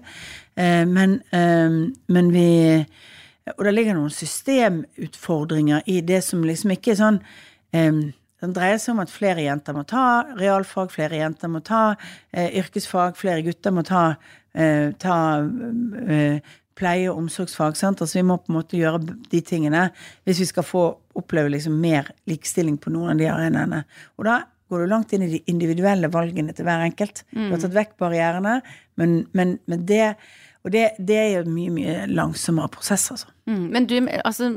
Eh, 0.55 0.85
men, 0.85 1.21
eh, 1.31 1.91
men 2.07 2.31
vi 2.31 2.85
Og 3.57 3.65
det 3.65 3.73
ligger 3.73 3.95
noen 3.95 4.11
systemutfordringer 4.13 5.81
i 5.87 6.01
det 6.01 6.23
som 6.23 6.43
liksom 6.43 6.71
ikke 6.71 6.91
er 6.91 6.95
sånn 6.95 7.19
eh, 7.73 8.13
Den 8.41 8.55
dreier 8.55 8.79
seg 8.81 8.95
om 8.95 9.03
at 9.03 9.13
flere 9.13 9.43
jenter 9.45 9.75
må 9.77 9.83
ta 9.89 10.23
realfag, 10.39 10.89
flere 10.93 11.19
jenter 11.19 11.51
må 11.51 11.61
ta 11.65 11.91
eh, 12.33 12.49
yrkesfag, 12.61 13.19
flere 13.19 13.43
gutter 13.45 13.73
må 13.75 13.83
ta, 13.85 14.15
eh, 14.57 14.89
ta 15.01 15.17
eh, 16.09 16.55
pleie- 16.77 17.11
og 17.11 17.21
omsorgsfag. 17.21 17.77
Sant? 17.77 18.01
Altså 18.01 18.19
Vi 18.19 18.25
må 18.25 18.39
på 18.41 18.49
en 18.49 18.57
måte 18.57 18.79
gjøre 18.79 19.03
de 19.05 19.43
tingene 19.45 19.89
hvis 20.25 20.41
vi 20.41 20.49
skal 20.49 20.65
få 20.65 20.87
oppleve 21.21 21.53
liksom 21.53 21.77
mer 21.83 22.09
likestilling 22.29 22.79
på 22.81 22.93
noen 22.93 23.13
av 23.13 23.21
de 23.21 23.29
arenaene. 23.29 23.83
Og 24.17 24.25
da 24.29 24.41
går 24.71 24.85
du 24.85 24.89
langt 24.89 25.13
inn 25.13 25.25
i 25.27 25.33
de 25.33 25.41
individuelle 25.51 26.09
valgene 26.09 26.55
til 26.55 26.65
hver 26.65 26.85
enkelt. 26.85 27.25
Du 27.35 27.49
har 27.51 27.59
tatt 27.59 27.75
vekk 27.75 27.97
barrierene, 27.99 28.61
men, 28.97 29.17
men, 29.35 29.57
men 29.67 29.83
det 29.85 30.13
Og 30.61 30.69
det, 30.73 30.91
det 31.01 31.15
er 31.17 31.29
jo 31.33 31.45
mye, 31.49 31.71
mye 31.73 31.93
langsommere 32.11 32.69
prosess, 32.75 33.07
altså. 33.13 33.31
Mm. 33.49 33.63
Men 33.73 33.87
du, 33.89 33.95
altså, 34.21 34.51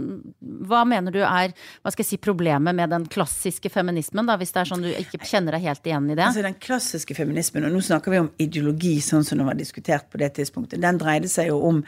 hva 0.69 0.83
mener 0.87 1.15
du 1.15 1.23
er 1.25 1.55
hva 1.55 1.93
skal 1.93 2.05
jeg 2.05 2.11
si, 2.11 2.19
problemet 2.21 2.77
med 2.77 2.93
den 2.93 3.07
klassiske 3.11 3.71
feminismen, 3.73 4.29
da, 4.29 4.37
hvis 4.41 4.53
det 4.53 4.61
er 4.61 4.71
sånn 4.71 4.85
du 4.85 4.91
ikke 4.91 5.23
kjenner 5.25 5.57
deg 5.57 5.65
helt 5.65 5.89
igjen 5.89 6.11
i 6.11 6.19
det? 6.19 6.27
Altså 6.29 6.45
Den 6.45 6.59
klassiske 6.61 7.17
feminismen, 7.17 7.65
og 7.65 7.73
nå 7.73 7.81
snakker 7.85 8.13
vi 8.13 8.21
om 8.21 8.31
ideologi 8.43 8.99
sånn 9.05 9.25
som 9.25 9.41
det 9.41 9.49
var 9.49 9.59
diskutert 9.59 10.11
på 10.13 10.21
det 10.21 10.35
tidspunktet, 10.37 10.83
den 10.85 11.01
dreide 11.01 11.33
seg 11.33 11.49
jo 11.49 11.63
om 11.71 11.81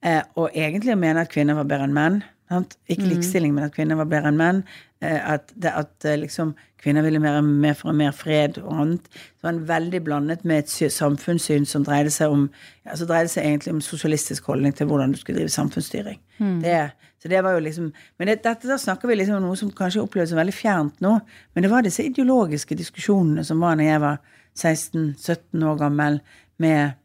eh, 0.00 0.22
å 0.32 0.48
egentlig 0.48 0.96
mene 0.96 1.26
at 1.26 1.32
kvinner 1.32 1.60
var 1.60 1.68
bedre 1.68 1.90
enn 1.90 1.96
menn. 1.96 2.20
Sant? 2.48 2.78
Ikke 2.88 3.04
likestilling, 3.04 3.52
men 3.52 3.66
at 3.68 3.74
kvinner 3.76 3.98
var 4.00 4.08
bedre 4.08 4.32
enn 4.32 4.40
menn. 4.40 4.62
Eh, 5.00 5.30
at 5.32 5.52
det, 5.54 5.70
at 5.70 6.04
eh, 6.04 6.18
liksom 6.18 6.56
kvinner 6.82 7.02
ville 7.02 7.20
mer, 7.22 7.40
mer 7.40 7.74
for 7.78 7.94
mer 7.94 8.10
fred 8.14 8.58
og 8.58 8.72
annet. 8.82 9.04
Det 9.10 9.46
var 9.46 9.52
en 9.52 9.68
veldig 9.68 10.00
blandet 10.04 10.44
med 10.44 10.64
et 10.64 10.92
samfunnssyn 10.92 11.66
som 11.66 11.84
dreide 11.86 12.10
seg 12.10 12.34
om 12.34 12.48
altså 12.86 13.06
dreide 13.06 13.30
seg 13.30 13.46
egentlig 13.46 13.76
om 13.76 13.82
sosialistisk 13.84 14.46
holdning 14.50 14.74
til 14.74 14.88
hvordan 14.90 15.14
du 15.14 15.20
skulle 15.20 15.38
drive 15.38 15.54
samfunnsstyring. 15.54 16.18
Det, 16.62 16.80
så 17.22 17.30
det 17.30 17.42
var 17.42 17.54
jo 17.56 17.62
liksom 17.62 17.92
Men 18.18 18.30
det, 18.30 18.42
dette 18.44 18.70
da 18.70 18.78
snakker 18.78 19.08
vi 19.08 19.18
liksom 19.18 19.38
om 19.38 19.48
noe 19.48 19.58
som 19.58 19.70
kanskje 19.70 20.02
oppleves 20.02 20.30
som 20.30 20.38
veldig 20.38 20.54
fjernt 20.54 21.00
nå. 21.04 21.18
Men 21.54 21.66
det 21.66 21.70
var 21.70 21.86
disse 21.86 22.06
ideologiske 22.06 22.78
diskusjonene 22.78 23.44
som 23.46 23.62
var 23.62 23.78
når 23.78 23.90
jeg 23.90 24.02
var 24.02 24.18
16-17 24.58 25.66
år 25.66 25.78
gammel, 25.78 26.20
med, 26.58 26.98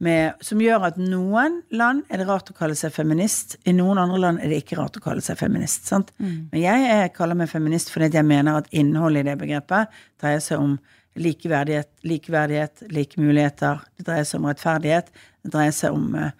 med, 0.00 0.38
som 0.44 0.60
gjør 0.62 0.86
at 0.88 1.00
noen 1.00 1.60
land 1.76 2.06
er 2.08 2.22
det 2.22 2.26
rart 2.28 2.48
å 2.52 2.56
kalle 2.56 2.76
seg 2.78 2.92
feminist, 2.94 3.58
i 3.68 3.74
noen 3.76 4.00
andre 4.00 4.20
land 4.22 4.40
er 4.40 4.52
det 4.52 4.62
ikke 4.62 4.78
rart 4.78 4.96
å 4.96 5.02
kalle 5.04 5.24
seg 5.24 5.36
feminist. 5.40 5.90
Sant? 5.90 6.14
Men 6.52 6.62
jeg 6.62 6.86
jeg 6.86 7.12
kaller 7.16 7.36
meg 7.36 7.50
feminist 7.52 7.92
fordi 7.92 8.08
jeg 8.16 8.26
mener 8.26 8.62
at 8.62 8.70
innholdet 8.72 9.26
i 9.26 9.30
det 9.30 9.36
begrepet 9.42 10.00
dreier 10.22 10.40
seg 10.44 10.62
om 10.62 10.78
likeverdighet, 11.20 11.90
likeverdighet, 12.06 12.84
like 12.94 13.20
muligheter. 13.20 13.80
Det 13.98 14.06
dreier 14.06 14.24
seg 14.28 14.40
om 14.40 14.48
rettferdighet. 14.48 15.10
Det 15.44 15.52
dreier 15.52 15.74
seg 15.74 15.96
om 15.96 16.14
eh, 16.16 16.30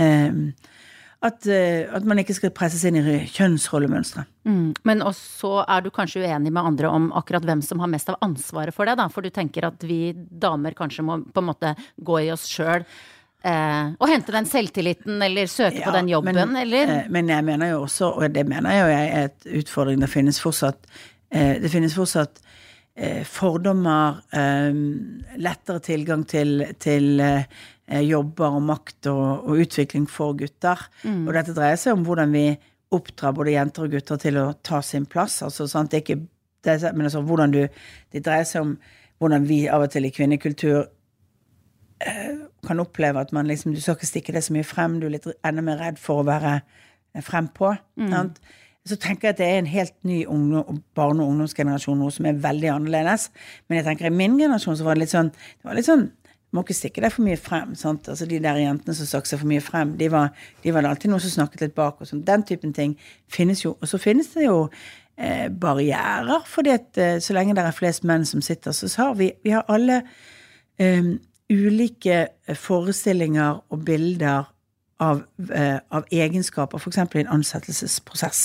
eh, 0.00 0.38
at, 1.22 1.44
eh, 1.46 1.84
at 1.92 2.04
man 2.08 2.20
ikke 2.22 2.34
skal 2.36 2.52
presses 2.56 2.82
inn 2.88 2.96
i 2.96 3.18
kjønnsrollemønstre. 3.28 4.24
Mm. 4.48 4.72
Men 4.88 5.04
også 5.04 5.66
er 5.66 5.84
du 5.84 5.90
kanskje 5.92 6.22
uenig 6.24 6.52
med 6.52 6.64
andre 6.64 6.88
om 6.88 7.10
akkurat 7.16 7.44
hvem 7.44 7.60
som 7.64 7.82
har 7.82 7.90
mest 7.92 8.08
av 8.08 8.16
ansvaret 8.24 8.74
for 8.76 8.88
det, 8.88 8.96
da? 9.00 9.08
For 9.12 9.24
du 9.24 9.28
tenker 9.34 9.68
at 9.68 9.84
vi 9.84 10.14
damer 10.16 10.76
kanskje 10.78 11.04
må 11.04 11.18
på 11.28 11.42
en 11.42 11.50
måte 11.50 11.74
gå 12.00 12.22
i 12.24 12.30
oss 12.32 12.46
sjøl. 12.48 12.86
Eh, 13.40 13.92
og 13.96 14.08
hente 14.08 14.32
den 14.34 14.48
selvtilliten, 14.48 15.20
eller 15.24 15.48
søke 15.48 15.80
på 15.84 15.92
den 15.96 16.10
jobben, 16.12 16.36
men, 16.36 16.56
eller? 16.60 16.94
eh, 17.04 17.10
Men 17.12 17.28
jeg 17.32 17.44
mener 17.44 17.70
jo 17.70 17.82
også, 17.86 18.10
og 18.16 18.34
det 18.34 18.44
mener 18.48 18.74
jeg 18.74 18.80
jo 18.80 18.96
er 18.96 19.24
et 19.24 19.48
utfordring, 19.62 20.00
det 20.00 20.10
finnes 20.12 20.40
fortsatt 20.40 20.84
eh, 21.32 21.56
Det 21.62 21.70
finnes 21.72 21.96
fortsatt 21.96 22.42
eh, 22.96 23.24
fordommer, 23.24 24.20
eh, 24.36 24.76
lettere 25.40 25.80
tilgang 25.84 26.26
til, 26.28 26.66
til 26.80 27.20
jobber 27.90 28.56
og 28.58 28.62
makt 28.62 29.08
og, 29.10 29.48
og 29.50 29.62
utvikling 29.64 30.04
for 30.10 30.36
gutter. 30.38 30.84
Og 31.04 31.32
dette 31.34 31.56
dreier 31.56 31.80
seg 31.80 31.96
om 31.96 32.04
hvordan 32.06 32.30
vi 32.36 32.44
oppdrar 32.94 33.34
både 33.36 33.54
jenter 33.54 33.86
og 33.86 33.94
gutter 33.94 34.20
til 34.20 34.38
å 34.40 34.46
ta 34.66 34.80
sin 34.82 35.06
plass. 35.10 35.40
Altså, 35.46 35.66
sant? 35.70 35.92
Det 35.92 36.00
er 36.00 36.04
ikke, 36.04 36.22
det 36.66 36.78
men 36.94 37.08
altså, 37.08 37.22
hvordan 37.26 37.54
du, 37.54 37.60
det 38.12 38.24
dreier 38.26 38.48
seg 38.48 38.66
om 38.66 38.72
hvordan 39.20 39.44
vi 39.48 39.66
av 39.68 39.84
og 39.84 39.92
til 39.92 40.08
i 40.08 40.12
kvinnekultur 40.14 40.78
eh, 42.06 42.40
kan 42.66 42.80
oppleve 42.82 43.20
at 43.20 43.34
man 43.36 43.48
liksom, 43.50 43.74
du 43.76 43.82
skal 43.82 43.98
ikke 43.98 44.08
stikke 44.08 44.34
det 44.36 44.42
så 44.46 44.56
mye 44.56 44.66
frem, 44.66 44.98
du 45.00 45.06
er 45.08 45.18
litt 45.18 45.28
enda 45.46 45.64
mer 45.64 45.78
redd 45.82 46.00
for 46.00 46.22
å 46.22 46.26
være 46.28 46.56
eh, 46.58 47.22
frempå. 47.24 47.74
Mm. 48.00 48.32
Så 48.88 48.96
tenker 48.96 49.28
jeg 49.28 49.36
at 49.36 49.42
det 49.42 49.48
er 49.50 49.58
en 49.60 49.68
helt 49.68 49.96
ny 50.08 50.22
barne- 50.96 51.22
og 51.22 51.34
ungdomsgenerasjon 51.34 52.00
nå 52.00 52.08
som 52.16 52.26
er 52.26 52.40
veldig 52.40 52.70
annerledes. 52.72 53.28
Men 53.68 53.80
jeg 53.80 53.90
tenker 53.90 54.08
i 54.08 54.14
min 54.14 54.38
generasjon 54.40 54.78
så 54.80 54.86
var 54.86 54.96
det 54.96 55.04
litt 55.04 55.12
sånn 55.12 55.28
det 55.30 55.68
var 55.68 55.76
litt 55.76 55.88
sånn, 55.88 56.06
må 56.50 56.64
ikke 56.64 56.76
stikke 56.76 57.04
deg 57.04 57.12
for 57.14 57.26
mye 57.26 57.38
frem. 57.38 57.74
sant? 57.78 58.08
Altså 58.10 58.26
De 58.26 58.40
der 58.42 58.58
jentene 58.58 58.94
som 58.96 59.08
stakk 59.08 59.28
seg 59.28 59.42
for 59.42 59.50
mye 59.50 59.62
frem, 59.64 59.94
de 60.00 60.10
var, 60.12 60.34
de 60.64 60.74
var 60.74 60.84
det 60.84 60.90
alltid 60.90 61.12
noen 61.12 61.22
som 61.24 61.36
snakket 61.36 61.66
litt 61.66 61.76
bak. 61.76 62.00
og 62.00 62.10
sånn. 62.10 62.24
Den 62.26 62.44
typen 62.46 62.74
ting 62.76 62.96
finnes 63.30 63.64
jo. 63.64 63.76
Og 63.80 63.90
så 63.90 64.00
finnes 64.02 64.32
det 64.34 64.48
jo 64.48 64.68
eh, 65.16 65.48
barrierer, 65.48 66.46
fordi 66.50 66.74
at 66.74 66.98
eh, 66.98 67.18
så 67.22 67.36
lenge 67.36 67.54
det 67.58 67.64
er 67.64 67.76
flest 67.76 68.06
menn 68.08 68.26
som 68.26 68.42
sitter, 68.42 68.74
så 68.74 68.90
har 68.96 69.18
vi, 69.20 69.32
vi 69.44 69.54
har 69.54 69.68
alle 69.70 70.02
eh, 70.80 71.14
ulike 71.50 72.24
forestillinger 72.58 73.62
og 73.70 73.84
bilder 73.86 74.50
av, 75.00 75.22
eh, 75.54 75.78
av 75.88 76.04
egenskaper, 76.12 76.78
f.eks. 76.78 76.98
i 76.98 77.22
en 77.22 77.32
ansettelsesprosess. 77.36 78.42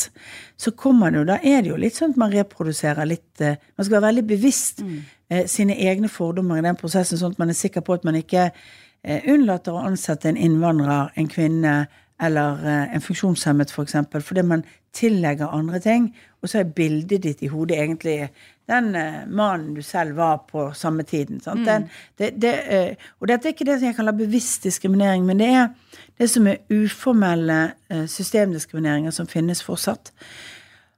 Så 0.58 0.72
kommer 0.72 1.12
det 1.12 1.20
jo, 1.20 1.26
da 1.28 1.38
er 1.44 1.62
det 1.62 1.72
jo 1.74 1.80
litt 1.80 2.00
sånn 2.00 2.16
at 2.16 2.22
man 2.22 2.32
reproduserer 2.34 3.10
litt 3.10 3.44
eh, 3.44 3.60
Man 3.76 3.86
skal 3.86 3.98
være 3.98 4.08
veldig 4.08 4.26
bevisst 4.30 4.82
eh, 4.82 5.46
sine 5.52 5.76
egne 5.76 6.10
fordommer 6.12 6.62
i 6.62 6.66
den 6.66 6.80
prosessen, 6.80 7.20
sånn 7.20 7.36
at 7.36 7.44
man 7.44 7.52
er 7.52 7.60
sikker 7.60 7.84
på 7.84 7.98
at 7.98 8.08
man 8.08 8.16
ikke 8.20 8.48
eh, 8.48 9.28
unnlater 9.32 9.76
å 9.76 9.84
ansette 9.84 10.32
en 10.32 10.40
innvandrer, 10.40 11.12
en 11.16 11.30
kvinne 11.32 11.76
eller 12.24 12.64
eh, 12.64 12.96
en 12.96 13.04
funksjonshemmet 13.04 13.74
f.eks., 13.76 14.00
for 14.12 14.24
fordi 14.32 14.48
man 14.48 14.64
tillegger 14.96 15.54
andre 15.54 15.80
ting, 15.84 16.10
og 16.42 16.50
så 16.50 16.62
er 16.62 16.74
bildet 16.78 17.24
ditt 17.24 17.44
i 17.44 17.50
hodet 17.52 17.78
egentlig 17.78 18.30
den 18.70 18.96
uh, 18.96 19.26
mannen 19.30 19.76
du 19.76 19.82
selv 19.86 20.18
var 20.18 20.44
på 20.50 20.72
samme 20.74 21.04
tiden. 21.04 21.42
Sant? 21.42 21.66
Den, 21.68 21.88
det, 22.18 22.34
det, 22.42 22.54
uh, 22.72 23.12
og 23.20 23.30
dette 23.30 23.50
er 23.50 23.54
ikke 23.54 23.68
det 23.68 23.80
som 23.80 23.90
jeg 23.90 23.98
kaller 23.98 24.18
bevisst 24.18 24.66
diskriminering, 24.66 25.26
men 25.26 25.40
det 25.42 25.52
er 25.54 25.68
det 26.18 26.30
som 26.32 26.48
er 26.50 26.64
uformelle 26.74 27.60
uh, 27.94 28.06
systemdiskrimineringer 28.10 29.14
som 29.14 29.30
finnes 29.30 29.64
fortsatt. 29.64 30.14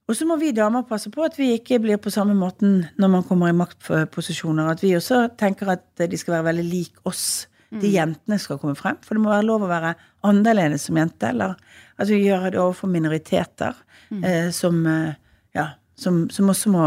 Og 0.07 0.15
så 0.15 0.25
må 0.25 0.37
vi 0.39 0.53
damer 0.55 0.85
passe 0.87 1.11
på 1.11 1.25
at 1.27 1.35
vi 1.35 1.51
ikke 1.57 1.81
blir 1.83 1.99
på 1.99 2.11
samme 2.13 2.35
måten 2.35 2.85
når 2.95 3.09
man 3.11 3.23
kommer 3.27 3.51
i 3.51 3.57
maktposisjoner. 3.59 4.69
At 4.71 4.83
vi 4.83 4.93
også 4.95 5.25
tenker 5.39 5.73
at 5.73 5.83
de 5.99 6.17
skal 6.17 6.37
være 6.37 6.47
veldig 6.53 6.63
lik 6.63 7.01
oss. 7.03 7.49
De 7.69 7.89
jentene 7.91 8.39
skal 8.39 8.59
komme 8.61 8.77
frem. 8.79 8.99
For 9.03 9.17
det 9.17 9.23
må 9.23 9.33
være 9.33 9.47
lov 9.47 9.65
å 9.65 9.71
være 9.71 9.95
annerledes 10.27 10.87
som 10.87 10.99
jente. 10.99 11.33
Eller 11.33 11.57
at 11.97 12.11
vi 12.11 12.21
gjør 12.23 12.49
det 12.51 12.61
overfor 12.61 12.91
minoriteter 12.91 13.75
eh, 14.23 14.49
som, 14.55 14.79
eh, 14.87 15.17
ja, 15.57 15.69
som, 15.99 16.25
som 16.33 16.53
også 16.53 16.71
må 16.73 16.85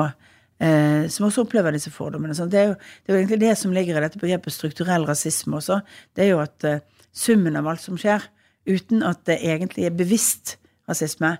eh, 0.60 1.08
som 1.08 1.26
også 1.28 1.44
opplever 1.44 1.74
disse 1.74 1.92
fordommene. 1.92 2.36
Det, 2.36 2.60
er 2.60 2.70
jo, 2.72 2.76
det 2.78 3.12
er 3.12 3.16
jo 3.16 3.20
egentlig 3.22 3.40
det 3.42 3.56
som 3.58 3.74
ligger 3.74 3.98
i 3.98 4.04
dette 4.04 4.20
begrepet 4.20 4.54
strukturell 4.54 5.06
rasisme 5.08 5.58
også. 5.60 5.80
Det 6.16 6.26
er 6.26 6.32
jo 6.34 6.42
at 6.44 6.68
eh, 6.68 6.82
summen 7.12 7.58
av 7.58 7.68
alt 7.70 7.84
som 7.84 7.98
skjer, 8.00 8.24
uten 8.68 9.04
at 9.06 9.24
det 9.28 9.40
egentlig 9.40 9.88
er 9.88 9.96
bevisst 9.96 10.58
rasisme. 10.90 11.34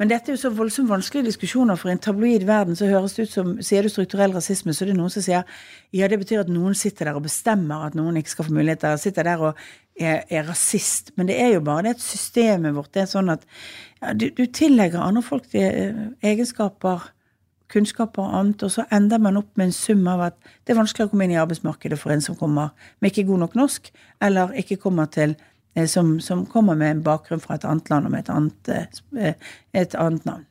Men 0.00 0.10
dette 0.10 0.30
er 0.30 0.36
jo 0.36 0.40
så 0.42 0.50
voldsomt 0.54 0.90
vanskelige 0.90 1.28
diskusjoner, 1.30 1.78
for 1.80 1.90
i 1.90 1.94
en 1.94 2.02
tabloid 2.02 2.46
verden 2.48 2.76
så 2.76 2.88
høres 2.90 3.14
det 3.16 3.28
ut 3.28 3.34
som 3.34 3.52
Sier 3.64 3.86
du 3.86 3.92
strukturell 3.92 4.34
rasisme, 4.36 4.74
så 4.74 4.84
er 4.84 4.92
det 4.92 4.96
noen 4.98 5.12
som 5.12 5.24
sier 5.24 5.46
ja, 5.92 6.08
det 6.08 6.18
betyr 6.20 6.42
at 6.44 6.50
noen 6.52 6.74
sitter 6.78 7.10
der 7.10 7.20
og 7.20 7.26
bestemmer 7.26 7.86
at 7.88 7.96
noen 7.98 8.18
ikke 8.20 8.34
skal 8.34 8.48
få 8.48 8.56
muligheter, 8.56 8.96
sitter 9.00 9.26
der 9.26 9.46
og 9.50 9.62
er, 10.00 10.24
er 10.30 10.48
rasist. 10.48 11.14
Men 11.16 11.30
det 11.30 11.38
er 11.40 11.54
jo 11.54 11.62
bare 11.66 11.88
det 11.88 11.96
at 11.98 12.04
systemet 12.04 12.76
vårt 12.76 12.92
det 12.94 13.04
er 13.04 13.10
sånn 13.10 13.32
at 13.32 13.46
ja, 14.00 14.12
du, 14.14 14.30
du 14.34 14.46
tillegger 14.46 15.02
andre 15.04 15.24
folk 15.24 15.48
de, 15.52 15.64
eh, 15.64 16.04
egenskaper 16.32 17.10
kunnskaper 17.70 18.24
og 18.24 18.36
annet, 18.38 18.64
og 18.66 18.72
så 18.74 18.84
ender 18.92 19.20
man 19.22 19.38
opp 19.40 19.50
med 19.58 19.68
en 19.68 19.74
sum 19.74 20.06
av 20.10 20.24
at 20.30 20.38
det 20.64 20.74
er 20.74 20.80
vanskelig 20.80 21.06
å 21.06 21.12
komme 21.12 21.26
inn 21.26 21.36
i 21.36 21.40
arbeidsmarkedet 21.40 21.98
for 22.00 22.14
en 22.14 22.24
som 22.24 22.38
kommer 22.38 22.72
med 23.00 23.12
ikke 23.12 23.28
god 23.28 23.44
nok 23.44 23.56
norsk, 23.58 23.90
eller 24.26 24.54
ikke 24.58 24.80
kommer 24.82 25.10
til 25.14 25.36
som, 25.86 26.16
som 26.20 26.44
kommer 26.50 26.74
med 26.78 26.90
en 26.90 27.02
bakgrunn 27.06 27.42
fra 27.42 27.56
et 27.56 27.66
annet 27.68 27.90
land 27.92 28.08
og 28.08 28.14
med 28.14 28.24
et 28.24 28.32
annet, 28.34 28.70
eh, 29.18 29.50
et 29.82 29.94
annet 29.94 30.26
navn. 30.28 30.46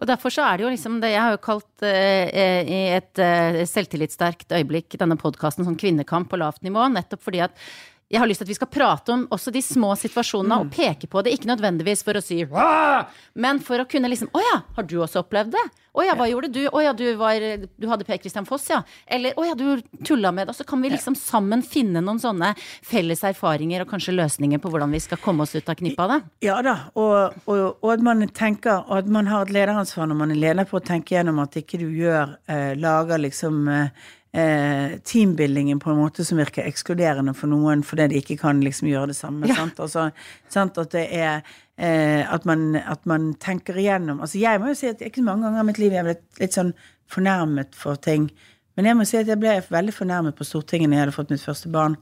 Og 0.00 0.06
derfor 0.08 0.32
så 0.32 0.46
er 0.46 0.56
det 0.56 0.64
jo 0.64 0.70
liksom 0.72 1.00
det 1.02 1.12
Jeg 1.12 1.22
har 1.22 1.34
jo 1.34 1.42
kalt 1.44 1.84
eh, 1.86 2.62
i 2.64 2.80
et 2.96 3.20
eh, 3.22 3.60
selvtillitssterkt 3.68 4.54
øyeblikk 4.56 4.96
denne 4.98 5.18
podkasten 5.20 5.66
sånn 5.66 5.78
kvinnekamp 5.78 6.30
på 6.32 6.40
lavt 6.40 6.64
nivå, 6.66 6.88
nettopp 6.92 7.22
fordi 7.26 7.44
at 7.46 7.66
jeg 8.06 8.22
har 8.22 8.28
lyst 8.30 8.38
til 8.38 8.46
at 8.46 8.52
vi 8.52 8.58
skal 8.58 8.70
prate 8.70 9.14
om 9.14 9.24
også 9.34 9.50
de 9.54 9.62
små 9.64 9.90
situasjonene 9.98 10.60
og 10.62 10.70
peke 10.74 11.08
på 11.10 11.24
det. 11.26 11.32
Ikke 11.34 11.50
nødvendigvis 11.50 12.04
for 12.06 12.18
å 12.18 12.22
si 12.22 12.44
Wah! 12.50 13.08
men 13.34 13.58
for 13.62 13.82
å 13.82 13.88
kunne 13.88 14.08
liksom 14.10 14.30
Å 14.32 14.42
ja, 14.42 14.60
har 14.76 14.86
du 14.86 14.96
også 15.02 15.24
opplevd 15.24 15.54
det? 15.56 15.64
Å 15.96 16.04
ja, 16.04 16.14
hva 16.18 16.26
gjorde 16.28 16.50
du? 16.52 16.60
Å 16.68 16.82
ja, 16.84 16.92
du, 16.92 17.04
var, 17.16 17.40
du 17.40 17.86
hadde 17.88 18.04
Per 18.04 18.18
Christian 18.20 18.44
Foss, 18.46 18.66
ja. 18.68 18.82
Eller 19.08 19.36
å 19.40 19.46
ja, 19.46 19.54
du 19.56 19.80
tulla 20.04 20.28
med 20.34 20.44
det. 20.44 20.52
Og 20.52 20.58
så 20.58 20.66
kan 20.68 20.82
vi 20.84 20.90
liksom 20.92 21.16
sammen 21.16 21.64
finne 21.64 22.02
noen 22.04 22.20
sånne 22.20 22.50
felles 22.84 23.24
erfaringer 23.24 23.82
og 23.82 23.94
kanskje 23.94 24.14
løsninger 24.14 24.60
på 24.60 24.70
hvordan 24.72 24.92
vi 24.92 25.00
skal 25.00 25.20
komme 25.22 25.46
oss 25.46 25.56
ut 25.56 25.72
av 25.72 25.78
knippa 25.80 26.04
av 26.04 26.12
det. 26.12 26.18
Ja 26.50 26.58
da, 26.64 26.76
og, 27.00 27.40
og, 27.48 27.80
og 27.80 27.94
at 27.94 28.04
man 28.04 28.26
tenker, 28.36 28.84
og 28.84 29.00
at 29.00 29.08
man 29.16 29.32
har 29.32 29.48
et 29.48 29.54
lederansvar 29.56 30.12
når 30.12 30.20
man 30.20 30.36
er 30.36 30.42
leder 30.44 30.68
på 30.68 30.78
å 30.78 30.84
tenke 30.84 31.16
gjennom 31.16 31.40
at 31.42 31.56
ikke 31.62 31.80
du 31.80 31.88
gjør, 31.88 32.36
eh, 32.52 32.74
lager 32.76 33.24
liksom 33.24 33.64
eh, 33.72 34.12
eh, 34.36 34.96
teambuildingen 35.04 35.78
på 35.80 35.90
en 35.90 36.00
måte 36.00 36.24
som 36.24 36.40
virker 36.40 36.66
ekskluderende 36.68 37.34
for 37.36 37.50
noen 37.50 37.84
fordi 37.86 38.10
de 38.12 38.20
ikke 38.20 38.38
kan 38.42 38.60
liksom 38.64 38.90
gjøre 38.90 39.12
det 39.12 39.18
samme. 39.18 39.48
Ja. 39.48 39.58
Sant? 39.62 39.80
Altså, 39.82 40.08
sant? 40.52 40.80
At 40.82 40.92
det 40.92 41.06
er 41.16 41.40
eh, 41.76 42.22
at, 42.22 42.44
man, 42.48 42.74
at 42.76 43.06
man 43.08 43.32
tenker 43.42 43.78
igjennom 43.80 44.20
Altså 44.24 44.40
jeg 44.42 44.60
må 44.60 44.72
jo 44.72 44.78
si 44.78 44.90
at 44.90 45.04
ikke 45.04 45.22
så 45.22 45.30
mange 45.30 45.48
ganger 45.48 45.64
i 45.64 45.70
mitt 45.70 45.80
liv 45.82 45.94
jeg 45.94 46.02
har 46.02 46.10
blitt 46.10 46.42
litt 46.42 46.58
sånn 46.58 46.74
fornærmet 47.12 47.76
for 47.78 47.98
ting. 48.02 48.28
Men 48.76 48.90
jeg 48.90 48.98
må 48.98 49.06
si 49.08 49.18
at 49.20 49.30
jeg 49.30 49.40
ble 49.40 49.56
veldig 49.70 49.94
fornærmet 49.94 50.36
på 50.36 50.44
Stortinget 50.44 50.90
når 50.90 50.98
jeg 50.98 51.04
hadde 51.06 51.16
fått 51.16 51.32
mitt 51.32 51.44
første 51.44 51.72
barn. 51.72 51.96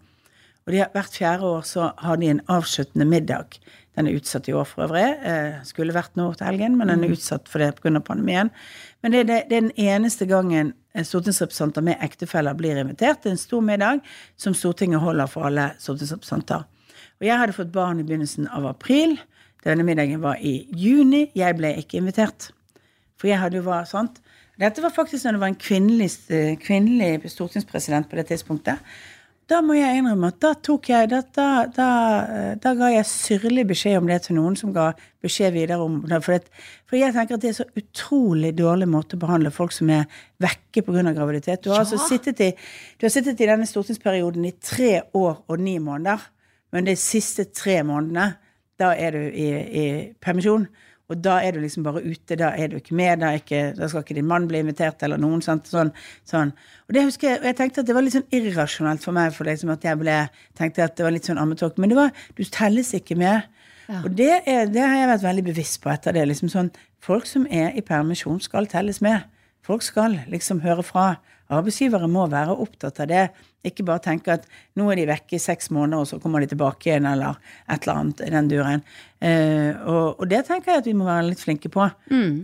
Og 0.65 0.73
de, 0.73 0.81
hvert 0.95 1.19
fjerde 1.19 1.51
år 1.59 1.67
så 1.69 1.91
har 2.01 2.17
de 2.19 2.31
en 2.33 2.41
avsluttende 2.51 3.05
middag. 3.05 3.59
Den 3.95 4.09
er 4.09 4.17
utsatt 4.17 4.49
i 4.49 4.55
år 4.57 4.65
for 4.67 4.87
øvrig. 4.87 5.05
Eh, 5.29 5.61
skulle 5.69 5.95
vært 5.95 6.17
nå 6.19 6.31
til 6.35 6.49
helgen, 6.49 6.79
men 6.81 6.89
den 6.91 7.05
er 7.05 7.13
utsatt 7.15 7.51
for 7.53 7.61
det 7.61 7.75
pga. 7.77 8.01
pandemien. 8.01 8.51
Men 9.05 9.13
det, 9.13 9.27
det, 9.29 9.43
det 9.51 9.59
er 9.59 9.67
den 9.69 9.77
eneste 9.77 10.27
gangen 10.27 10.73
stortingsrepresentanter 11.03 11.83
med 11.83 12.03
ektefeller 12.05 12.55
blir 12.55 12.79
invitert. 12.79 13.27
Er 13.27 13.35
en 13.35 13.41
stor 13.41 13.65
middag 13.65 14.05
som 14.37 14.55
Stortinget 14.55 15.03
holder 15.03 15.27
for 15.31 15.49
alle 15.49 15.73
stortingsrepresentanter. 15.83 16.69
Og 17.19 17.27
jeg 17.27 17.39
hadde 17.41 17.57
fått 17.57 17.73
barn 17.75 17.99
i 17.99 18.07
begynnelsen 18.07 18.47
av 18.55 18.69
april. 18.71 19.17
Denne 19.65 19.87
middagen 19.87 20.23
var 20.23 20.39
i 20.39 20.69
juni. 20.71 21.27
Jeg 21.35 21.57
ble 21.59 21.73
ikke 21.81 21.99
invitert. 21.99 22.51
For 23.19 23.31
jeg 23.31 23.41
hadde 23.41 23.59
jo 23.59 23.67
vært 23.67 23.91
sant. 23.91 24.21
Dette 24.61 24.83
var 24.85 24.95
faktisk 24.95 25.27
når 25.27 25.35
det 25.35 25.43
var 25.43 25.51
en 25.51 25.59
kvinnelig, 25.59 26.11
eh, 26.31 26.55
kvinnelig 26.63 27.31
stortingspresident 27.33 28.07
på 28.11 28.17
det 28.21 28.29
tidspunktet. 28.29 28.79
Da 29.51 29.59
må 29.61 29.75
jeg 29.77 29.99
innrømme 29.99 30.31
at 30.33 30.39
da 30.41 30.53
tok 30.57 30.89
jeg 30.89 31.09
Da, 31.13 31.21
da, 31.37 31.49
da, 31.69 31.89
da 32.61 32.71
ga 32.79 32.89
jeg 32.95 33.09
syrlig 33.09 33.67
beskjed 33.69 33.99
om 33.99 34.09
det 34.09 34.23
til 34.25 34.39
noen 34.39 34.57
som 34.57 34.73
ga 34.73 34.93
beskjed 35.25 35.53
videre 35.53 35.85
om 35.85 35.99
det. 36.09 36.21
For, 36.25 36.39
det, 36.39 36.65
for 36.89 36.97
jeg 36.97 37.13
tenker 37.17 37.37
at 37.37 37.45
det 37.45 37.51
er 37.53 37.59
så 37.59 37.67
utrolig 37.81 38.55
dårlig 38.57 38.89
måte 38.89 39.19
å 39.19 39.25
behandle 39.25 39.53
folk 39.55 39.75
som 39.77 39.93
er 39.93 40.07
vekke 40.41 40.85
pga. 40.87 41.13
graviditet. 41.13 41.65
Du 41.65 41.73
har 41.75 41.85
altså 41.85 42.01
sittet 42.09 42.41
i, 42.41 42.51
du 42.99 43.07
har 43.07 43.13
sittet 43.13 43.41
i 43.41 43.51
denne 43.51 43.69
stortingsperioden 43.69 44.49
i 44.49 44.55
tre 44.61 45.03
år 45.13 45.45
og 45.45 45.61
ni 45.61 45.77
måneder. 45.79 46.25
Men 46.73 46.89
de 46.89 46.97
siste 46.99 47.47
tre 47.55 47.83
månedene, 47.87 48.33
da 48.81 48.95
er 48.99 49.15
du 49.15 49.23
i, 49.29 49.49
i 49.55 49.87
permisjon. 50.25 50.67
Og 51.13 51.19
da 51.21 51.35
er 51.45 51.53
du 51.53 51.61
liksom 51.61 51.85
bare 51.85 52.01
ute, 52.01 52.37
da 52.41 52.55
er 52.57 52.71
du 52.73 52.79
ikke 52.79 52.97
med, 52.97 53.21
da, 53.21 53.35
ikke, 53.37 53.75
da 53.77 53.89
skal 53.91 54.05
ikke 54.05 54.17
din 54.17 54.29
mann 54.29 54.47
bli 54.49 54.63
invitert, 54.65 55.03
eller 55.05 55.21
noen. 55.21 55.43
Sant? 55.45 55.69
Sånn, 55.69 55.91
sånn. 56.29 56.55
Og 56.89 56.97
det 56.97 57.03
husker 57.05 57.29
jeg, 57.29 57.43
og 57.43 57.49
jeg 57.51 57.59
tenkte 57.59 57.83
at 57.83 57.91
det 57.91 57.97
var 57.97 58.07
litt 58.07 58.17
sånn 58.17 58.31
irrasjonelt 58.33 59.05
for 59.05 59.17
meg, 59.17 59.35
for 59.37 59.49
liksom 59.49 59.75
at 59.75 59.85
jeg 59.85 60.01
ble, 60.01 60.17
tenkte 60.57 60.87
at 60.87 60.97
det 60.97 61.05
var 61.05 61.13
litt 61.13 61.29
sånn 61.29 61.41
ammetåk. 61.43 61.77
Men 61.83 61.93
det 61.93 61.99
var, 61.99 62.25
du 62.39 62.43
telles 62.49 62.95
ikke 62.97 63.19
med. 63.21 63.45
Og 64.01 64.09
det, 64.17 64.31
er, 64.49 64.65
det 64.73 64.81
har 64.81 64.97
jeg 64.97 65.11
vært 65.11 65.27
veldig 65.27 65.45
bevisst 65.51 65.83
på 65.85 65.93
etter 65.93 66.17
det. 66.17 66.25
liksom 66.31 66.53
sånn, 66.53 66.73
Folk 67.05 67.29
som 67.29 67.45
er 67.53 67.75
i 67.77 67.85
permisjon, 67.85 68.41
skal 68.41 68.65
telles 68.73 69.03
med. 69.05 69.27
Folk 69.65 69.85
skal 69.85 70.23
liksom 70.33 70.63
høre 70.65 70.85
fra. 70.87 71.07
Arbeidsgivere 71.53 72.09
må 72.09 72.25
være 72.33 72.57
opptatt 72.65 73.03
av 73.05 73.11
det. 73.11 73.25
Ikke 73.65 73.85
bare 73.87 74.03
tenke 74.05 74.37
at 74.39 74.47
nå 74.79 74.91
er 74.93 75.01
de 75.01 75.09
vekke 75.09 75.37
i 75.37 75.43
seks 75.43 75.71
måneder, 75.75 76.05
og 76.05 76.09
så 76.09 76.21
kommer 76.21 76.45
de 76.45 76.51
tilbake 76.53 76.89
igjen, 76.91 77.09
eller 77.09 77.41
et 77.69 77.85
eller 77.85 78.01
annet 78.01 78.23
i 78.25 78.31
den 78.33 78.53
duren. 78.53 78.85
Uh, 79.25 79.73
og, 79.89 80.07
og 80.21 80.29
det 80.31 80.45
tenker 80.49 80.75
jeg 80.75 80.85
at 80.85 80.89
vi 80.89 80.97
må 80.97 81.09
være 81.09 81.31
litt 81.31 81.45
flinke 81.45 81.73
på. 81.73 81.89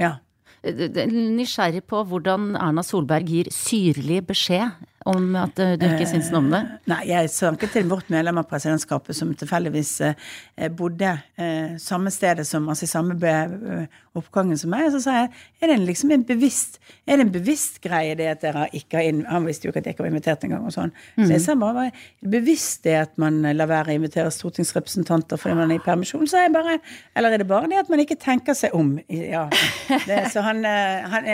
Ja. 0.01 0.16
Eh, 0.61 1.09
Nysgjerrig 1.09 1.82
på 1.88 2.03
hvordan 2.09 2.55
Erna 2.61 2.84
Solberg 2.84 3.28
gir 3.32 3.48
syrlig 3.55 4.20
beskjed 4.28 4.76
om 5.09 5.36
at 5.40 5.59
eh, 5.62 5.76
du 5.80 5.86
ikke 5.86 6.09
syns 6.09 6.28
noe 6.32 6.42
om 6.42 6.51
det? 6.53 6.61
Nei, 6.90 7.01
jeg 7.09 7.30
snakket 7.32 7.72
til 7.72 7.86
vårt 7.88 8.11
medlem 8.12 8.36
av 8.42 8.48
presidentskapet 8.51 9.16
som 9.16 9.30
tilfeldigvis 9.38 9.92
eh, 10.05 10.66
bodde 10.76 11.14
eh, 11.40 11.78
samme 11.80 12.12
stedet 12.12 12.44
som, 12.48 12.66
altså 12.68 12.84
i 12.84 12.90
samme 12.90 13.16
eh, 13.16 14.01
oppgangen 14.18 14.59
som 14.61 14.72
meg. 14.74 14.88
Og 14.88 14.98
så 14.98 15.01
sa 15.07 15.14
jeg 15.22 15.30
er 15.62 15.72
det 15.72 15.78
liksom 15.86 16.12
en 16.12 16.26
bevisst 16.28 16.76
er 17.07 17.16
det 17.16 17.26
en 17.26 17.32
bevisst 17.32 17.78
greie 17.84 18.12
det 18.18 18.28
at 18.28 18.44
dere 18.44 18.66
ikke 18.76 18.98
har 18.98 19.09
inn, 19.09 19.22
Han 19.28 19.46
visste 19.48 19.66
jo 19.66 19.72
ikke 19.72 19.80
at 19.80 19.88
jeg 19.88 19.96
ikke 19.96 20.05
var 20.05 20.12
invitert 20.12 20.44
engang 20.44 20.66
og 20.68 20.74
sånn. 20.74 20.92
Så 21.16 21.30
jeg 21.32 21.44
sa 21.46 21.57
bare 21.59 21.78
var 21.78 22.34
bevisst 22.36 22.84
det 22.84 22.96
at 23.01 23.14
man 23.20 23.40
lar 23.57 23.70
være 23.70 23.94
å 23.94 24.01
invitere 24.01 24.32
stortingsrepresentanter 24.34 25.40
fordi 25.40 25.57
man 25.57 25.72
er 25.72 25.80
i 25.80 25.84
permisjon? 25.84 26.26
Så 26.28 26.44
jeg 26.44 26.53
bare 26.53 26.76
Eller 27.16 27.34
er 27.34 27.42
det 27.42 27.48
bare 27.48 27.70
det 27.70 27.80
at 27.80 27.88
man 27.92 28.03
ikke 28.05 28.18
tenker 28.20 28.57
seg 28.59 28.76
om? 28.76 28.98
Ja. 29.09 29.46
Det, 29.88 30.26
så 30.32 30.44
han, 30.44 30.61
eh, 30.66 31.09
han 31.09 31.30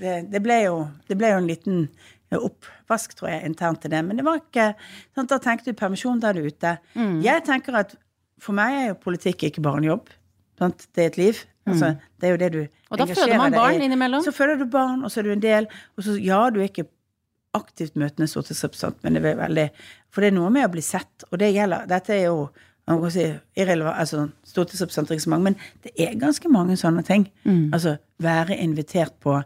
det, 0.00 0.16
det, 0.32 0.40
ble 0.42 0.62
jo, 0.64 0.80
det 1.10 1.18
ble 1.20 1.34
jo 1.34 1.42
en 1.42 1.50
liten 1.50 1.84
oppvask, 2.38 3.16
tror 3.18 3.32
jeg, 3.32 3.42
internt 3.48 3.82
til 3.82 3.90
det. 3.90 4.04
Men 4.06 4.20
det 4.20 4.24
var 4.26 4.38
ikke 4.38 4.68
sant, 5.16 5.30
Da 5.30 5.38
tenkte 5.42 5.72
du 5.72 5.78
permisjon, 5.78 6.20
da 6.22 6.30
er 6.30 6.38
du 6.38 6.46
ute. 6.46 6.76
Mm. 6.94 7.18
Jeg 7.26 7.42
tenker 7.48 7.80
at 7.82 7.96
for 8.40 8.56
meg 8.56 8.76
er 8.76 8.86
jo 8.92 9.00
politikk 9.02 9.48
ikke 9.48 9.64
bare 9.64 9.82
en 9.82 9.88
jobb. 9.90 10.12
Sant? 10.60 10.86
Det 10.94 11.02
er 11.02 11.10
et 11.12 11.18
liv. 11.20 11.42
Altså, 11.66 11.90
mm. 11.90 12.06
det 12.20 12.26
er 12.26 12.30
jo 12.30 12.38
det 12.40 12.52
du 12.54 12.60
Og 12.90 12.98
da 12.98 13.04
føder 13.04 13.36
man 13.36 13.52
barn 13.52 13.82
innimellom? 13.82 14.22
Så 14.24 14.32
føder 14.32 14.56
du 14.56 14.64
barn, 14.70 15.04
og 15.04 15.10
så 15.12 15.20
er 15.20 15.28
du 15.28 15.34
en 15.34 15.42
del. 15.42 15.68
Og 15.96 16.06
så, 16.06 16.16
ja, 16.20 16.40
du 16.50 16.60
er 16.60 16.70
ikke 16.70 16.88
aktivt 17.54 17.98
møtende 17.98 18.30
stortingsrepresentant, 18.30 19.02
men 19.02 19.18
det 19.18 19.24
er 19.26 19.38
veldig 19.40 19.68
For 20.10 20.22
det 20.22 20.30
er 20.30 20.36
noe 20.38 20.50
med 20.54 20.68
å 20.68 20.72
bli 20.72 20.82
sett, 20.84 21.26
og 21.30 21.40
det 21.42 21.50
gjelder 21.54 21.88
Dette 21.90 22.14
er 22.14 22.28
jo 22.28 22.50
man 22.90 22.98
kan 23.04 23.12
si, 23.14 23.24
irrelevant, 23.60 23.98
altså 24.02 24.24
stortingsrepresentanter 24.50 25.14
ikke 25.14 25.22
så 25.22 25.30
mange, 25.30 25.50
men 25.50 25.84
det 25.84 25.92
er 26.00 26.16
ganske 26.18 26.48
mange 26.50 26.74
sånne 26.80 27.04
ting. 27.06 27.28
Mm. 27.44 27.68
Altså 27.76 27.92
være 28.18 28.56
invitert 28.58 29.14
på 29.22 29.36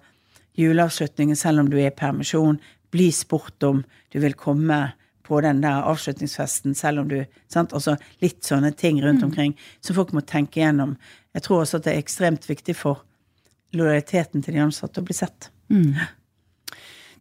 juleavslutningen 0.57 1.37
selv 1.37 1.61
om 1.61 1.69
du 1.69 1.77
er 1.77 1.91
i 1.91 1.97
permisjon, 1.97 2.61
bli 2.95 3.11
spurt 3.13 3.63
om 3.67 3.83
du 4.15 4.21
vil 4.23 4.37
komme 4.39 4.93
på 5.25 5.41
den 5.41 5.63
der 5.65 5.87
avslutningsfesten, 5.89 6.75
selv 6.79 7.03
om 7.03 7.09
du 7.11 7.19
sant? 7.51 7.73
Altså 7.75 7.97
litt 8.23 8.45
sånne 8.45 8.71
ting 8.77 9.01
rundt 9.03 9.25
mm. 9.25 9.29
omkring 9.31 9.57
som 9.81 9.97
folk 9.97 10.13
må 10.15 10.23
tenke 10.29 10.61
gjennom. 10.61 10.95
Jeg 11.35 11.47
tror 11.47 11.65
også 11.65 11.81
at 11.81 11.89
det 11.89 11.95
er 11.95 12.05
ekstremt 12.05 12.47
viktig 12.49 12.77
for 12.79 13.03
lojaliteten 13.75 14.45
til 14.45 14.55
de 14.55 14.63
ansatte 14.63 15.03
å 15.03 15.07
bli 15.07 15.17
sett. 15.17 15.51
Mm. 15.73 15.97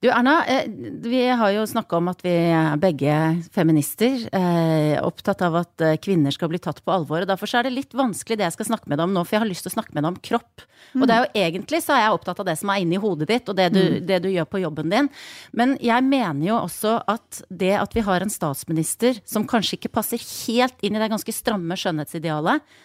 Du 0.03 0.09
Erna, 0.11 0.45
eh, 0.45 0.65
vi 1.01 1.27
har 1.27 1.51
jo 1.55 1.61
snakka 1.63 1.95
om 1.95 2.09
at 2.11 2.19
vi 2.25 2.31
er 2.51 2.73
begge 2.75 3.13
feminister. 3.55 4.17
Eh, 4.35 4.97
opptatt 4.99 5.39
av 5.47 5.55
at 5.61 5.79
eh, 5.79 5.95
kvinner 5.95 6.35
skal 6.35 6.49
bli 6.51 6.59
tatt 6.59 6.81
på 6.83 6.91
alvor. 6.91 7.23
og 7.23 7.29
Derfor 7.29 7.47
er 7.55 7.63
det 7.63 7.71
litt 7.71 7.95
vanskelig 7.95 8.35
det 8.35 8.43
jeg 8.43 8.55
skal 8.57 8.67
snakke 8.73 8.91
med 8.91 8.99
deg 8.99 9.05
om 9.07 9.15
nå, 9.15 9.23
for 9.23 9.37
jeg 9.37 9.43
har 9.45 9.47
lyst 9.47 9.63
til 9.63 9.71
å 9.71 9.77
snakke 9.77 9.95
med 9.95 10.03
deg 10.03 10.09
om 10.11 10.19
kropp. 10.27 10.65
Mm. 10.91 10.97
Og 10.97 11.07
det 11.07 11.15
er 11.15 11.23
jo 11.23 11.45
egentlig 11.45 11.81
så 11.85 11.95
er 11.95 12.03
jeg 12.03 12.17
opptatt 12.17 12.43
av 12.43 12.49
det 12.51 12.57
som 12.59 12.73
er 12.73 12.83
inni 12.83 12.99
hodet 12.99 13.29
ditt, 13.31 13.47
og 13.47 13.55
det 13.61 13.69
du, 13.71 13.79
mm. 13.79 13.97
det 14.11 14.19
du 14.25 14.29
gjør 14.33 14.51
på 14.51 14.63
jobben 14.65 14.91
din. 14.91 15.11
Men 15.55 15.77
jeg 15.79 16.09
mener 16.09 16.49
jo 16.49 16.59
også 16.59 16.97
at 17.15 17.41
det 17.47 17.71
at 17.79 17.95
vi 17.95 18.03
har 18.03 18.27
en 18.27 18.35
statsminister 18.35 19.23
som 19.23 19.47
kanskje 19.47 19.79
ikke 19.79 19.95
passer 20.01 20.19
helt 20.19 20.83
inn 20.83 20.99
i 20.99 21.05
det 21.05 21.13
ganske 21.15 21.39
stramme 21.39 21.79
skjønnhetsidealet, 21.79 22.75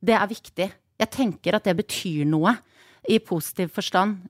det 0.00 0.16
er 0.16 0.36
viktig. 0.38 0.72
Jeg 1.04 1.16
tenker 1.20 1.60
at 1.60 1.68
det 1.68 1.76
betyr 1.84 2.24
noe 2.32 2.56
i 3.08 3.18
positiv 3.18 3.72
forstand. 3.74 4.28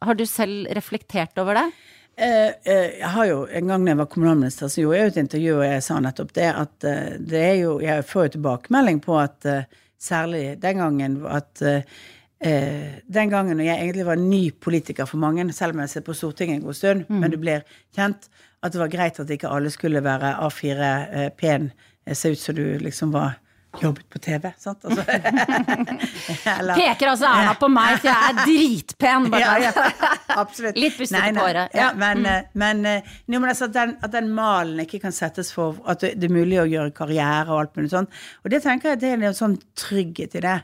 Har 0.00 0.14
du 0.18 0.26
selv 0.26 0.66
reflektert 0.76 1.38
over 1.38 1.56
det? 1.56 1.70
Eh, 2.20 2.48
eh, 2.64 2.98
jeg 3.00 3.08
har 3.14 3.26
jo, 3.26 3.46
En 3.46 3.66
gang 3.70 3.84
da 3.84 3.94
jeg 3.94 4.00
var 4.02 4.08
kommunalminister, 4.12 4.68
så 4.68 4.82
gjorde 4.82 4.98
jeg 4.98 5.12
et 5.12 5.20
intervju 5.22 5.54
og 5.56 5.64
jeg 5.64 5.84
sa 5.86 6.00
nettopp 6.04 6.32
det 6.36 6.48
at 6.52 6.86
eh, 6.88 7.12
det 7.16 7.40
er 7.40 7.58
jo 7.62 7.78
Jeg 7.80 8.04
får 8.04 8.26
jo 8.26 8.32
tilbakemelding 8.36 9.00
på 9.04 9.16
at 9.20 9.46
særlig 10.00 10.60
den 10.60 10.80
gangen 10.80 11.20
at 11.28 11.60
den 12.40 13.28
gangen 13.28 13.58
når 13.58 13.66
jeg 13.66 13.80
egentlig 13.82 14.04
var 14.06 14.16
ny 14.16 14.50
politiker 14.50 15.04
for 15.04 15.20
mange, 15.20 15.44
selv 15.52 15.74
om 15.74 15.82
jeg 15.82 15.90
sitter 15.92 16.06
på 16.06 16.14
Stortinget 16.16 16.56
en 16.56 16.62
god 16.64 16.74
stund, 16.78 17.02
mm. 17.04 17.18
men 17.20 17.30
du 17.30 17.36
blir 17.36 17.66
kjent, 17.92 18.30
at 18.64 18.72
det 18.72 18.80
var 18.80 18.88
greit 18.88 19.20
at 19.20 19.28
ikke 19.30 19.50
alle 19.52 19.68
skulle 19.70 20.00
være 20.00 20.38
A4 20.40 21.28
pen, 21.36 21.68
se 22.08 22.32
ut 22.32 22.40
som 22.40 22.56
du 22.56 22.78
liksom 22.80 23.12
var 23.12 23.36
jobbet 23.78 24.08
på 24.10 24.18
TV, 24.18 24.50
sant? 24.58 24.84
Altså. 24.84 25.04
Eller, 26.58 26.74
Peker 26.74 27.12
altså 27.12 27.28
Erna 27.30 27.54
på 27.58 27.68
meg, 27.70 28.00
for 28.00 28.10
jeg 28.10 28.30
er 28.30 28.40
dritpen! 28.42 29.28
Ja, 29.40 29.54
ja, 29.62 29.70
absolutt. 30.36 30.76
Litt 30.80 30.98
bustete 30.98 31.30
på 31.36 31.44
håret. 31.44 31.74
Ja. 31.76 31.90
men, 31.96 32.24
mm. 32.24 32.28
Eh, 32.28 32.48
men, 32.60 32.82
eh, 32.88 33.10
men 33.30 33.46
altså, 33.48 33.70
den, 33.72 33.94
at, 34.02 34.12
den, 34.12 34.30
malen 34.34 34.82
ikke 34.82 35.00
kan 35.04 35.14
settes 35.14 35.52
for 35.54 35.78
at 35.88 36.02
det 36.02 36.28
er 36.28 36.34
mulig 36.34 36.58
å 36.60 36.66
gjøre 36.68 36.94
karriere 36.96 37.46
og 37.48 37.62
alt 37.62 37.78
mulig 37.78 37.92
sånt. 37.94 38.20
Og 38.44 38.52
det 38.52 38.62
tenker 38.66 38.92
jeg 38.92 39.02
det 39.04 39.12
er 39.14 39.26
en 39.30 39.36
sånn 39.36 39.56
trygghet 39.78 40.36
i 40.36 40.44
det 40.44 40.56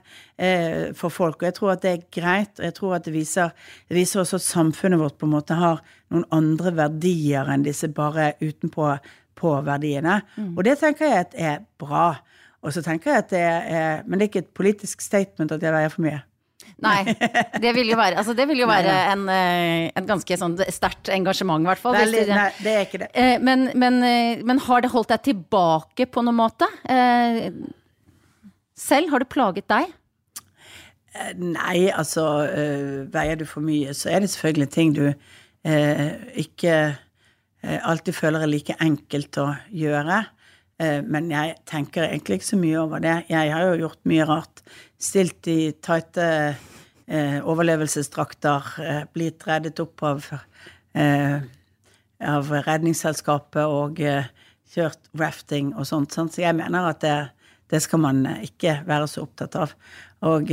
eh, 0.43 0.81
for 0.99 1.15
folk. 1.15 1.41
Og 1.41 1.49
jeg 1.49 1.59
tror 1.61 1.75
at 1.77 1.85
det 1.87 1.93
er 1.95 2.07
greit, 2.19 2.53
og 2.59 2.67
jeg 2.69 2.77
tror 2.81 2.97
at 2.99 3.07
det 3.07 3.15
viser, 3.17 3.55
det 3.89 4.01
viser 4.01 4.25
også 4.25 4.41
at 4.41 4.49
samfunnet 4.49 5.01
vårt 5.01 5.19
på 5.21 5.29
en 5.29 5.37
måte 5.37 5.59
har 5.59 5.85
noen 6.13 6.27
andre 6.35 6.75
verdier 6.77 7.49
enn 7.53 7.67
disse 7.67 7.89
bare 7.95 8.35
utenpå 8.43 8.97
på 9.37 9.53
verdiene. 9.67 10.21
Mm. 10.37 10.55
Og 10.57 10.65
det 10.67 10.79
tenker 10.81 11.11
jeg 11.11 11.27
at 11.27 11.37
er 11.37 11.63
bra. 11.81 12.17
Og 12.65 12.73
så 12.75 12.83
tenker 12.83 13.13
jeg 13.13 13.25
at 13.25 13.31
det 13.31 13.43
er 13.43 14.07
Men 14.07 14.19
det 14.19 14.27
er 14.27 14.31
ikke 14.31 14.45
et 14.47 14.57
politisk 14.57 15.05
statement 15.05 15.53
at 15.53 15.63
jeg 15.63 15.75
veier 15.75 15.93
for 15.93 16.07
mye. 16.07 16.23
Nei. 16.85 17.15
Det 17.63 17.73
vil 17.77 17.89
jo 17.89 17.97
være, 17.97 18.19
altså 18.21 18.35
det 18.37 18.45
vil 18.51 18.61
jo 18.61 18.69
være 18.69 18.93
en, 19.13 19.23
eh, 19.33 19.87
en 19.97 20.09
ganske 20.09 20.37
sånn 20.37 20.59
sterkt 20.73 21.09
engasjement, 21.15 21.65
i 21.65 21.71
hvert 21.71 21.81
fall. 21.81 21.97
Nei, 21.97 22.25
nei, 22.29 22.49
det 22.61 22.75
er 22.75 22.85
ikke 22.85 23.01
det. 23.01 23.09
Eh, 23.17 23.37
men, 23.41 23.71
men, 23.81 23.97
eh, 24.05 24.43
men, 24.45 24.61
har 24.67 24.85
det 24.85 24.93
holdt 24.93 25.15
deg 25.15 25.25
tilbake 25.31 26.09
på 26.13 26.25
noen 26.27 26.37
måte? 26.37 26.69
Selv, 28.77 29.09
har 29.13 29.25
det 29.25 29.31
plaget 29.33 29.69
deg? 29.73 29.89
Nei, 31.41 31.89
altså 31.89 32.27
Veier 33.09 33.41
du 33.41 33.47
for 33.49 33.65
mye, 33.65 33.95
så 33.97 34.13
er 34.13 34.21
det 34.21 34.29
selvfølgelig 34.35 34.71
ting 34.75 34.93
du 34.97 35.07
ikke 36.37 36.75
alltid 37.65 38.15
føler 38.15 38.45
er 38.45 38.53
like 38.53 38.77
enkelt 38.85 39.41
å 39.41 39.47
gjøre. 39.73 40.21
Eh, 40.83 41.01
men 41.05 41.31
jeg 41.33 41.55
tenker 41.69 42.05
egentlig 42.05 42.41
ikke 42.41 42.51
så 42.51 42.59
mye 42.61 42.81
over 42.83 43.03
det. 43.05 43.17
Jeg 43.33 43.53
har 43.53 43.65
jo 43.71 43.87
gjort 43.87 44.01
mye 44.09 44.27
rart. 44.29 44.63
Stilt 45.01 45.49
i 45.49 45.71
tighte 45.85 46.27
eh, 46.27 47.39
overlevelsesdrakter, 47.41 48.73
eh, 48.85 49.03
blitt 49.13 49.47
reddet 49.49 49.81
opp 49.81 50.05
av, 50.05 50.27
av 50.97 52.53
Redningsselskapet 52.67 53.65
og 53.65 54.01
kjørt 54.01 55.11
rafting 55.21 55.75
og 55.75 55.89
sånt. 55.89 56.13
sånt. 56.13 56.37
Så 56.37 56.45
jeg 56.45 56.57
mener 56.57 56.91
at 56.91 57.03
det, 57.05 57.17
det, 57.73 57.83
skal 57.85 58.01
man 58.05 58.23
ikke 58.41 58.81
være 58.89 59.09
så 59.13 59.27
opptatt 59.27 59.59
av. 59.61 59.75
Og 60.25 60.49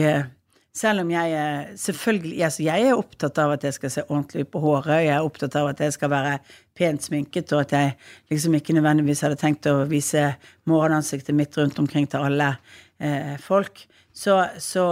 selv 0.73 1.03
om 1.03 1.11
jeg 1.13 1.33
er 1.37 1.73
selvfølgelig 1.77 2.43
altså 2.47 2.63
Jeg 2.65 2.87
er 2.87 2.97
opptatt 2.97 3.37
av 3.37 3.51
at 3.53 3.63
jeg 3.63 3.75
skal 3.75 3.91
se 3.93 4.03
ordentlig 4.07 4.45
ut 4.45 4.51
på 4.55 4.61
håret. 4.63 5.03
Jeg 5.05 5.13
er 5.13 5.25
opptatt 5.25 5.55
av 5.59 5.69
at 5.69 5.81
jeg 5.85 5.93
skal 5.93 6.09
være 6.09 6.37
pent 6.77 7.05
sminket, 7.05 7.53
og 7.53 7.61
at 7.61 7.75
jeg 7.77 7.91
liksom 8.33 8.55
ikke 8.57 8.73
nødvendigvis 8.73 9.21
hadde 9.21 9.37
tenkt 9.37 9.69
å 9.69 9.83
vise 9.89 10.31
morgenansiktet 10.69 11.37
mitt 11.37 11.57
rundt 11.57 11.77
omkring 11.79 12.09
til 12.09 12.25
alle 12.25 12.55
eh, 12.97 13.35
folk. 13.41 13.85
Så, 14.13 14.39
så, 14.61 14.87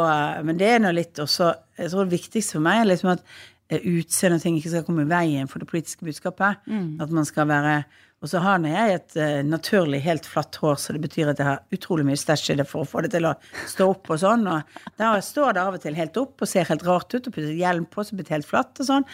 Men 0.45 0.57
det 0.57 0.69
er 0.69 0.79
nå 0.81 0.89
litt 0.97 1.19
også 1.21 1.51
Jeg 1.77 1.91
tror 1.91 2.07
det 2.07 2.15
viktigste 2.15 2.55
for 2.55 2.65
meg 2.65 2.79
er 2.79 2.87
liksom 2.89 3.11
at 3.13 3.25
eh, 3.69 3.81
utseende 3.81 4.37
og 4.37 4.45
ting 4.45 4.57
ikke 4.57 4.75
skal 4.75 4.85
komme 4.85 5.05
i 5.05 5.11
veien 5.11 5.49
for 5.49 5.61
det 5.61 5.69
politiske 5.69 6.05
budskapet. 6.05 6.61
Mm. 6.69 7.01
At 7.01 7.09
man 7.09 7.25
skal 7.25 7.49
være 7.49 7.83
og 8.21 8.29
så 8.29 8.41
har 8.43 8.61
jeg 8.69 8.95
et 8.95 9.15
uh, 9.17 9.39
naturlig 9.47 10.03
helt 10.05 10.27
flatt 10.29 10.59
hår, 10.61 10.75
så 10.77 10.93
det 10.93 11.01
betyr 11.01 11.31
at 11.31 11.39
jeg 11.41 11.47
har 11.47 11.63
utrolig 11.73 12.05
mye 12.05 12.19
stæsj 12.21 12.51
i 12.53 12.57
det 12.59 12.67
for 12.69 12.83
å 12.83 12.89
få 12.89 13.01
det 13.01 13.15
til 13.15 13.25
å 13.25 13.33
stå 13.69 13.87
opp 13.95 14.11
og 14.13 14.19
sånn. 14.21 14.45
Og 14.51 14.75
da 15.01 15.15
står 15.25 15.57
det 15.57 15.63
av 15.63 15.77
og 15.77 15.81
til 15.81 15.97
helt 15.97 16.19
opp 16.21 16.43
og 16.45 16.49
ser 16.49 16.69
helt 16.69 16.85
rart 16.85 17.09
ut, 17.15 17.25
og 17.25 17.33
putter 17.33 17.55
hjelm 17.57 17.87
på 17.89 18.05
så 18.05 18.17
blir 18.17 18.27
det 18.27 18.35
helt 18.35 18.49
flatt 18.49 18.77
og 18.83 18.89
sånn. 18.91 19.07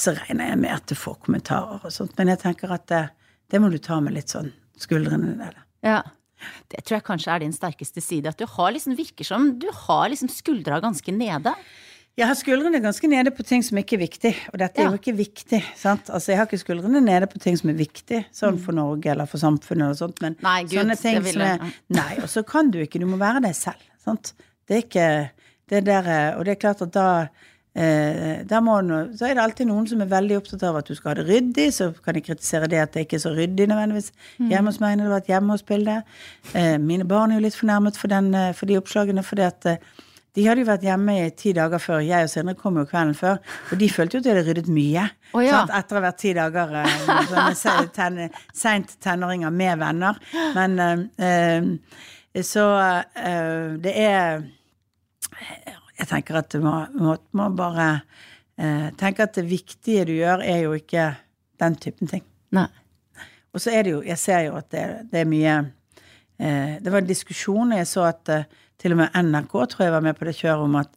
Så 0.00 0.16
regner 0.16 0.54
jeg 0.54 0.62
med 0.64 0.72
at 0.78 0.88
du 0.88 0.96
får 0.96 1.18
kommentarer 1.26 1.84
og 1.84 1.92
sånt, 1.92 2.16
men 2.16 2.32
jeg 2.32 2.40
tenker 2.46 2.72
at 2.72 2.88
det, 2.88 3.02
det 3.52 3.60
må 3.60 3.68
du 3.72 3.76
ta 3.84 4.00
med 4.04 4.16
litt 4.16 4.32
sånn 4.32 4.48
skuldrene 4.80 5.36
nede. 5.42 5.66
Ja. 5.84 6.00
Det 6.70 6.84
tror 6.86 7.00
jeg 7.00 7.06
kanskje 7.08 7.34
er 7.34 7.42
din 7.42 7.52
sterkeste 7.52 8.00
side, 8.00 8.30
at 8.30 8.40
du 8.40 8.46
har 8.48 8.72
liksom, 8.72 8.96
virker 8.96 9.26
som 9.26 9.50
du 9.60 9.68
har 9.74 10.08
liksom 10.08 10.30
skuldra 10.32 10.78
ganske 10.80 11.12
nede. 11.12 11.52
Jeg 12.18 12.26
har 12.26 12.34
skuldrene 12.34 12.80
ganske 12.82 13.06
nede 13.06 13.30
på 13.30 13.44
ting 13.46 13.62
som 13.62 13.78
ikke 13.78 13.94
er 13.94 14.00
viktig, 14.00 14.32
og 14.50 14.58
dette 14.58 14.82
er 14.82 14.88
ja. 14.88 14.90
jo 14.90 14.98
ikke 14.98 15.14
viktig. 15.20 15.60
sant? 15.78 16.08
Altså, 16.10 16.32
Jeg 16.32 16.40
har 16.40 16.48
ikke 16.48 16.58
skuldrene 16.64 17.02
nede 17.04 17.28
på 17.30 17.38
ting 17.38 17.54
som 17.60 17.70
er 17.70 17.76
viktig, 17.78 18.24
sånn 18.34 18.58
for 18.58 18.74
Norge 18.74 19.12
eller 19.12 19.28
for 19.30 19.38
samfunnet 19.38 19.86
eller 19.86 19.98
sånt, 20.00 20.18
men 20.24 20.34
nei, 20.42 20.64
Gud, 20.64 20.80
sånne 20.80 20.96
ting 20.98 21.20
som 21.22 21.44
er 21.46 21.62
Nei, 21.94 22.16
og 22.18 22.26
så 22.32 22.42
kan 22.42 22.72
du 22.74 22.80
ikke, 22.82 22.98
du 22.98 23.06
må 23.06 23.20
være 23.20 23.44
deg 23.46 23.54
selv. 23.54 23.84
sant? 24.02 24.32
Det 24.66 24.74
er 24.74 24.82
ikke 24.82 25.06
det 25.70 25.84
der, 25.86 26.10
Og 26.38 26.44
det 26.44 26.56
er 26.56 26.60
klart 26.64 26.82
at 26.82 26.90
da 26.96 27.06
eh, 27.78 28.58
må, 28.66 28.80
så 29.14 29.28
er 29.28 29.38
det 29.38 29.44
alltid 29.44 29.70
noen 29.70 29.86
som 29.86 30.02
er 30.02 30.10
veldig 30.10 30.40
opptatt 30.40 30.66
av 30.66 30.80
at 30.80 30.90
du 30.90 30.96
skal 30.98 31.12
ha 31.12 31.20
det 31.20 31.28
ryddig, 31.28 31.68
så 31.76 31.92
kan 32.02 32.18
de 32.18 32.24
kritisere 32.24 32.66
det 32.66 32.82
at 32.82 32.96
det 32.96 33.06
ikke 33.06 33.20
er 33.20 33.24
så 33.28 33.34
ryddig 33.36 33.68
nødvendigvis 33.70 34.10
mm. 34.40 34.50
hjemme 34.50 34.72
hos 34.72 34.82
meg 34.82 34.98
når 34.98 35.06
det 35.06 35.14
var 35.14 35.22
et 35.22 35.32
hjemme 35.36 35.54
hos 35.54 35.66
bilde. 35.70 35.96
Eh, 36.54 36.74
mine 36.82 37.06
barn 37.06 37.30
er 37.30 37.38
jo 37.38 37.46
litt 37.46 37.58
fornærmet 37.62 38.00
for, 38.00 38.10
den, 38.10 38.32
eh, 38.34 38.50
for 38.58 38.66
de 38.66 38.80
oppslagene 38.80 39.22
fordi 39.22 39.46
at 39.46 39.70
eh, 39.70 39.80
de 40.38 40.44
hadde 40.46 40.62
jo 40.62 40.68
vært 40.68 40.84
hjemme 40.86 41.14
i 41.18 41.30
ti 41.34 41.52
dager 41.56 41.82
før. 41.82 42.02
Jeg 42.06 42.28
og 42.28 42.30
Sindre 42.30 42.54
kom 42.58 42.78
jo 42.78 42.86
kvelden 42.86 43.16
før. 43.18 43.40
Og 43.72 43.80
de 43.80 43.88
følte 43.90 44.16
jo 44.16 44.22
at 44.22 44.26
de 44.26 44.32
hadde 44.32 44.44
ryddet 44.46 44.70
mye. 44.70 45.06
Oh, 45.32 45.42
ja. 45.42 45.56
sant? 45.58 45.72
Etter 45.74 45.96
å 45.96 45.98
ha 45.98 46.04
vært 46.06 46.20
ti 46.22 46.34
dager 46.36 46.76
uh, 46.78 47.80
ten, 47.96 48.20
seint 48.54 48.94
tenåringer 49.02 49.54
med 49.54 49.82
venner. 49.82 50.20
Men 50.54 50.78
uh, 51.18 51.98
Så 52.38 52.64
uh, 52.70 53.74
det 53.82 53.94
er 53.98 54.44
Jeg 55.98 56.06
tenker 56.12 56.38
at 56.38 56.52
du 56.54 56.62
må, 56.62 56.76
må, 56.94 57.18
må 57.34 57.48
bare 57.58 57.90
tenke 58.98 59.22
at 59.22 59.36
det 59.38 59.44
viktige 59.46 60.04
du 60.08 60.12
gjør, 60.16 60.40
er 60.42 60.64
jo 60.64 60.72
ikke 60.74 61.12
den 61.62 61.76
typen 61.78 62.10
ting. 62.10 62.24
Nei. 62.54 62.66
Og 63.54 63.62
så 63.62 63.70
er 63.74 63.86
det 63.86 63.92
jo, 63.92 64.00
jeg 64.06 64.18
ser 64.18 64.40
jo 64.48 64.56
at 64.58 64.66
det, 64.74 64.82
det 65.12 65.20
er 65.22 65.28
mye 65.30 65.54
Det 66.38 66.92
var 66.92 67.02
en 67.02 67.08
diskusjon, 67.08 67.72
jeg 67.74 67.88
så 67.90 68.04
at 68.12 68.30
eh, 68.30 68.46
til 68.78 68.94
og 68.94 69.02
med 69.02 69.16
NRK 69.26 69.54
tror 69.72 69.88
jeg 69.88 69.94
var 69.96 70.04
med 70.06 70.14
på 70.18 70.28
det 70.28 70.36
kjøret 70.38 70.68
om 70.68 70.76
at 70.78 70.92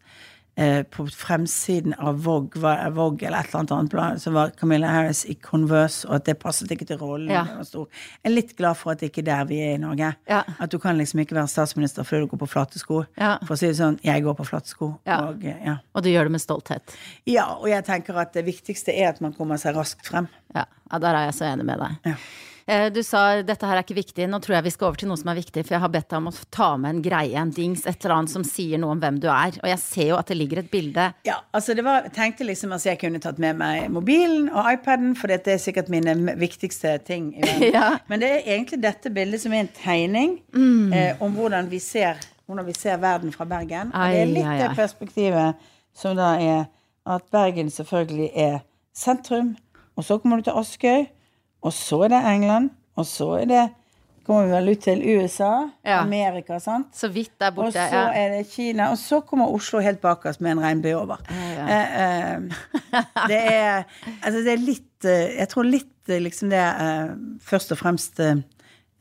eh, 0.55 0.81
på 0.83 1.05
fremsiden 1.07 1.95
av 1.97 2.19
Vogue, 2.25 2.61
var, 2.61 2.83
Vogue 2.93 3.27
eller 3.27 3.41
et 3.41 3.49
eller 3.49 3.73
annet 3.73 3.95
annet 3.95 4.21
så 4.21 4.33
var 4.35 4.51
Camilla 4.59 4.91
Harris 4.91 5.23
i 5.25 5.35
Converse, 5.41 6.05
og 6.07 6.19
at 6.19 6.27
det 6.29 6.37
passet 6.41 6.71
ikke 6.71 6.85
til 6.89 6.99
rollen. 7.01 7.31
Ja. 7.33 7.45
Jeg 7.57 7.87
er 8.27 8.35
litt 8.35 8.53
glad 8.59 8.77
for 8.77 8.93
at 8.93 9.01
det 9.01 9.11
ikke 9.11 9.23
er 9.23 9.29
der 9.31 9.49
vi 9.49 9.61
er 9.65 9.75
i 9.77 9.81
Norge. 9.81 10.11
Ja. 10.29 10.43
At 10.59 10.73
du 10.73 10.77
kan 10.83 10.99
liksom 10.99 11.23
ikke 11.23 11.37
være 11.39 11.49
statsminister 11.51 12.07
før 12.07 12.25
du 12.25 12.31
går 12.35 12.43
på 12.43 12.51
flate 12.53 12.81
sko. 12.81 13.03
Ja. 13.17 13.37
For 13.47 13.55
å 13.55 13.59
si 13.59 13.71
det 13.71 13.79
sånn, 13.79 13.99
jeg 14.05 14.25
går 14.27 14.37
på 14.37 14.47
flate 14.47 14.71
sko. 14.71 14.93
Ja. 15.09 15.23
Og, 15.31 15.41
eh, 15.45 15.65
ja. 15.71 15.79
Og 15.95 16.05
du 16.05 16.11
gjør 16.11 16.29
det 16.29 16.37
med 16.37 16.45
stolthet. 16.45 16.95
ja, 17.25 17.47
og 17.57 17.69
jeg 17.71 17.85
tenker 17.87 18.21
at 18.21 18.33
det 18.37 18.45
viktigste 18.45 18.93
er 18.93 19.15
at 19.15 19.21
man 19.23 19.33
kommer 19.33 19.57
seg 19.61 19.75
raskt 19.77 20.05
frem. 20.07 20.29
Ja, 20.55 20.67
ja 20.91 21.01
der 21.01 21.17
er 21.17 21.29
jeg 21.31 21.39
så 21.39 21.49
enig 21.49 21.65
med 21.65 21.81
deg. 21.81 22.15
Eh, 22.71 22.87
Du 22.93 23.01
sa 23.03 23.41
dette 23.43 23.67
her 23.67 23.75
er 23.75 23.83
ikke 23.83 23.97
viktig. 23.97 24.27
Nå 24.31 24.37
tror 24.39 24.55
jeg 24.55 24.63
vi 24.69 24.71
skal 24.71 24.87
over 24.87 24.99
til 25.01 25.09
noe 25.11 25.19
som 25.19 25.27
er 25.33 25.37
viktig, 25.41 25.63
for 25.67 25.75
jeg 25.75 25.81
har 25.83 25.91
bedt 25.91 26.07
deg 26.13 26.17
om 26.21 26.29
å 26.29 26.33
ta 26.55 26.69
med 26.79 26.93
en 26.95 27.01
greie, 27.03 27.35
en 27.41 27.51
dings, 27.51 27.81
et 27.89 27.97
eller 28.05 28.15
annet 28.21 28.31
som 28.31 28.45
sier 28.47 28.79
noe 28.79 28.93
om 28.95 29.01
hvem 29.01 29.17
du 29.19 29.27
er. 29.33 29.57
Og 29.59 29.67
jeg 29.67 29.79
ser 29.83 30.07
jo 30.13 30.15
at 30.21 30.31
det 30.31 30.37
ligger 30.39 30.61
et 30.63 30.69
bilde 30.71 31.09
Ja, 31.27 31.35
altså 31.53 31.75
det 31.75 31.83
var, 31.83 32.05
jeg 32.07 32.13
tenkte 32.15 32.47
liksom 32.47 32.71
at 32.77 32.85
jeg 32.87 32.99
kunne 33.01 33.19
tatt 33.23 33.41
med 33.43 33.59
meg 33.59 33.89
mobilen 33.91 34.47
og 34.53 34.69
iPaden, 34.71 35.15
for 35.19 35.27
dette 35.33 35.51
er 35.51 35.59
sikkert 35.59 35.91
mine 35.91 36.15
viktigste 36.39 36.95
ting. 37.07 37.33
i 37.35 37.41
verden. 37.43 37.67
Ja. 37.81 37.89
Men 38.07 38.19
det 38.23 38.29
er 38.31 38.47
egentlig 38.55 38.81
dette 38.83 39.09
bildet 39.13 39.41
som 39.43 39.53
er 39.53 39.65
en 39.65 39.73
tegning 39.83 40.37
Mm. 40.55 40.93
eh, 40.93 41.15
om 41.23 41.31
hvordan 41.35 41.67
vi, 41.71 41.79
ser, 41.79 42.17
hvordan 42.47 42.65
vi 42.67 42.73
ser 42.73 42.97
verden 43.03 43.31
fra 43.35 43.45
Bergen. 43.45 43.91
Og 43.93 44.11
det 44.11 44.19
er 44.21 44.25
litt 44.31 44.45
ai, 44.47 44.57
det 44.59 44.69
ai. 44.71 44.75
perspektivet 44.75 45.55
som 45.95 46.15
da 46.15 46.33
er 46.39 46.65
at 47.05 47.23
Bergen 47.31 47.69
selvfølgelig 47.71 48.29
er 48.35 48.59
sentrum, 48.95 49.55
og 49.97 50.03
så 50.07 50.17
kommer 50.21 50.37
du 50.39 50.43
til 50.49 50.53
Askøy, 50.59 51.05
og 51.61 51.73
så 51.73 52.03
er 52.05 52.09
det 52.15 52.23
England, 52.35 52.69
og 52.97 53.05
så 53.05 53.33
er 53.41 53.45
det 53.51 53.67
kommer 54.25 54.45
vi 54.45 54.51
vel 54.53 54.69
ut 54.71 54.79
til 54.85 54.99
USA, 55.17 55.47
Ja. 55.83 56.01
Amerika, 56.03 56.59
sant? 56.61 56.91
så 56.95 57.07
vidt 57.09 57.31
der 57.41 57.51
Og 57.57 57.73
så 57.73 57.79
er 58.13 58.29
det 58.37 58.47
Kina, 58.51 58.91
og 58.91 58.97
så 58.97 59.19
kommer 59.25 59.49
Oslo 59.51 59.79
helt 59.81 59.99
bakerst 60.01 60.41
med 60.41 60.51
en 60.51 60.61
regnbue 60.61 60.93
over. 60.95 61.17
ja. 61.29 61.65
Eh, 61.67 62.35
eh, 62.35 62.39
det 63.27 63.39
er 63.53 63.83
Altså, 64.23 64.39
det 64.45 64.53
er 64.53 64.61
litt 64.65 65.05
eh, 65.05 65.37
Jeg 65.39 65.49
tror 65.49 65.63
litt 65.63 66.09
eh, 66.09 66.21
liksom 66.21 66.49
det 66.53 66.61
eh, 66.61 67.15
Først 67.41 67.71
og 67.71 67.77
fremst 67.81 68.19
eh, 68.19 68.35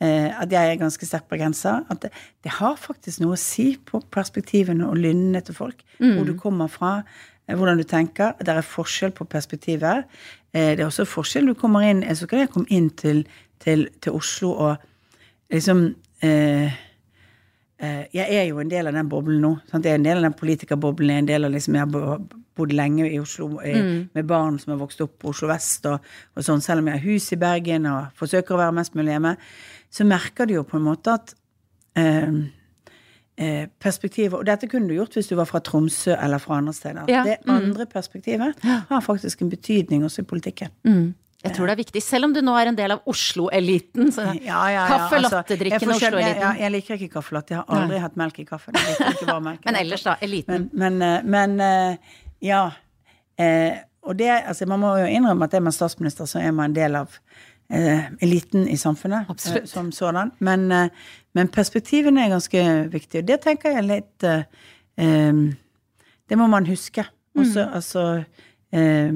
at 0.01 0.49
jeg 0.51 0.71
er 0.71 0.79
ganske 0.81 1.05
sterk 1.05 1.27
bergenser. 1.29 1.83
At 1.93 2.01
det, 2.01 2.09
det 2.43 2.51
har 2.57 2.73
faktisk 2.75 3.19
noe 3.21 3.35
å 3.35 3.39
si 3.39 3.75
på 3.77 4.01
perspektivene 4.11 4.87
og 4.89 4.97
lynnene 4.97 5.41
til 5.45 5.53
folk. 5.53 5.83
Hvor 5.99 6.25
du 6.25 6.33
kommer 6.41 6.67
fra, 6.73 7.03
hvordan 7.57 7.79
du 7.81 7.87
tenker. 7.87 8.35
Det 8.39 8.53
er 8.53 8.65
forskjell 8.65 9.13
på 9.15 9.27
perspektivet. 9.29 10.07
Eh, 10.53 10.73
det 10.75 10.83
er 10.83 10.87
også 10.87 11.07
forskjell. 11.09 11.51
Du 11.51 11.57
kommer 11.57 11.87
inn 11.87 12.03
Jeg 12.03 12.17
så 12.17 12.27
ikke 12.27 12.43
jeg 12.43 12.53
kom 12.53 12.67
inn 12.69 12.89
til, 12.89 13.25
til, 13.59 13.87
til 14.01 14.17
Oslo 14.17 14.51
og 14.51 14.87
liksom 15.51 15.87
eh, 16.23 16.71
eh, 17.79 18.03
Jeg 18.13 18.27
er 18.27 18.45
jo 18.49 18.59
en 18.59 18.71
del 18.71 18.87
av 18.87 18.95
den 18.97 19.09
boblen 19.09 19.41
nå. 19.41 19.55
Sant? 19.71 19.85
Jeg 19.85 19.97
er 19.97 20.01
en 20.01 20.07
del 20.07 20.21
av 20.21 20.29
den 20.29 20.37
politikerboblen. 20.39 21.09
Jeg 21.09 21.17
er 21.17 21.25
en 21.25 21.33
del 21.33 21.49
av 21.49 21.55
liksom, 21.55 21.75
jeg 21.79 21.87
har 21.87 22.21
bodd 22.57 22.73
lenge 22.75 23.07
i 23.09 23.19
Oslo 23.19 23.49
i, 23.63 23.75
med 24.13 24.27
barn 24.27 24.59
som 24.59 24.73
har 24.73 24.81
vokst 24.81 25.01
opp 25.05 25.17
på 25.21 25.31
Oslo 25.31 25.49
vest, 25.51 25.85
og, 25.89 26.03
og 26.35 26.45
sånn, 26.45 26.63
selv 26.63 26.83
om 26.83 26.89
jeg 26.89 26.99
har 26.99 27.05
hus 27.07 27.29
i 27.31 27.39
Bergen 27.39 27.87
og 27.89 28.17
forsøker 28.19 28.55
å 28.55 28.63
være 28.65 28.75
mest 28.75 28.97
mulig 28.97 29.15
hjemme, 29.15 29.35
så 29.91 30.07
merker 30.07 30.47
du 30.49 30.57
jo 30.57 30.65
på 30.67 30.77
en 30.79 30.85
måte 30.85 31.15
at 31.15 31.33
eh, 31.99 32.27
eh, 33.37 33.67
perspektivet 33.79 34.33
Og 34.39 34.45
dette 34.45 34.67
kunne 34.67 34.89
du 34.89 34.95
gjort 34.95 35.15
hvis 35.17 35.31
du 35.31 35.35
var 35.39 35.49
fra 35.49 35.59
Tromsø 35.59 36.15
eller 36.15 36.41
fra 36.41 36.57
andre 36.57 36.73
steder. 36.73 37.09
Ja, 37.11 37.23
Det 37.23 37.37
andre 37.47 37.85
perspektivet 37.85 38.55
har 38.63 39.01
faktisk 39.01 39.41
en 39.41 39.49
betydning 39.49 40.03
også 40.03 40.21
i 40.21 40.29
politikken. 40.29 40.69
Jeg 41.41 41.55
tror 41.55 41.65
det 41.65 41.73
er 41.73 41.79
viktig, 41.79 42.01
selv 42.05 42.27
om 42.27 42.33
du 42.35 42.41
nå 42.45 42.53
er 42.53 42.69
en 42.69 42.77
del 42.77 42.93
av 42.93 43.07
Oslo-eliten. 43.09 44.11
så 44.13 44.27
Ja, 44.29 44.35
ja, 44.45 44.65
ja. 44.75 44.83
Kaffe 44.91 45.17
altså, 45.17 45.39
latte-drikkende 45.39 45.95
jeg 45.95 46.01
jeg, 46.01 46.11
Oslo-eliten. 46.13 46.71
liker 46.75 46.97
ikke 46.99 47.13
kaffe 47.15 47.33
latte. 47.33 47.55
Jeg 47.55 47.63
har 47.63 47.81
aldri 47.81 48.01
hatt 48.03 48.19
melk 48.19 48.39
i 48.39 48.45
kaffen. 48.45 48.77
Melk 48.77 49.63
Men 49.65 49.79
ellers, 49.79 50.03
da. 50.05 50.15
Eliten. 50.21 50.69
Men, 50.73 50.99
men, 50.99 51.01
eh, 51.01 51.23
men 51.23 51.59
eh, 51.65 52.19
ja. 52.45 52.61
Eh, 53.41 53.79
og 54.05 54.19
det, 54.19 54.29
altså, 54.29 54.67
man 54.69 54.83
må 54.83 54.93
jo 55.01 55.09
innrømme 55.09 55.49
at 55.49 55.57
er 55.57 55.65
man 55.65 55.73
statsminister, 55.73 56.29
så 56.29 56.39
er 56.39 56.53
man 56.53 56.69
en 56.69 56.77
del 56.77 56.95
av 57.01 57.17
eliten 58.21 58.67
i 58.67 58.75
samfunnet. 58.77 59.29
Absolutt. 59.29 59.63
eh, 59.63 59.65
som 59.71 59.91
sådan. 59.91 60.31
Men, 60.39 60.71
eh, 60.71 60.89
men 61.33 61.47
perspektivene 61.47 62.25
er 62.25 62.29
ganske 62.35 62.63
viktige. 62.91 63.21
Og 63.23 63.27
det 63.27 63.41
tenker 63.41 63.71
jeg 63.77 63.83
litt 63.87 64.23
eh, 64.23 64.43
eh, 64.97 65.33
Det 66.27 66.37
må 66.37 66.47
man 66.49 66.65
huske. 66.65 67.05
Også, 67.37 67.63
Mm. 67.65 67.73
altså 67.75 68.25
eh, 68.73 69.13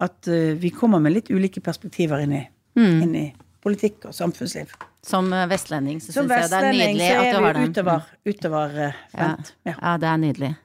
At 0.00 0.28
eh, 0.28 0.54
vi 0.60 0.70
kommer 0.70 1.00
med 1.00 1.12
litt 1.12 1.30
ulike 1.30 1.60
perspektiver 1.60 2.20
inn 2.22 2.32
i, 2.32 2.48
Mm. 2.76 3.02
inn 3.02 3.14
i 3.16 3.34
politikk 3.64 4.04
og 4.06 4.12
samfunnsliv. 4.14 4.68
Som 5.02 5.32
eh, 5.32 5.46
vestlending 5.50 5.98
så 6.00 6.12
Som 6.12 6.28
syns 6.28 6.30
jeg 6.30 6.50
det 6.50 6.52
er 6.52 6.62
vestlending 6.62 6.96
nydelig 6.96 7.08
så 7.08 7.18
at 7.18 7.26
er 7.26 7.32
du 7.32 7.38
vi 7.38 7.44
har 7.44 7.52
den. 7.54 7.70
utover, 7.72 8.02
utover 8.26 8.78
eh, 8.78 8.92
Ja. 9.14 9.36
Ja. 9.66 9.74
ja, 9.82 9.96
det 9.96 10.08
er 10.08 10.16
nydelig. 10.18 10.56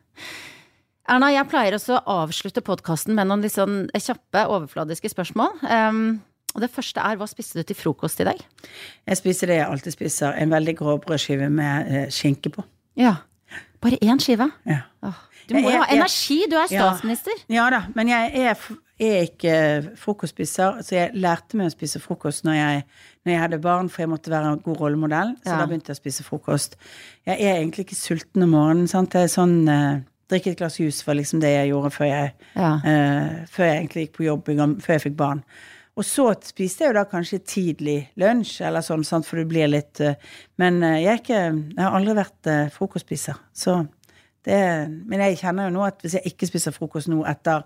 Erna, 1.10 1.28
jeg 1.34 1.50
pleier 1.52 1.74
også 1.76 1.98
å 2.00 2.14
avslutte 2.24 2.62
podkasten 2.64 3.16
med 3.18 3.28
noen 3.28 3.42
litt 3.44 3.52
sånn 3.52 3.90
kjappe, 3.92 4.46
overfladiske 4.48 5.10
spørsmål. 5.12 5.58
Um, 5.68 6.22
det 6.62 6.70
første 6.72 7.02
er 7.02 7.16
hva 7.18 7.26
spiste 7.28 7.58
du 7.58 7.64
til 7.64 7.76
frokost 7.76 8.20
i 8.22 8.28
dag? 8.28 8.38
Jeg 9.08 9.18
spiser 9.18 9.48
det 9.48 9.56
jeg 9.58 9.68
alltid 9.68 9.92
spiser, 9.96 10.36
en 10.38 10.50
veldig 10.54 10.76
grå 10.78 10.98
brødskive 11.02 11.50
med 11.50 11.88
eh, 11.90 12.10
skinke 12.14 12.50
på. 12.54 12.64
Ja. 12.96 13.16
Bare 13.82 13.98
én 14.02 14.20
skive? 14.22 14.52
Ja. 14.70 14.82
Åh, 15.04 15.18
du 15.50 15.56
må 15.58 15.70
jo 15.72 15.82
ha 15.82 15.88
energi, 15.92 16.44
du 16.50 16.56
er 16.56 16.68
statsminister. 16.72 17.34
Ja 17.52 17.66
da, 17.74 17.82
men 17.96 18.08
jeg 18.08 18.32
er, 18.46 18.62
er 19.04 19.26
ikke 19.28 19.56
frokostspiser, 20.00 20.78
så 20.86 20.96
jeg 20.96 21.12
lærte 21.20 21.58
meg 21.60 21.68
å 21.68 21.74
spise 21.74 22.00
frokost 22.00 22.46
når 22.48 22.54
jeg, 22.60 22.86
når 23.26 23.34
jeg 23.34 23.42
hadde 23.42 23.60
barn, 23.66 23.90
for 23.92 24.06
jeg 24.06 24.12
måtte 24.14 24.32
være 24.32 24.54
en 24.54 24.62
god 24.64 24.80
rollemodell, 24.86 25.36
så 25.44 25.52
Ja. 25.52 25.58
da 25.60 25.68
begynte 25.68 25.92
jeg 25.92 25.98
å 25.98 26.02
spise 26.04 26.24
frokost. 26.24 26.78
Jeg 27.26 27.42
er 27.42 27.60
egentlig 27.60 27.88
ikke 27.88 28.00
sulten 28.00 28.44
om 28.46 28.54
morgenen, 28.56 28.88
sant. 28.88 29.12
Det 29.12 29.26
er 29.26 29.32
sånn 29.34 29.68
eh, 29.68 30.02
Drikke 30.32 30.54
et 30.54 30.58
glass 30.58 30.78
juice 30.80 31.04
var 31.06 31.18
liksom 31.20 31.42
det 31.44 31.50
jeg 31.52 31.68
gjorde 31.74 31.90
før 31.92 32.08
jeg, 32.08 32.30
Ja. 32.56 32.70
eh, 32.88 33.44
før 33.52 33.66
jeg 33.68 33.76
egentlig 33.82 34.06
gikk 34.08 34.14
på 34.16 34.24
jobb, 34.24 34.46
før 34.82 34.94
jeg 34.96 35.02
fikk 35.04 35.18
barn. 35.20 35.42
Og 35.94 36.06
så 36.08 36.26
spiste 36.42 36.84
jeg 36.84 36.92
jo 36.94 36.98
da 36.98 37.04
kanskje 37.10 37.42
tidlig 37.46 37.98
lunsj, 38.20 38.64
eller 38.66 38.82
sånn, 38.86 39.06
sant, 39.06 39.28
for 39.28 39.38
du 39.38 39.50
blir 39.50 39.70
litt 39.70 40.02
eh, 40.02 40.18
Men 40.62 40.82
eh, 40.82 41.04
jeg, 41.04 41.12
er 41.12 41.22
ikke, 41.22 41.42
jeg 41.76 41.84
har 41.84 41.98
aldri 42.00 42.16
vært 42.18 42.50
eh, 42.50 42.72
frokostspiser, 42.74 43.42
så 43.54 43.84
det, 44.44 44.60
men 45.08 45.22
jeg 45.24 45.38
kjenner 45.40 45.70
jo 45.70 45.76
nå 45.78 45.84
at 45.88 46.02
hvis 46.04 46.18
jeg 46.18 46.34
ikke 46.34 46.50
spiser 46.50 46.74
frokost 46.76 47.08
nå 47.08 47.22
etter 47.30 47.64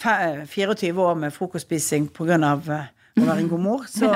24 0.00 0.94
år 0.96 1.18
med 1.20 1.34
frokostspising 1.34 2.06
pga. 2.16 2.38
Å 2.40 3.24
være 3.24 3.42
en 3.42 3.50
god 3.50 3.62
mor, 3.64 3.84
så, 3.98 4.08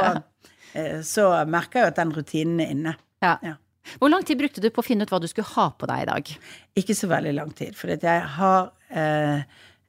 så 1.05 1.27
merker 1.49 1.81
jeg 1.81 1.85
jo 1.85 1.91
at 1.91 2.01
den 2.01 2.15
rutinen 2.17 2.63
er 2.65 2.73
inne. 2.73 2.95
Ja. 3.21 3.35
Ja. 3.45 3.59
Hvor 3.99 4.09
lang 4.13 4.25
tid 4.25 4.39
brukte 4.41 4.63
du 4.63 4.71
på 4.73 4.83
å 4.83 4.87
finne 4.87 5.05
ut 5.05 5.13
hva 5.13 5.21
du 5.21 5.29
skulle 5.31 5.51
ha 5.57 5.69
på 5.77 5.89
deg 5.91 6.05
i 6.05 6.09
dag? 6.11 6.33
Ikke 6.81 6.97
så 6.97 7.09
veldig 7.11 7.33
lang 7.37 7.53
tid, 7.57 7.77
for 7.77 7.93
jeg 7.93 8.27
har 8.37 8.71
eh, 8.89 9.43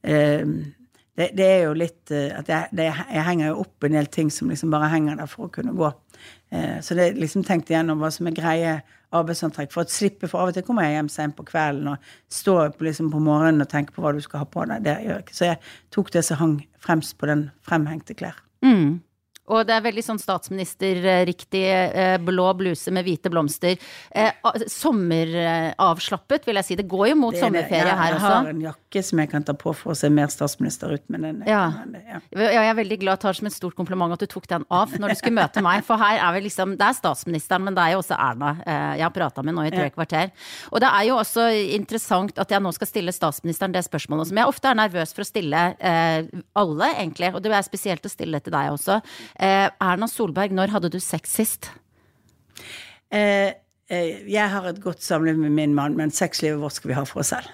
eh, 0.08 0.54
det, 1.22 1.32
det 1.38 1.48
er 1.48 1.62
jo 1.68 1.76
litt 1.78 2.14
eh, 2.14 2.32
at 2.36 2.50
jeg, 2.50 2.72
det, 2.78 2.88
jeg 2.90 3.26
henger 3.28 3.52
jo 3.52 3.60
opp 3.64 3.86
en 3.88 3.98
del 3.98 4.10
ting 4.12 4.32
som 4.34 4.50
liksom 4.52 4.74
bare 4.74 4.90
henger 4.92 5.20
der 5.22 5.30
for 5.30 5.48
å 5.48 5.54
kunne 5.54 5.76
gå. 5.78 5.92
Eh, 6.52 6.80
så 6.84 6.98
det 6.98 7.14
liksom 7.20 7.46
tenkt 7.48 7.70
igjennom 7.72 8.02
hva 8.02 8.10
som 8.14 8.30
er 8.30 8.36
greie 8.38 8.74
arbeidsantrekk. 9.16 9.72
For 9.74 9.84
å 9.84 9.92
slippe, 9.92 10.30
for 10.32 10.44
av 10.44 10.52
og 10.52 10.58
til 10.58 10.66
kommer 10.68 10.88
jeg 10.88 10.98
hjem 10.98 11.12
sent 11.12 11.38
på 11.38 11.46
kvelden 11.48 11.94
og 11.94 12.12
står 12.32 12.74
på, 12.76 12.88
liksom 12.88 13.12
på 13.14 13.22
morgenen 13.24 13.64
og 13.64 13.72
tenker 13.72 13.96
på 13.96 14.04
hva 14.04 14.14
du 14.16 14.22
skal 14.24 14.44
ha 14.44 14.50
på 14.50 14.66
deg. 14.70 14.86
Det 14.88 14.98
gjør 15.06 15.16
jeg 15.18 15.26
ikke. 15.28 15.38
Så 15.38 15.50
jeg 15.50 15.62
tok 15.96 16.12
det 16.16 16.26
som 16.28 16.42
hang 16.42 16.58
fremst 16.82 17.18
på 17.20 17.30
den 17.30 17.48
fremhengte 17.68 18.18
klær. 18.18 18.40
Mm. 18.66 19.02
Og 19.52 19.66
det 19.68 19.76
er 19.76 19.84
veldig 19.84 20.04
sånn 20.06 20.22
statsministerriktig 20.22 21.64
eh, 21.68 22.18
blå 22.24 22.48
bluse 22.58 22.92
med 22.96 23.06
hvite 23.08 23.32
blomster. 23.34 23.76
Eh, 24.16 24.32
Sommeravslappet, 24.72 26.46
vil 26.48 26.60
jeg 26.60 26.68
si. 26.68 26.78
Det 26.80 26.88
går 26.90 27.12
jo 27.12 27.18
mot 27.20 27.36
Det 27.36 27.42
er 27.42 27.50
det. 27.52 27.62
sommerferie 27.66 27.92
ja, 27.92 27.98
her 28.00 28.16
jeg 28.16 28.22
har 28.24 28.50
en 28.52 28.62
jakke 28.64 29.04
som 29.08 29.22
jeg 29.22 29.30
kan 29.32 29.44
ta 29.48 29.54
på 29.56 29.74
for 29.78 29.94
å 29.94 29.98
se 29.98 30.10
mer 30.12 30.28
statsminister 30.32 30.92
ut, 30.96 31.04
med 31.12 31.24
den 31.26 31.44
Ja. 31.48 31.62
ja. 32.08 32.20
Jeg 32.36 32.70
er 32.72 32.76
veldig 32.78 33.00
glad 33.04 33.22
tar 33.22 33.34
som 33.38 33.48
et 33.48 33.54
stort 33.56 33.76
kompliment 33.76 34.12
at 34.14 34.20
du 34.20 34.28
tok 34.28 34.48
den 34.52 34.66
av 34.70 34.92
når 35.00 35.14
du 35.14 35.16
skulle 35.20 35.38
møte 35.40 35.64
meg. 35.64 35.84
For 35.88 35.98
her 36.02 36.20
er 36.20 36.34
vi 36.36 36.42
liksom 36.48 36.78
Det 36.78 36.88
er 36.88 36.98
statsministeren, 36.98 37.64
men 37.68 37.76
det 37.76 37.84
er 37.84 37.92
jo 37.96 38.02
også 38.02 38.18
Erna 38.18 38.52
eh, 38.66 38.98
jeg 39.02 39.06
har 39.06 39.14
prata 39.16 39.44
med 39.44 39.56
nå 39.56 39.66
i 39.68 39.72
tre 39.74 39.88
Ja. 39.88 39.90
kvarter. 39.90 40.32
Og 40.72 40.80
det 40.84 40.90
er 40.92 41.04
jo 41.08 41.16
også 41.18 41.48
interessant 41.76 42.38
at 42.40 42.50
jeg 42.52 42.62
nå 42.62 42.72
skal 42.76 42.88
stille 42.88 43.12
statsministeren 43.16 43.72
det 43.74 43.84
spørsmålet 43.86 44.28
som 44.30 44.38
jeg 44.38 44.48
ofte 44.48 44.68
er 44.70 44.76
nervøs 44.78 45.14
for 45.16 45.24
å 45.24 45.30
stille 45.30 45.62
eh, 45.80 46.24
alle, 46.56 46.92
egentlig. 47.00 47.34
Og 47.36 47.42
det 47.42 47.52
er 47.52 47.62
spesielt 47.66 48.06
å 48.06 48.12
stille 48.12 48.38
det 48.40 48.44
til 48.46 48.54
deg 48.54 48.72
også. 48.76 49.00
Eh, 49.42 49.70
Erna 49.82 50.08
Solberg, 50.08 50.54
når 50.54 50.76
hadde 50.76 50.92
du 50.94 51.00
sex 51.02 51.34
sist? 51.34 51.72
Eh, 53.12 53.54
eh, 53.90 54.20
jeg 54.30 54.50
har 54.54 54.68
et 54.70 54.82
godt 54.82 55.02
samliv 55.04 55.38
med 55.38 55.50
min 55.50 55.74
mann, 55.74 55.98
men 55.98 56.14
sexlivet 56.14 56.62
vårt 56.62 56.78
skal 56.78 56.94
vi 56.94 57.00
ha 57.00 57.06
for 57.10 57.24
oss 57.24 57.34
selv. 57.34 57.50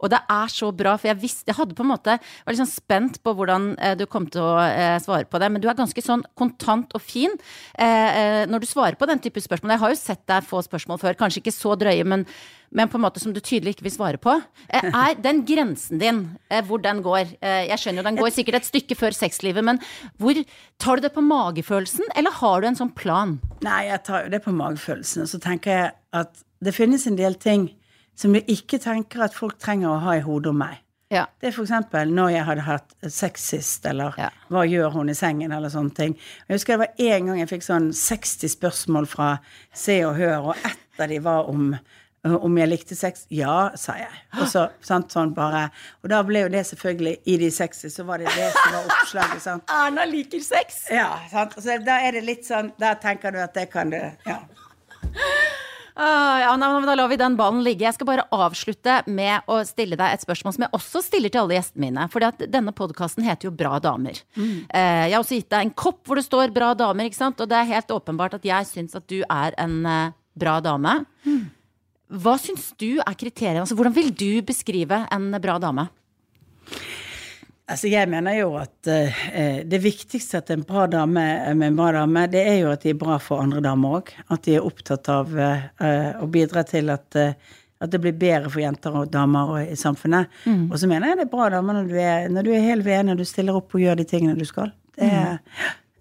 Og 0.00 0.10
det 0.12 0.20
er 0.32 0.52
så 0.52 0.70
bra, 0.74 0.96
for 0.98 1.10
jeg 1.10 1.20
visste 1.20 1.50
Jeg 1.50 1.58
hadde 1.60 1.76
på 1.76 1.84
en 1.84 1.92
måte 1.92 2.16
var 2.18 2.52
litt 2.52 2.60
sånn 2.60 2.70
spent 2.70 3.20
på 3.24 3.32
hvordan 3.36 3.72
eh, 3.78 3.94
du 3.98 4.04
kom 4.10 4.26
til 4.30 4.44
å 4.44 4.56
eh, 4.64 4.98
svare 5.02 5.28
på 5.28 5.40
det, 5.42 5.50
men 5.52 5.62
du 5.62 5.68
er 5.70 5.78
ganske 5.78 6.02
sånn 6.02 6.24
kontant 6.38 6.92
og 6.96 7.02
fin 7.02 7.32
eh, 7.78 7.86
eh, 7.86 8.42
når 8.50 8.62
du 8.62 8.68
svarer 8.68 8.98
på 8.98 9.08
den 9.08 9.22
type 9.22 9.40
spørsmål. 9.42 9.74
Jeg 9.74 9.82
har 9.84 9.94
jo 9.94 9.98
sett 10.00 10.22
deg 10.28 10.46
få 10.46 10.62
spørsmål 10.64 11.00
før, 11.02 11.18
kanskje 11.18 11.42
ikke 11.42 11.54
så 11.54 11.74
drøye, 11.78 12.06
men, 12.08 12.26
men 12.74 12.90
på 12.90 12.98
en 12.98 13.04
måte 13.06 13.22
som 13.22 13.34
du 13.34 13.40
tydelig 13.40 13.76
ikke 13.76 13.86
vil 13.88 13.96
svare 13.96 14.20
på. 14.22 14.36
Eh, 14.68 14.88
er 15.04 15.18
den 15.22 15.44
grensen 15.48 16.02
din, 16.02 16.22
eh, 16.50 16.64
hvor 16.66 16.82
den 16.82 17.02
går 17.04 17.36
Jeg 17.40 17.78
skjønner 17.80 18.02
jo 18.02 18.08
den 18.08 18.20
går 18.20 18.32
sikkert 18.34 18.60
et 18.60 18.68
stykke 18.68 18.98
før 18.98 19.16
sexlivet, 19.16 19.64
men 19.66 19.80
hvor 20.20 20.38
tar 20.82 20.98
du 20.98 21.06
det 21.06 21.14
på 21.14 21.24
magefølelsen, 21.24 22.12
eller 22.18 22.34
har 22.40 22.62
du 22.62 22.70
en 22.70 22.78
sånn 22.78 22.94
plan? 22.96 23.38
Nei, 23.66 23.86
jeg 23.90 24.02
tar 24.08 24.26
jo 24.26 24.34
det 24.34 24.42
på 24.44 24.54
magefølelsen, 24.54 25.24
og 25.26 25.32
så 25.32 25.42
tenker 25.42 25.76
jeg 25.76 25.94
at 26.16 26.44
det 26.64 26.72
finnes 26.74 27.04
en 27.08 27.18
del 27.18 27.36
ting 27.40 27.70
som 28.16 28.34
jeg 28.34 28.46
ikke 28.48 28.80
tenker 28.82 29.22
at 29.26 29.34
folk 29.36 29.58
trenger 29.62 29.92
å 29.92 30.00
ha 30.06 30.16
i 30.16 30.24
hodet 30.24 30.50
om 30.54 30.58
meg. 30.64 30.78
Ja. 31.12 31.26
Det 31.38 31.52
er 31.52 31.60
eksempel 31.62 32.10
når 32.10 32.32
jeg 32.34 32.44
hadde 32.48 32.62
hatt 32.66 32.94
sex 33.14 33.44
sist, 33.52 33.84
eller 33.86 34.16
Ja. 34.18 34.30
hva 34.50 34.64
gjør 34.66 34.90
hun 34.96 35.08
i 35.12 35.14
sengen, 35.14 35.52
eller 35.54 35.70
sånne 35.70 35.94
ting. 35.94 36.16
Jeg 36.48 36.56
husker 36.56 36.74
det 36.74 36.88
var 36.88 37.04
en 37.12 37.26
gang 37.26 37.38
jeg 37.38 37.48
fikk 37.52 37.62
sånn 37.62 37.92
60 37.94 38.48
spørsmål 38.56 39.06
fra 39.06 39.28
Se 39.72 40.00
og 40.04 40.16
Hør, 40.16 40.48
og 40.50 40.56
ett 40.64 41.00
av 41.00 41.08
de 41.08 41.18
var 41.22 41.46
om 41.52 41.76
om 42.26 42.56
jeg 42.58 42.66
likte 42.68 42.96
sex? 42.98 43.20
Ja, 43.30 43.70
sa 43.78 43.92
jeg. 44.00 44.08
Og 44.40 44.48
så, 44.50 44.64
sant, 44.82 45.12
sånn 45.14 45.32
bare. 45.32 45.70
Og 46.02 46.10
da 46.10 46.24
ble 46.26 46.40
jo 46.40 46.48
det 46.50 46.64
selvfølgelig 46.66 47.20
I 47.24 47.36
de 47.38 47.50
60 47.54 47.92
så 47.94 48.04
var 48.04 48.18
det 48.18 48.26
det 48.34 48.48
som 48.50 48.72
var 48.72 48.88
oppslaget, 48.90 49.42
sant. 49.44 49.70
Erna 49.70 50.04
liker 50.10 50.40
sex! 50.42 50.88
Ja, 50.90 51.20
sant. 51.30 51.54
Så 51.62 51.78
da 51.86 52.00
er 52.02 52.18
det 52.18 52.24
litt 52.26 52.42
sånn 52.48 52.72
Da 52.80 52.96
tenker 52.98 53.30
du 53.30 53.38
at 53.38 53.54
det 53.54 53.70
kan 53.70 53.90
du 53.94 54.00
Ja. 54.26 54.40
Ah, 55.96 56.42
ja, 56.42 56.50
nei, 56.60 56.68
men 56.74 56.84
da 56.84 56.94
lar 56.98 57.08
vi 57.08 57.16
den 57.16 57.38
ballen 57.38 57.62
ligge. 57.64 57.86
Jeg 57.86 57.96
skal 57.96 58.08
bare 58.10 58.26
avslutte 58.34 58.98
med 59.08 59.46
å 59.48 59.62
stille 59.64 59.96
deg 59.96 60.12
et 60.12 60.24
spørsmål 60.26 60.52
som 60.52 60.66
jeg 60.66 60.76
også 60.76 61.00
stiller 61.06 61.32
til 61.32 61.40
alle 61.40 61.56
gjestene 61.56 61.86
mine. 61.86 62.04
For 62.12 62.26
denne 62.42 62.74
podkasten 62.76 63.24
heter 63.24 63.48
jo 63.48 63.54
Bra 63.56 63.78
damer. 63.80 64.20
Eh, 64.36 65.06
jeg 65.08 65.14
har 65.14 65.22
også 65.22 65.38
gitt 65.38 65.48
deg 65.54 65.64
en 65.64 65.72
kopp 65.72 66.02
hvor 66.04 66.20
det 66.20 66.26
står 66.26 66.52
Bra 66.52 66.74
damer, 66.76 67.08
ikke 67.08 67.22
sant? 67.22 67.40
og 67.40 67.48
det 67.48 67.56
er 67.56 67.70
helt 67.72 67.94
åpenbart 67.96 68.36
at 68.36 68.44
jeg 68.44 68.68
syns 68.68 68.98
at 68.98 69.06
du 69.08 69.22
er 69.24 69.56
en 69.62 69.78
uh, 69.88 70.12
bra 70.36 70.58
dame. 70.60 70.98
Hva 72.06 72.36
syns 72.38 72.68
du 72.76 73.00
er 73.00 73.16
kriteriene? 73.16 73.64
Altså, 73.64 73.78
hvordan 73.78 73.96
vil 73.96 74.12
du 74.12 74.44
beskrive 74.46 75.00
en 75.10 75.30
bra 75.40 75.56
dame? 75.62 75.88
Altså, 77.66 77.88
jeg 77.90 78.06
mener 78.06 78.36
jo 78.38 78.52
at 78.60 78.86
eh, 78.86 79.64
det 79.66 79.80
viktigste 79.82 80.38
at 80.38 80.50
en 80.54 80.62
bra 80.66 80.84
dame 80.86 81.22
med 81.58 81.72
en 81.72 81.78
bra 81.78 81.88
dame, 81.96 82.28
det 82.30 82.44
er 82.46 82.60
jo 82.60 82.68
at 82.70 82.84
de 82.86 82.92
er 82.92 82.98
bra 83.00 83.16
for 83.18 83.42
andre 83.42 83.58
damer 83.64 83.96
òg. 83.98 84.12
At 84.30 84.44
de 84.46 84.54
er 84.54 84.66
opptatt 84.66 85.10
av 85.10 85.32
eh, 85.34 86.12
å 86.22 86.28
bidra 86.30 86.62
til 86.68 86.92
at, 86.94 87.08
eh, 87.18 87.34
at 87.82 87.90
det 87.90 87.98
blir 88.04 88.14
bedre 88.14 88.52
for 88.52 88.62
jenter 88.62 88.94
og 89.00 89.10
damer 89.10 89.50
og, 89.56 89.58
i 89.66 89.74
samfunnet. 89.78 90.30
Og 90.70 90.78
så 90.78 90.86
mener 90.86 91.10
jeg 91.10 91.18
det 91.18 91.26
er 91.26 91.32
bra 91.34 91.48
damer 91.56 91.80
når 91.80 91.90
du 91.90 91.96
er, 91.98 92.30
når 92.30 92.46
du 92.46 92.52
er 92.54 92.68
helt 92.68 92.86
ved, 92.86 93.02
når 93.08 93.18
du 93.18 93.26
stiller 93.26 93.58
opp 93.58 93.74
og 93.74 93.82
gjør 93.82 93.98
de 93.98 94.06
tingene 94.14 94.38
du 94.38 94.46
skal. 94.46 94.70
Det, 94.94 95.10
er, 95.10 95.42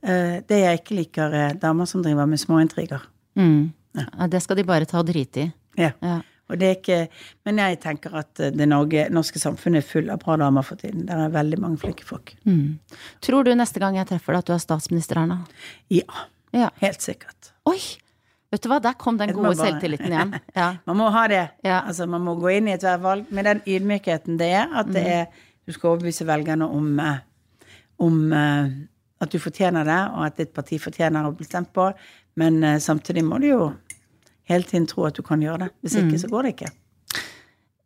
eh, 0.05 0.37
det 0.45 0.61
jeg 0.61 0.83
ikke 0.83 0.99
liker, 1.01 1.33
er 1.47 1.57
damer 1.65 1.89
som 1.89 2.05
driver 2.05 2.29
med 2.29 2.45
småintriger. 2.45 3.09
Ja, 3.97 4.29
det 4.29 4.45
skal 4.45 4.61
de 4.61 4.69
bare 4.69 4.85
ta 4.85 5.01
og 5.01 5.09
drite 5.09 5.47
i. 5.47 5.51
Ja. 5.81 5.95
Ja. 6.05 6.21
Og 6.49 6.59
det 6.61 6.67
er 6.67 6.75
ikke, 6.77 6.97
men 7.47 7.57
jeg 7.57 7.79
tenker 7.81 8.13
at 8.19 8.35
det 8.53 8.67
Norge, 8.69 9.07
norske 9.09 9.39
samfunnet 9.41 9.81
er 9.81 9.87
full 9.89 10.09
av 10.13 10.19
bra 10.21 10.35
damer 10.37 10.61
for 10.67 10.77
tiden. 10.77 11.07
Det 11.07 11.15
er 11.17 11.31
veldig 11.33 11.57
mange 11.63 11.79
flinke 11.81 12.05
folk. 12.05 12.35
Tror 13.25 13.43
du 13.47 13.53
neste 13.57 13.81
gang 13.81 13.95
jeg 13.97 14.05
treffer 14.11 14.33
deg 14.35 14.43
at 14.43 14.49
du 14.51 14.53
er 14.53 14.61
statsminister, 14.61 15.17
Erna? 15.23 15.39
Ja, 15.89 16.05
Ja. 16.53 16.69
helt 16.79 17.01
sikkert. 17.01 17.51
Oi! 17.65 17.79
Vet 18.53 18.61
du 18.61 18.69
hva, 18.69 18.77
der 18.79 18.93
kom 18.93 19.17
den 19.17 19.33
gode 19.33 19.55
bare- 19.55 19.71
selvtilliten 19.73 20.13
igjen. 20.13 20.35
Ja. 20.55 20.77
Man 20.85 20.97
må 20.97 21.09
ha 21.11 21.27
det. 21.27 21.49
Ja. 21.65 21.81
Altså, 21.81 22.05
man 22.07 22.21
må 22.21 22.37
gå 22.39 22.53
inn 22.55 22.67
i 22.69 22.75
ethvert 22.77 23.01
valg 23.01 23.31
med 23.31 23.43
den 23.49 23.61
ydmykheten 23.65 24.37
det 24.37 24.51
er. 24.53 24.67
At 24.71 24.85
det 24.93 25.03
Mm. 25.03 25.11
er, 25.11 25.25
du 25.65 25.73
skal 25.73 25.89
overbevise 25.89 26.25
velgerne 26.29 26.69
om, 26.69 26.99
eh, 26.99 27.17
om 27.99 28.31
eh, 28.33 28.69
at 29.19 29.31
du 29.31 29.39
fortjener 29.39 29.83
det, 29.83 29.99
og 30.13 30.25
at 30.27 30.37
ditt 30.37 30.53
parti 30.53 30.77
fortjener 30.79 31.25
å 31.25 31.35
bli 31.35 31.43
stemt 31.45 31.73
på. 31.73 31.89
Men 32.37 32.63
eh, 32.63 32.77
samtidig 32.77 33.23
må 33.25 33.39
du 33.41 33.47
jo 33.49 33.73
hele 34.49 34.63
tiden 34.63 34.87
tro 34.87 35.05
at 35.05 35.15
du 35.17 35.21
kan 35.25 35.41
gjøre 35.41 35.59
det. 35.65 35.69
Hvis 35.83 35.95
Mm. 35.97 36.09
ikke, 36.09 36.19
så 36.21 36.29
går 36.29 36.43
det 36.43 36.55
ikke. 36.55 36.71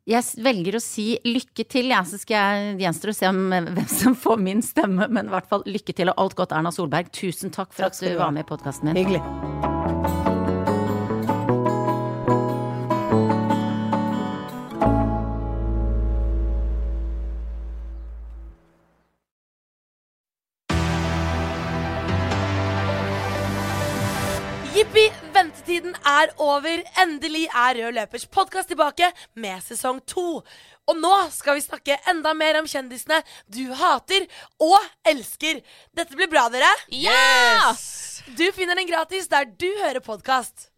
Jeg 0.10 0.24
velger 0.42 0.74
å 0.76 0.82
si 0.82 1.20
lykke 1.24 1.68
til, 1.70 1.86
ja, 1.94 2.02
Så 2.02 2.18
skal 2.20 2.36
jeg 2.40 2.80
gjenstår 2.82 3.10
å 3.12 3.16
se 3.16 3.28
om 3.30 3.54
eh, 3.54 3.62
hvem 3.62 3.88
som 3.88 4.16
får 4.16 4.40
min 4.42 4.62
stemme, 4.62 5.08
men 5.10 5.28
i 5.28 5.30
hvert 5.30 5.48
fall 5.48 5.62
lykke 5.68 5.94
til 5.96 6.10
og 6.10 6.16
alt 6.18 6.36
godt, 6.36 6.52
Erna 6.52 6.72
Solberg. 6.72 7.12
Tusen 7.12 7.52
takk 7.52 7.72
for 7.74 7.84
Takk 7.84 7.94
at 7.94 8.00
du 8.00 8.10
du 8.10 8.18
var 8.18 8.32
med 8.32 8.46
i 8.46 8.50
podkasten 8.50 8.86
min. 8.90 8.96
Hyggelig. 8.98 9.79
Er 26.06 26.34
over. 26.38 26.84
Endelig 27.02 27.48
er 27.48 27.80
Rød 27.80 27.96
Løpers 27.98 28.26
podkast 28.28 28.72
tilbake 28.72 29.12
med 29.36 29.62
sesong 29.66 30.02
to. 30.08 30.42
Og 30.90 30.98
nå 30.98 31.14
skal 31.32 31.60
vi 31.60 31.66
snakke 31.66 32.00
enda 32.10 32.34
mer 32.34 32.58
om 32.60 32.68
kjendisene 32.70 33.22
du 33.54 33.74
hater 33.78 34.26
og 34.60 34.80
elsker. 35.08 35.62
Dette 35.96 36.18
blir 36.18 36.32
bra, 36.32 36.48
dere. 36.50 36.72
Yes! 36.90 38.24
Du 38.38 38.48
finner 38.56 38.76
den 38.76 38.90
gratis 38.90 39.30
der 39.30 39.46
du 39.46 39.70
hører 39.84 40.00
podkast. 40.00 40.70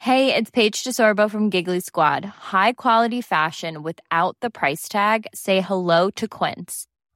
Hey, 0.00 0.32
it's 0.32 0.50
Paige 0.50 0.84
DeSorbo 0.84 1.28
from 1.28 1.50
Giggly 1.50 1.80
Squad. 1.80 2.24
High 2.24 2.72
quality 2.72 3.20
fashion 3.20 3.82
without 3.82 4.36
the 4.40 4.48
price 4.48 4.88
tag. 4.88 5.26
Say 5.34 5.60
hello 5.60 6.08
to 6.10 6.28
Quince. 6.28 6.86